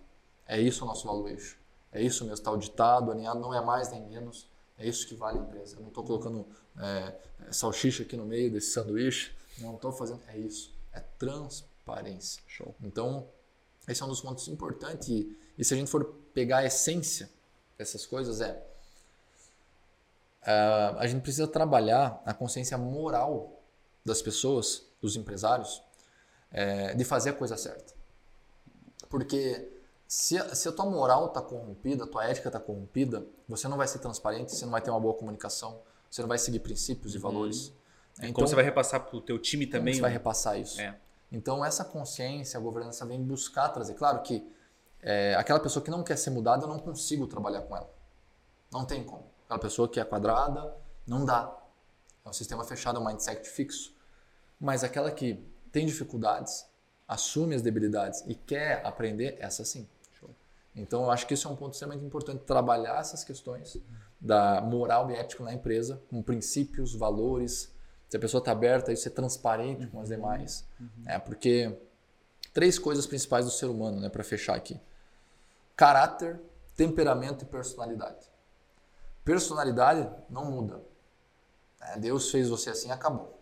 [0.46, 1.58] É isso o nosso valuation.
[1.92, 4.50] É isso mesmo, está auditado, alinhado, não é mais nem menos.
[4.82, 5.76] É isso que vale a empresa.
[5.76, 6.44] Eu não estou colocando
[6.76, 7.14] é,
[7.52, 9.32] salsicha aqui no meio desse sanduíche.
[9.58, 10.20] Não estou fazendo.
[10.26, 10.74] É isso.
[10.92, 12.42] É transparência.
[12.48, 12.74] Show.
[12.82, 13.28] Então,
[13.86, 15.08] esse é um dos pontos importantes.
[15.08, 16.04] E, e se a gente for
[16.34, 17.30] pegar a essência
[17.78, 18.60] dessas coisas, é.
[20.42, 23.62] Uh, a gente precisa trabalhar a consciência moral
[24.04, 25.80] das pessoas, dos empresários,
[26.50, 27.94] é, de fazer a coisa certa.
[29.08, 29.70] Porque
[30.12, 33.78] se a, se a tua moral está corrompida, a tua ética está corrompida, você não
[33.78, 35.80] vai ser transparente, você não vai ter uma boa comunicação,
[36.10, 37.72] você não vai seguir princípios e valores.
[38.18, 39.94] Então, Como você vai repassar para o teu time também?
[39.94, 40.78] Você vai repassar isso.
[40.78, 41.00] É.
[41.32, 43.94] Então essa consciência, a governança vem buscar trazer.
[43.94, 44.46] Claro que
[45.00, 47.90] é, aquela pessoa que não quer ser mudada, eu não consigo trabalhar com ela.
[48.70, 49.24] Não tem como.
[49.46, 50.76] Aquela pessoa que é quadrada,
[51.06, 51.58] não dá.
[52.22, 53.96] É um sistema fechado, é um mindset fixo.
[54.60, 56.66] Mas aquela que tem dificuldades,
[57.08, 59.88] assume as debilidades e quer aprender, essa sim.
[60.74, 63.76] Então eu acho que isso é um ponto extremamente importante, trabalhar essas questões
[64.20, 67.70] da moral e ética na empresa, com princípios, valores,
[68.08, 70.66] se a pessoa está aberta a ser transparente com as demais.
[71.06, 71.78] É, porque
[72.52, 74.80] três coisas principais do ser humano, né, para fechar aqui:
[75.76, 76.40] caráter,
[76.76, 78.26] temperamento e personalidade.
[79.24, 80.82] Personalidade não muda.
[81.80, 83.40] É, Deus fez você assim e acabou.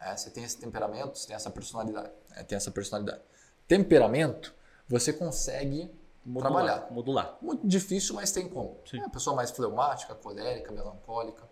[0.00, 2.10] É, você tem esse temperamento, você tem essa personalidade.
[2.34, 3.22] É, tem essa personalidade.
[3.68, 4.54] Temperamento,
[4.88, 5.90] você consegue
[6.24, 6.52] Modular.
[6.52, 6.90] trabalhar.
[6.90, 7.38] Modular.
[7.42, 8.78] Muito difícil, mas tem como.
[8.88, 8.98] Sim.
[8.98, 11.42] É uma pessoa mais fleumática, colérica, melancólica.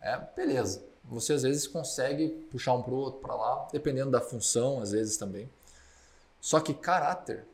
[0.00, 0.84] É, beleza.
[1.04, 4.90] Você às vezes consegue puxar um para o outro, para lá, dependendo da função, às
[4.90, 5.48] vezes também.
[6.40, 7.46] Só que caráter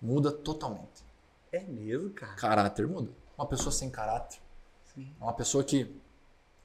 [0.00, 1.04] muda totalmente.
[1.52, 2.34] É mesmo, cara?
[2.34, 3.10] Caráter muda.
[3.36, 4.40] Uma pessoa sem caráter
[4.94, 5.14] Sim.
[5.20, 6.00] é uma pessoa que,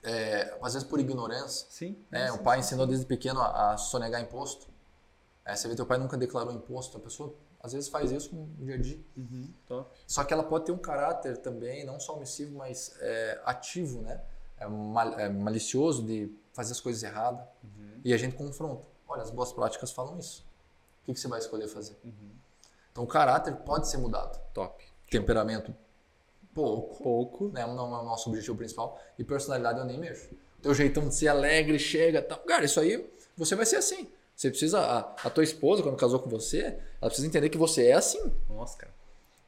[0.04, 1.98] é, às vezes por ignorância, Sim.
[2.10, 4.68] né, o pai ensinou desde pequeno a, a sonegar imposto.
[5.46, 8.65] É, você vê teu pai nunca declarou imposto, a pessoa às vezes faz isso no
[8.65, 8.99] dia a dia.
[9.18, 9.53] Uhum.
[9.68, 9.90] Top.
[10.07, 14.22] Só que ela pode ter um caráter também, não só omissivo, mas é, ativo, né?
[14.57, 17.45] É, mal- é malicioso de fazer as coisas erradas.
[18.03, 18.86] E a gente confronta.
[19.07, 20.45] Olha, as boas práticas falam isso.
[21.02, 21.98] O que, que você vai escolher fazer?
[22.91, 24.40] Então, o caráter pode ser mudado.
[24.53, 24.84] Top.
[25.10, 25.76] Temperamento,
[26.53, 27.03] pouco.
[27.03, 27.49] Pouco.
[27.49, 27.65] Né?
[27.65, 28.99] Não é o nosso objetivo principal.
[29.18, 30.30] E personalidade eu nem mexo.
[30.61, 32.40] Teu jeitão de ser alegre, chega tal.
[32.40, 34.10] Cara, isso aí, você vai ser assim.
[34.40, 37.88] Você precisa, a, a tua esposa, quando casou com você, ela precisa entender que você
[37.88, 38.94] é assim, Nossa, cara.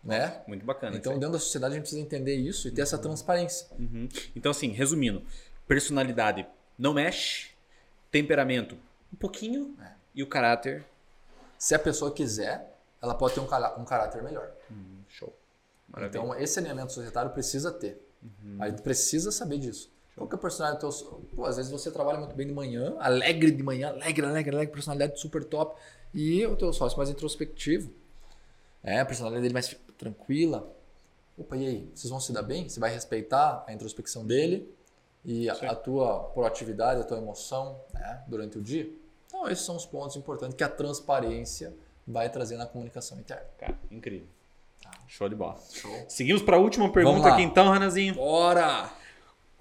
[0.03, 0.41] né?
[0.45, 0.97] Muito bacana.
[0.97, 3.67] Então, dentro da sociedade, a gente precisa entender isso e ter essa transparência.
[3.79, 4.09] Uhum.
[4.35, 5.23] Então, assim, resumindo:
[5.65, 6.45] personalidade
[6.77, 7.51] não mexe,
[8.11, 8.77] temperamento
[9.13, 9.91] um pouquinho É.
[10.13, 10.83] e o caráter.
[11.57, 14.51] Se a pessoa quiser, ela pode ter um, cala- um caráter melhor.
[15.07, 15.33] Show.
[15.87, 16.19] Maravilha.
[16.19, 17.97] Então, esse alinhamento societário precisa ter.
[18.59, 19.89] A gente precisa saber disso.
[20.21, 21.21] Qual que é a personalidade do teu...
[21.35, 24.73] Pô, às vezes você trabalha muito bem de manhã, alegre de manhã, alegre, alegre, alegre,
[24.73, 25.81] personalidade super top.
[26.13, 27.91] E o teu sócio mais introspectivo.
[28.83, 30.71] É, a personalidade dele mais tranquila.
[31.35, 31.91] Opa, e aí?
[31.95, 32.69] Vocês vão se dar bem?
[32.69, 34.71] Você vai respeitar a introspecção dele
[35.25, 38.87] e a, a tua proatividade, a tua emoção né, durante o dia?
[39.25, 41.73] Então, esses são os pontos importantes que a transparência
[42.05, 43.45] vai trazer na comunicação interna.
[43.57, 44.27] Cara, incrível.
[45.07, 45.57] Show de bola.
[45.73, 46.05] Show.
[46.07, 48.13] Seguimos para a última pergunta aqui então, Ranazinho.
[48.13, 49.00] Bora!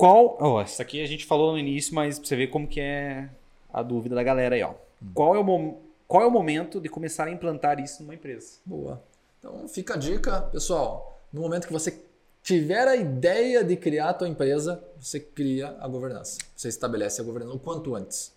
[0.01, 0.36] Qual.
[0.40, 3.28] Ó, essa aqui a gente falou no início, mas pra você ver como que é
[3.72, 4.74] a dúvida da galera aí, ó.
[5.14, 5.77] Qual é o, mom-
[6.09, 8.55] Qual é o momento de começar a implantar isso numa empresa?
[8.64, 9.02] Boa.
[9.39, 11.18] Então fica a dica, pessoal.
[11.32, 12.02] No momento que você
[12.43, 16.39] tiver a ideia de criar a tua empresa, você cria a governança.
[16.56, 18.32] Você estabelece a governança o quanto antes.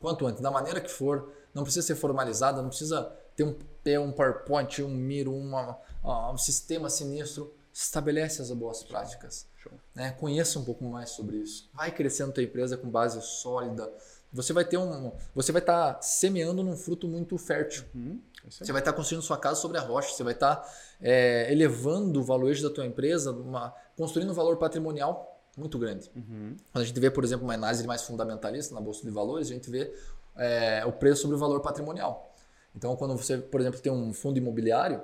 [0.00, 1.32] Quanto antes, da maneira que for.
[1.54, 3.54] Não precisa ser formalizada, não precisa ter um
[3.84, 7.52] pé, um PowerPoint, um Miro, uma, ah, um sistema sinistro.
[7.80, 9.46] Estabelece as boas práticas.
[9.56, 9.72] Show.
[9.94, 10.10] Né?
[10.18, 11.70] Conheça um pouco mais sobre isso.
[11.72, 13.88] Vai crescendo tua empresa com base sólida,
[14.32, 17.84] você vai ter um, você vai estar semeando num fruto muito fértil.
[17.94, 18.20] Uhum.
[18.44, 18.50] É.
[18.50, 20.68] Você vai estar construindo sua casa sobre a rocha, você vai estar
[21.00, 26.10] é, elevando o valuation da tua empresa, uma- construindo um valor patrimonial muito grande.
[26.16, 26.56] Uhum.
[26.72, 29.54] Quando a gente vê, por exemplo, uma análise mais fundamentalista na Bolsa de Valores, a
[29.54, 29.94] gente vê
[30.36, 32.34] é, o preço sobre o valor patrimonial.
[32.74, 35.02] Então, quando você, por exemplo, tem um fundo imobiliário,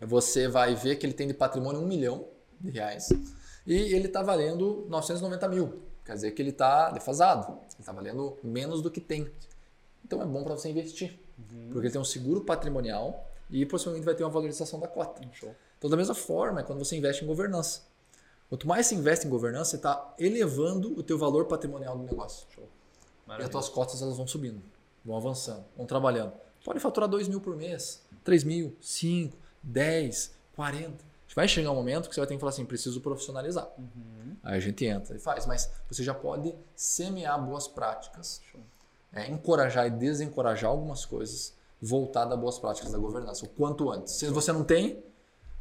[0.00, 2.26] você vai ver que ele tem de patrimônio um milhão
[2.60, 3.10] de reais
[3.66, 5.82] e ele está valendo 990 mil.
[6.04, 9.30] Quer dizer que ele está defasado, ele está valendo menos do que tem.
[10.04, 11.18] Então é bom para você investir,
[11.68, 15.22] porque ele tem um seguro patrimonial e possivelmente vai ter uma valorização da cota.
[15.32, 15.54] Show.
[15.78, 17.82] Então, da mesma forma, é quando você investe em governança.
[18.48, 22.46] Quanto mais você investe em governança, você está elevando o teu valor patrimonial do negócio.
[22.50, 22.68] Show.
[23.28, 24.62] E as tuas cotas elas vão subindo,
[25.04, 26.32] vão avançando, vão trabalhando.
[26.64, 31.04] Pode faturar 2 mil por mês, 3 mil, 5, 10, 40.
[31.34, 33.68] Vai chegar um momento que você vai ter que falar assim, preciso profissionalizar.
[33.76, 34.36] Uhum.
[34.42, 35.46] Aí a gente entra e faz.
[35.46, 38.40] Mas você já pode semear boas práticas,
[39.12, 44.14] é, encorajar e desencorajar algumas coisas voltada a boas práticas da governança, o quanto antes.
[44.14, 45.02] Se você não tem,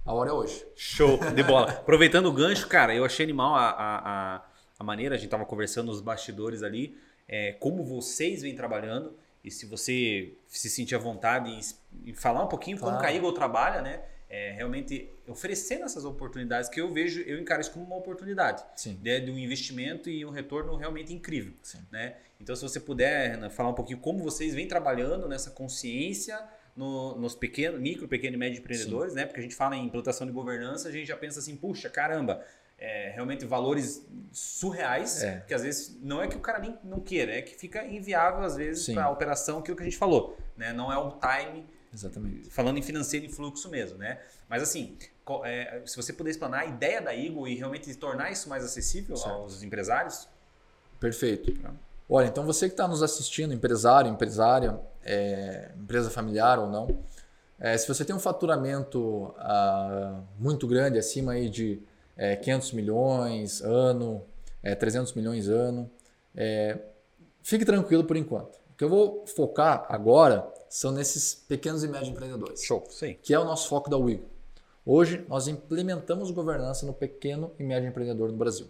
[0.06, 0.64] a hora é hoje.
[0.76, 1.72] Show de bola.
[1.72, 4.42] Aproveitando o gancho, cara, eu achei animal a, a, a,
[4.80, 6.96] a maneira, a gente tava conversando nos bastidores ali,
[7.28, 12.44] é, como vocês vêm trabalhando e se você se sentir à vontade em, em falar
[12.44, 13.06] um pouquinho como Claro.
[13.06, 14.02] que a Eagle trabalha, né?
[14.30, 18.99] É, realmente oferecendo essas oportunidades que eu vejo, eu encaro isso como uma oportunidade Sim.
[19.03, 21.53] né, de um investimento e um retorno realmente incrível.
[21.61, 21.78] Sim.
[21.91, 22.15] Né?
[22.41, 26.40] Então, se você puder Renan, falar um pouquinho como vocês vêm trabalhando nessa consciência
[26.76, 29.26] no- nos pequenos, micro, pequeno e médio empreendedores, né?
[29.28, 32.44] Porque a gente fala em implantação de governança, a gente já pensa assim, puxa, caramba,
[32.78, 35.40] é, realmente valores surreais, É.
[35.48, 38.44] que às vezes não é que o cara nem não queira, é que fica inviável
[38.44, 40.74] às vezes para a operação, aquilo que a gente falou, né?
[40.74, 42.50] Não é o time Exatamente.
[42.50, 44.20] falando em financeiro e fluxo mesmo, né?
[44.50, 44.98] Mas assim,
[45.45, 49.16] é, se você puder explanar a ideia da Eagle e realmente tornar isso mais acessível
[49.16, 49.34] Certo.
[49.34, 50.28] aos empresários,
[51.00, 51.52] Perfeito.
[51.62, 51.74] Tá.
[52.10, 57.04] Olha, então você que está nos assistindo, empresário, empresária, é, empresa familiar ou não,
[57.60, 61.82] é, se você tem um faturamento ah, muito grande, acima aí de
[62.18, 64.23] é, 500 milhões ano,
[64.61, 65.90] é, 300 milhões ano,
[66.35, 66.77] é,
[67.41, 68.56] fique tranquilo por enquanto.
[68.56, 73.18] O que eu vou focar agora são nesses pequenos e médios empreendedores show, sim.
[73.22, 74.34] que é o nosso foco da Wiggle.
[74.85, 78.68] Hoje, nós implementamos governança no pequeno e médio empreendedor no Brasil.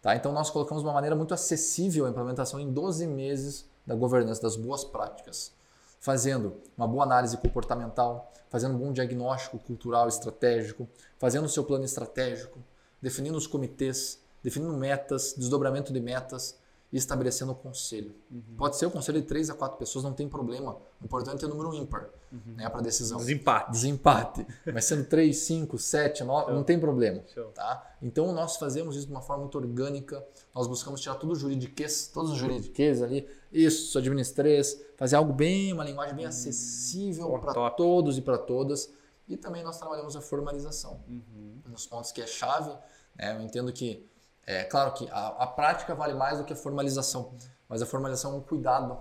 [0.00, 0.14] Tá?
[0.14, 4.56] Então, nós colocamos uma maneira muito acessível a implementação em 12 meses da governança, das
[4.56, 5.52] boas práticas.
[5.98, 10.88] Fazendo uma boa análise comportamental, fazendo um bom diagnóstico cultural estratégico,
[11.18, 12.58] fazendo o seu plano estratégico,
[13.00, 16.58] definindo os comitês, definindo metas, desdobramento de metas
[16.92, 18.14] e estabelecendo o conselho.
[18.56, 20.76] Pode ser o conselho de 3 a 4 pessoas, não tem problema.
[21.00, 22.10] O importante é o número ímpar
[22.56, 23.18] né, para decisão.
[23.18, 23.70] Desempate.
[23.70, 24.46] Desempate.
[24.66, 27.22] Mas sendo 3, 5, 7, 9, não tem problema.
[27.32, 27.46] Show.
[27.52, 27.94] Tá?
[28.02, 30.24] Então nós fazemos isso de uma forma muito orgânica.
[30.52, 35.72] Nós buscamos tirar tudo o juridiquês, todos os juridiquês ali, isso, administrês, fazer algo bem,
[35.72, 38.92] uma linguagem bem acessível Pô, para todos e para todas.
[39.28, 41.60] E também nós trabalhamos a formalização Uhum.
[41.68, 42.76] nos pontos que é chave.
[43.16, 43.36] Né?
[43.36, 44.06] Eu entendo que,
[44.46, 47.32] é claro que a, a prática vale mais do que a formalização,
[47.68, 48.98] mas a formalização é um cuidado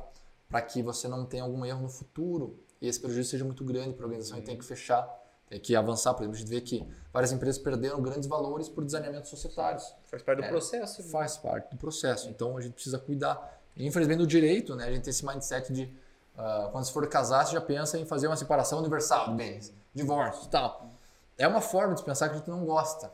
[0.50, 3.94] para que você não tenha algum erro no futuro e esse prejuízo seja muito grande
[3.94, 5.08] para a organização e tenha que fechar,
[5.48, 6.14] tem que avançar.
[6.14, 9.94] Por exemplo, a gente vê que várias empresas perderam grandes valores por desalinhamentos societários.
[10.06, 10.50] Faz parte do É.
[10.50, 11.04] processo.
[11.04, 12.30] Faz parte do processo.
[12.30, 13.60] Então a gente precisa cuidar.
[13.76, 15.92] E, infelizmente, no direito, né, a gente tem esse mindset de
[16.38, 19.74] ah, quando você for casar, você já pensa em fazer uma separação universal de bens,
[19.94, 20.90] divórcio e tal.
[21.38, 23.12] É uma forma de pensar que a gente não gosta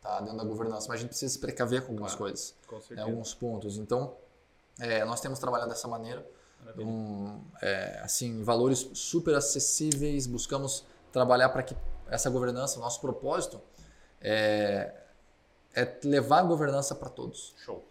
[0.00, 2.32] tá, dentro da governança, mas a gente precisa se precaver com algumas Claro.
[2.32, 3.78] coisas, Com né, alguns pontos.
[3.78, 4.16] Então,
[4.78, 6.26] é, nós temos trabalhado dessa maneira,
[6.76, 11.76] um, é, assim, valores super acessíveis, buscamos trabalhar para que
[12.08, 13.60] essa governança, o nosso propósito
[14.20, 14.92] é,
[15.74, 17.54] é levar a governança para todos.
[17.58, 17.84] Show.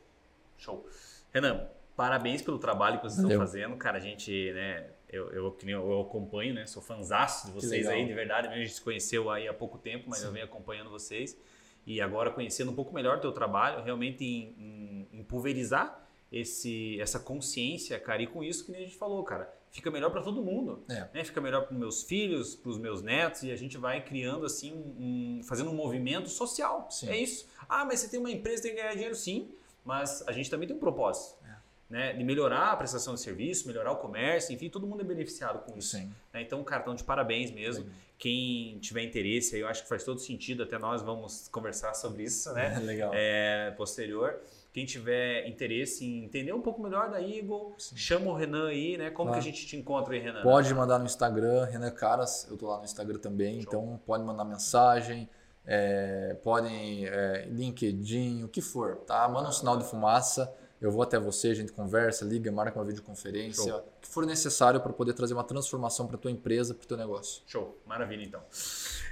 [0.58, 0.86] Show.
[1.34, 3.32] Renan, parabéns pelo trabalho que vocês Valeu.
[3.32, 3.78] estão fazendo.
[3.78, 6.66] Cara, a gente, né, eu, eu, eu, acompanho, né?
[6.66, 8.48] Sou fãzaço de vocês aí, de verdade.
[8.48, 8.62] mesmo.
[8.62, 11.38] A gente se conheceu aí há pouco tempo, mas eu venho acompanhando vocês.
[11.88, 14.54] E agora conhecendo um pouco melhor o teu trabalho, realmente em,
[15.12, 19.24] em, em pulverizar esse, essa consciência, cara, e com isso que nem a gente falou,
[19.24, 21.08] cara, fica melhor para todo mundo, É.
[21.14, 21.24] né?
[21.24, 24.74] Fica melhor para meus filhos, para os meus netos e a gente vai criando assim,
[24.74, 26.88] um, fazendo um movimento social.
[26.92, 27.10] Sim.
[27.10, 27.48] É isso.
[27.70, 29.50] Ah, mas você tem uma empresa, tem que ganhar dinheiro, sim,
[29.86, 31.38] mas a gente também tem um propósito.
[31.46, 31.58] É.
[31.90, 35.60] Né, de melhorar a prestação de serviço, melhorar o comércio, enfim, todo mundo é beneficiado
[35.60, 35.96] com isso.
[35.96, 36.12] Sim.
[36.34, 36.42] né?
[36.42, 37.90] Então, cara, então de parabéns mesmo.
[38.18, 42.52] Quem tiver interesse, eu acho que faz todo sentido, até nós vamos conversar sobre isso,
[42.54, 42.78] né?
[42.84, 43.12] Legal.
[43.14, 44.40] É, posterior.
[44.74, 49.10] Quem tiver interesse em entender um pouco melhor da Eagle, chama o Renan aí, né?
[49.10, 49.42] Como Claro.
[49.42, 50.42] que a gente te encontra aí, Renan?
[50.44, 54.46] Pode mandar no Instagram, Renan Caras, eu tô lá no Instagram também, então pode mandar
[54.46, 55.28] mensagem,
[55.66, 59.28] é, podem é, LinkedIn, o que for, tá?
[59.28, 62.86] Manda um sinal de fumaça, Eu vou até você, a gente conversa, liga, marca uma
[62.86, 66.88] videoconferência, o que for necessário para poder trazer uma transformação para tua empresa, para o
[66.88, 67.42] teu negócio.
[67.48, 68.42] Show, maravilha então.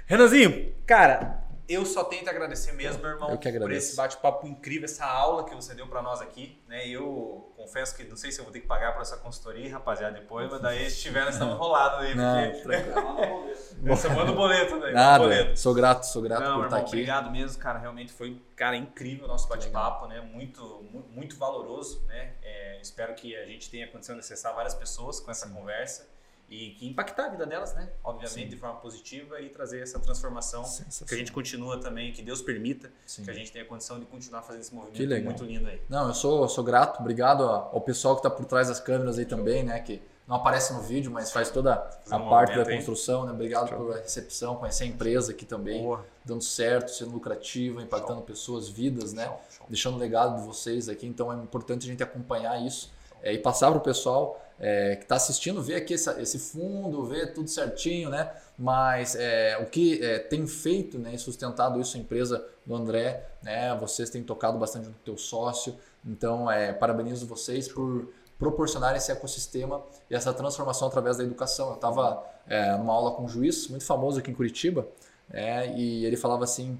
[0.06, 5.04] Renanzinho, cara, eu só tenho que agradecer mesmo, meu irmão, por esse bate-papo incrível, essa
[5.04, 6.86] aula que você deu pra nós aqui, né?
[6.86, 10.18] Eu confesso que não sei se eu vou ter que pagar por essa consultoria, rapaziada,
[10.20, 12.76] depois, mas daí se tiver, nós estamos enrolados aí, Não, porque
[13.82, 15.58] você manda o boleto o Nada, boleto.
[15.58, 16.88] sou grato, sou grato Não, por estar irmão, aqui.
[16.96, 17.78] obrigado mesmo, cara.
[17.78, 20.20] Realmente foi, cara, incrível o nosso bate-papo, né?
[20.20, 22.34] Muito, mu- muito valoroso, né?
[22.42, 26.08] É, espero que a gente tenha condição de acessar várias pessoas com essa conversa
[26.48, 27.88] e que impactar a vida delas, né?
[28.04, 28.48] Obviamente Sim.
[28.48, 30.64] de forma positiva e trazer essa transformação
[31.06, 33.24] que a gente continua também, que Deus permita, Sim.
[33.24, 35.24] que a gente tenha condição de continuar fazendo esse movimento Que legal.
[35.24, 35.80] muito lindo aí.
[35.88, 39.18] Não, eu sou, eu sou grato, obrigado ao pessoal que está por trás das câmeras
[39.18, 39.80] aí também, né?
[39.80, 41.74] Que não aparece no vídeo, mas faz toda
[42.10, 42.76] a um parte da movimento aí.
[42.76, 43.32] construção, né?
[43.32, 46.04] Obrigado pela recepção, conhecer a empresa aqui também, Boa.
[46.24, 49.24] dando certo, sendo lucrativa, impactando pessoas, vidas, né?
[49.24, 49.66] Show, show.
[49.68, 52.92] Deixando o legado de vocês aqui, então é importante a gente acompanhar isso
[53.22, 57.04] é, e passar para o pessoal é, que está assistindo, ver aqui essa- esse fundo,
[57.04, 58.30] ver tudo certinho, né?
[58.58, 63.22] Mas é, o que é, tem feito né, e sustentado isso a empresa do André,
[63.42, 63.74] né?
[63.78, 68.08] Vocês têm tocado bastante no teu sócio, então é, parabenizo vocês por
[68.38, 71.68] proporcionar esse ecossistema e essa transformação através da educação.
[71.70, 72.24] Eu estava
[72.78, 74.86] numa aula com um juiz muito famoso aqui em Curitiba
[75.32, 76.78] é, e ele falava assim,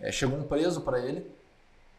[0.00, 1.30] é, chegou um preso para ele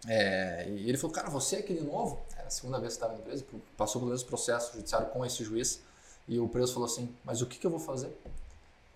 [0.08, 2.20] é, e ele falou, cara, você é aquele novo?
[2.50, 3.46] A segunda vez que estava na empresa,
[3.78, 5.82] passou pelo mesmo processo judiciário com esse juiz.
[6.28, 8.12] E o preso falou assim, mas o que, que eu vou fazer?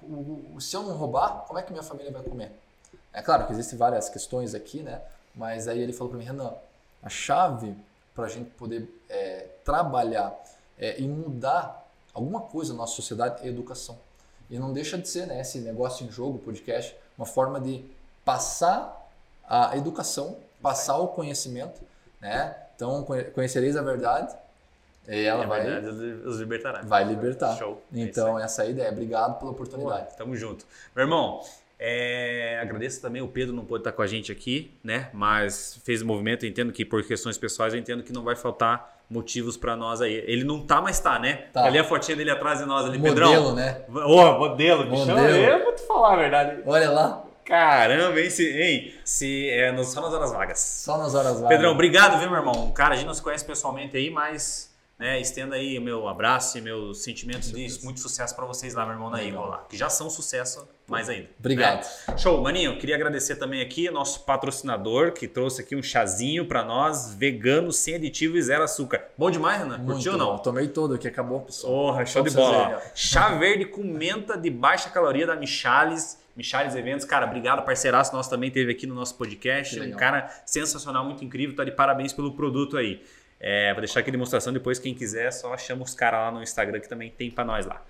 [0.02, 2.52] O- o- se eu não roubar, como é que minha família vai comer?
[3.14, 5.04] É claro que existem várias questões aqui, né?
[5.36, 6.52] Mas aí ele falou para mim, Renan,
[7.04, 7.76] a chave
[8.16, 10.36] para a gente poder é, trabalhar
[10.80, 14.00] é, e mudar alguma coisa na nossa sociedade é educação.
[14.50, 17.86] E não deixa de ser, né, esse negócio em jogo, podcast, uma forma de
[18.26, 19.00] passar
[19.48, 21.80] a educação, passar o conhecimento,
[22.20, 22.58] né?
[22.84, 24.36] Então, conhe- conhecereis a verdade
[25.08, 25.88] e ela É vai, verdade,
[26.26, 26.82] os libertará.
[26.84, 27.56] vai libertar.
[27.58, 27.82] Show.
[27.94, 28.00] É.
[28.00, 28.92] Então, essa é a ideia.
[28.92, 30.10] Obrigado pela oportunidade.
[30.12, 30.66] Pô, Tamo junto.
[30.96, 31.42] Meu irmão,
[31.80, 35.10] é, agradeço também, o Pedro não pôde estar com a gente aqui, né?
[35.14, 38.36] Mas fez o movimento, eu entendo que por questões pessoais, eu entendo que não vai
[38.36, 40.14] faltar motivos pra nós aí.
[40.28, 41.46] Ele não tá, mas tá, né?
[41.54, 41.66] Tá.
[41.66, 43.56] Ali a fotinha dele atrás de nós ali, Modelo, Pedrão.
[43.56, 43.82] né?
[43.90, 45.22] Ô, modelo, chama.
[45.22, 45.36] Modelo.
[45.38, 46.62] Eu vou te falar a verdade.
[46.66, 48.30] Olha lá, Caramba, hein?
[48.30, 48.94] Se, hein?
[49.04, 50.60] Se, é, só nas horas vagas.
[50.60, 51.50] só nas horas vagas.
[51.50, 52.72] Pedrão, obrigado, viu, meu irmão?
[52.72, 56.58] Cara, a gente não se conhece pessoalmente aí, mas né, estenda aí o meu abraço
[56.58, 59.24] e meus sentimentos de muito sucesso pra vocês lá, meu irmão, na.
[59.24, 59.66] Eagle lá.
[59.68, 61.30] Que já são sucesso mais ainda.
[61.40, 61.84] Obrigado.
[62.08, 62.18] né?
[62.18, 62.78] Show, maninho.
[62.78, 67.96] Queria agradecer também aqui nosso patrocinador que trouxe aqui um chazinho pra nós, vegano, sem
[67.96, 69.04] aditivo e zero açúcar.
[69.18, 69.78] Bom demais, Renan?
[69.78, 70.38] Muito Curtiu ou não?
[70.38, 71.74] Tomei todo aqui, acabou, pessoal.
[71.74, 72.82] Porra, show Só de bola.
[72.96, 76.23] Chá verde com menta de baixa caloria da Michales.
[76.36, 79.80] Michales Eventos, cara, obrigado, parceiraço nosso também teve aqui no nosso podcast.
[79.80, 83.04] Um cara sensacional, muito incrível, tá de parabéns pelo produto aí.
[83.40, 86.42] É, vou deixar aqui a demonstração depois, quem quiser, só chama os caras lá no
[86.42, 87.84] Instagram que também tem pra nós lá.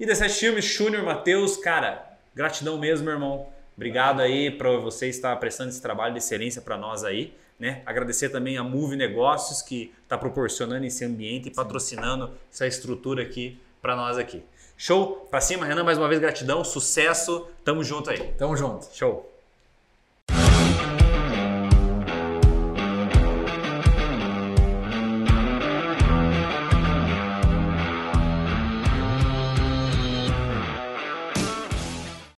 [0.00, 3.48] E D7 Filmes, Júnior, Matheus, cara, gratidão mesmo, meu irmão.
[3.76, 7.34] Obrigado aí para você estar prestando esse trabalho de excelência para nós aí.
[7.58, 7.82] Né?
[7.86, 13.58] Agradecer também a Move Negócios que está proporcionando esse ambiente e patrocinando essa estrutura aqui
[13.80, 14.42] para nós aqui.
[14.76, 15.26] Show?
[15.30, 18.34] Pra cima, Renan, mais uma vez gratidão, sucesso, tamo junto aí.
[18.34, 18.88] Tamo junto.
[18.92, 19.35] Show.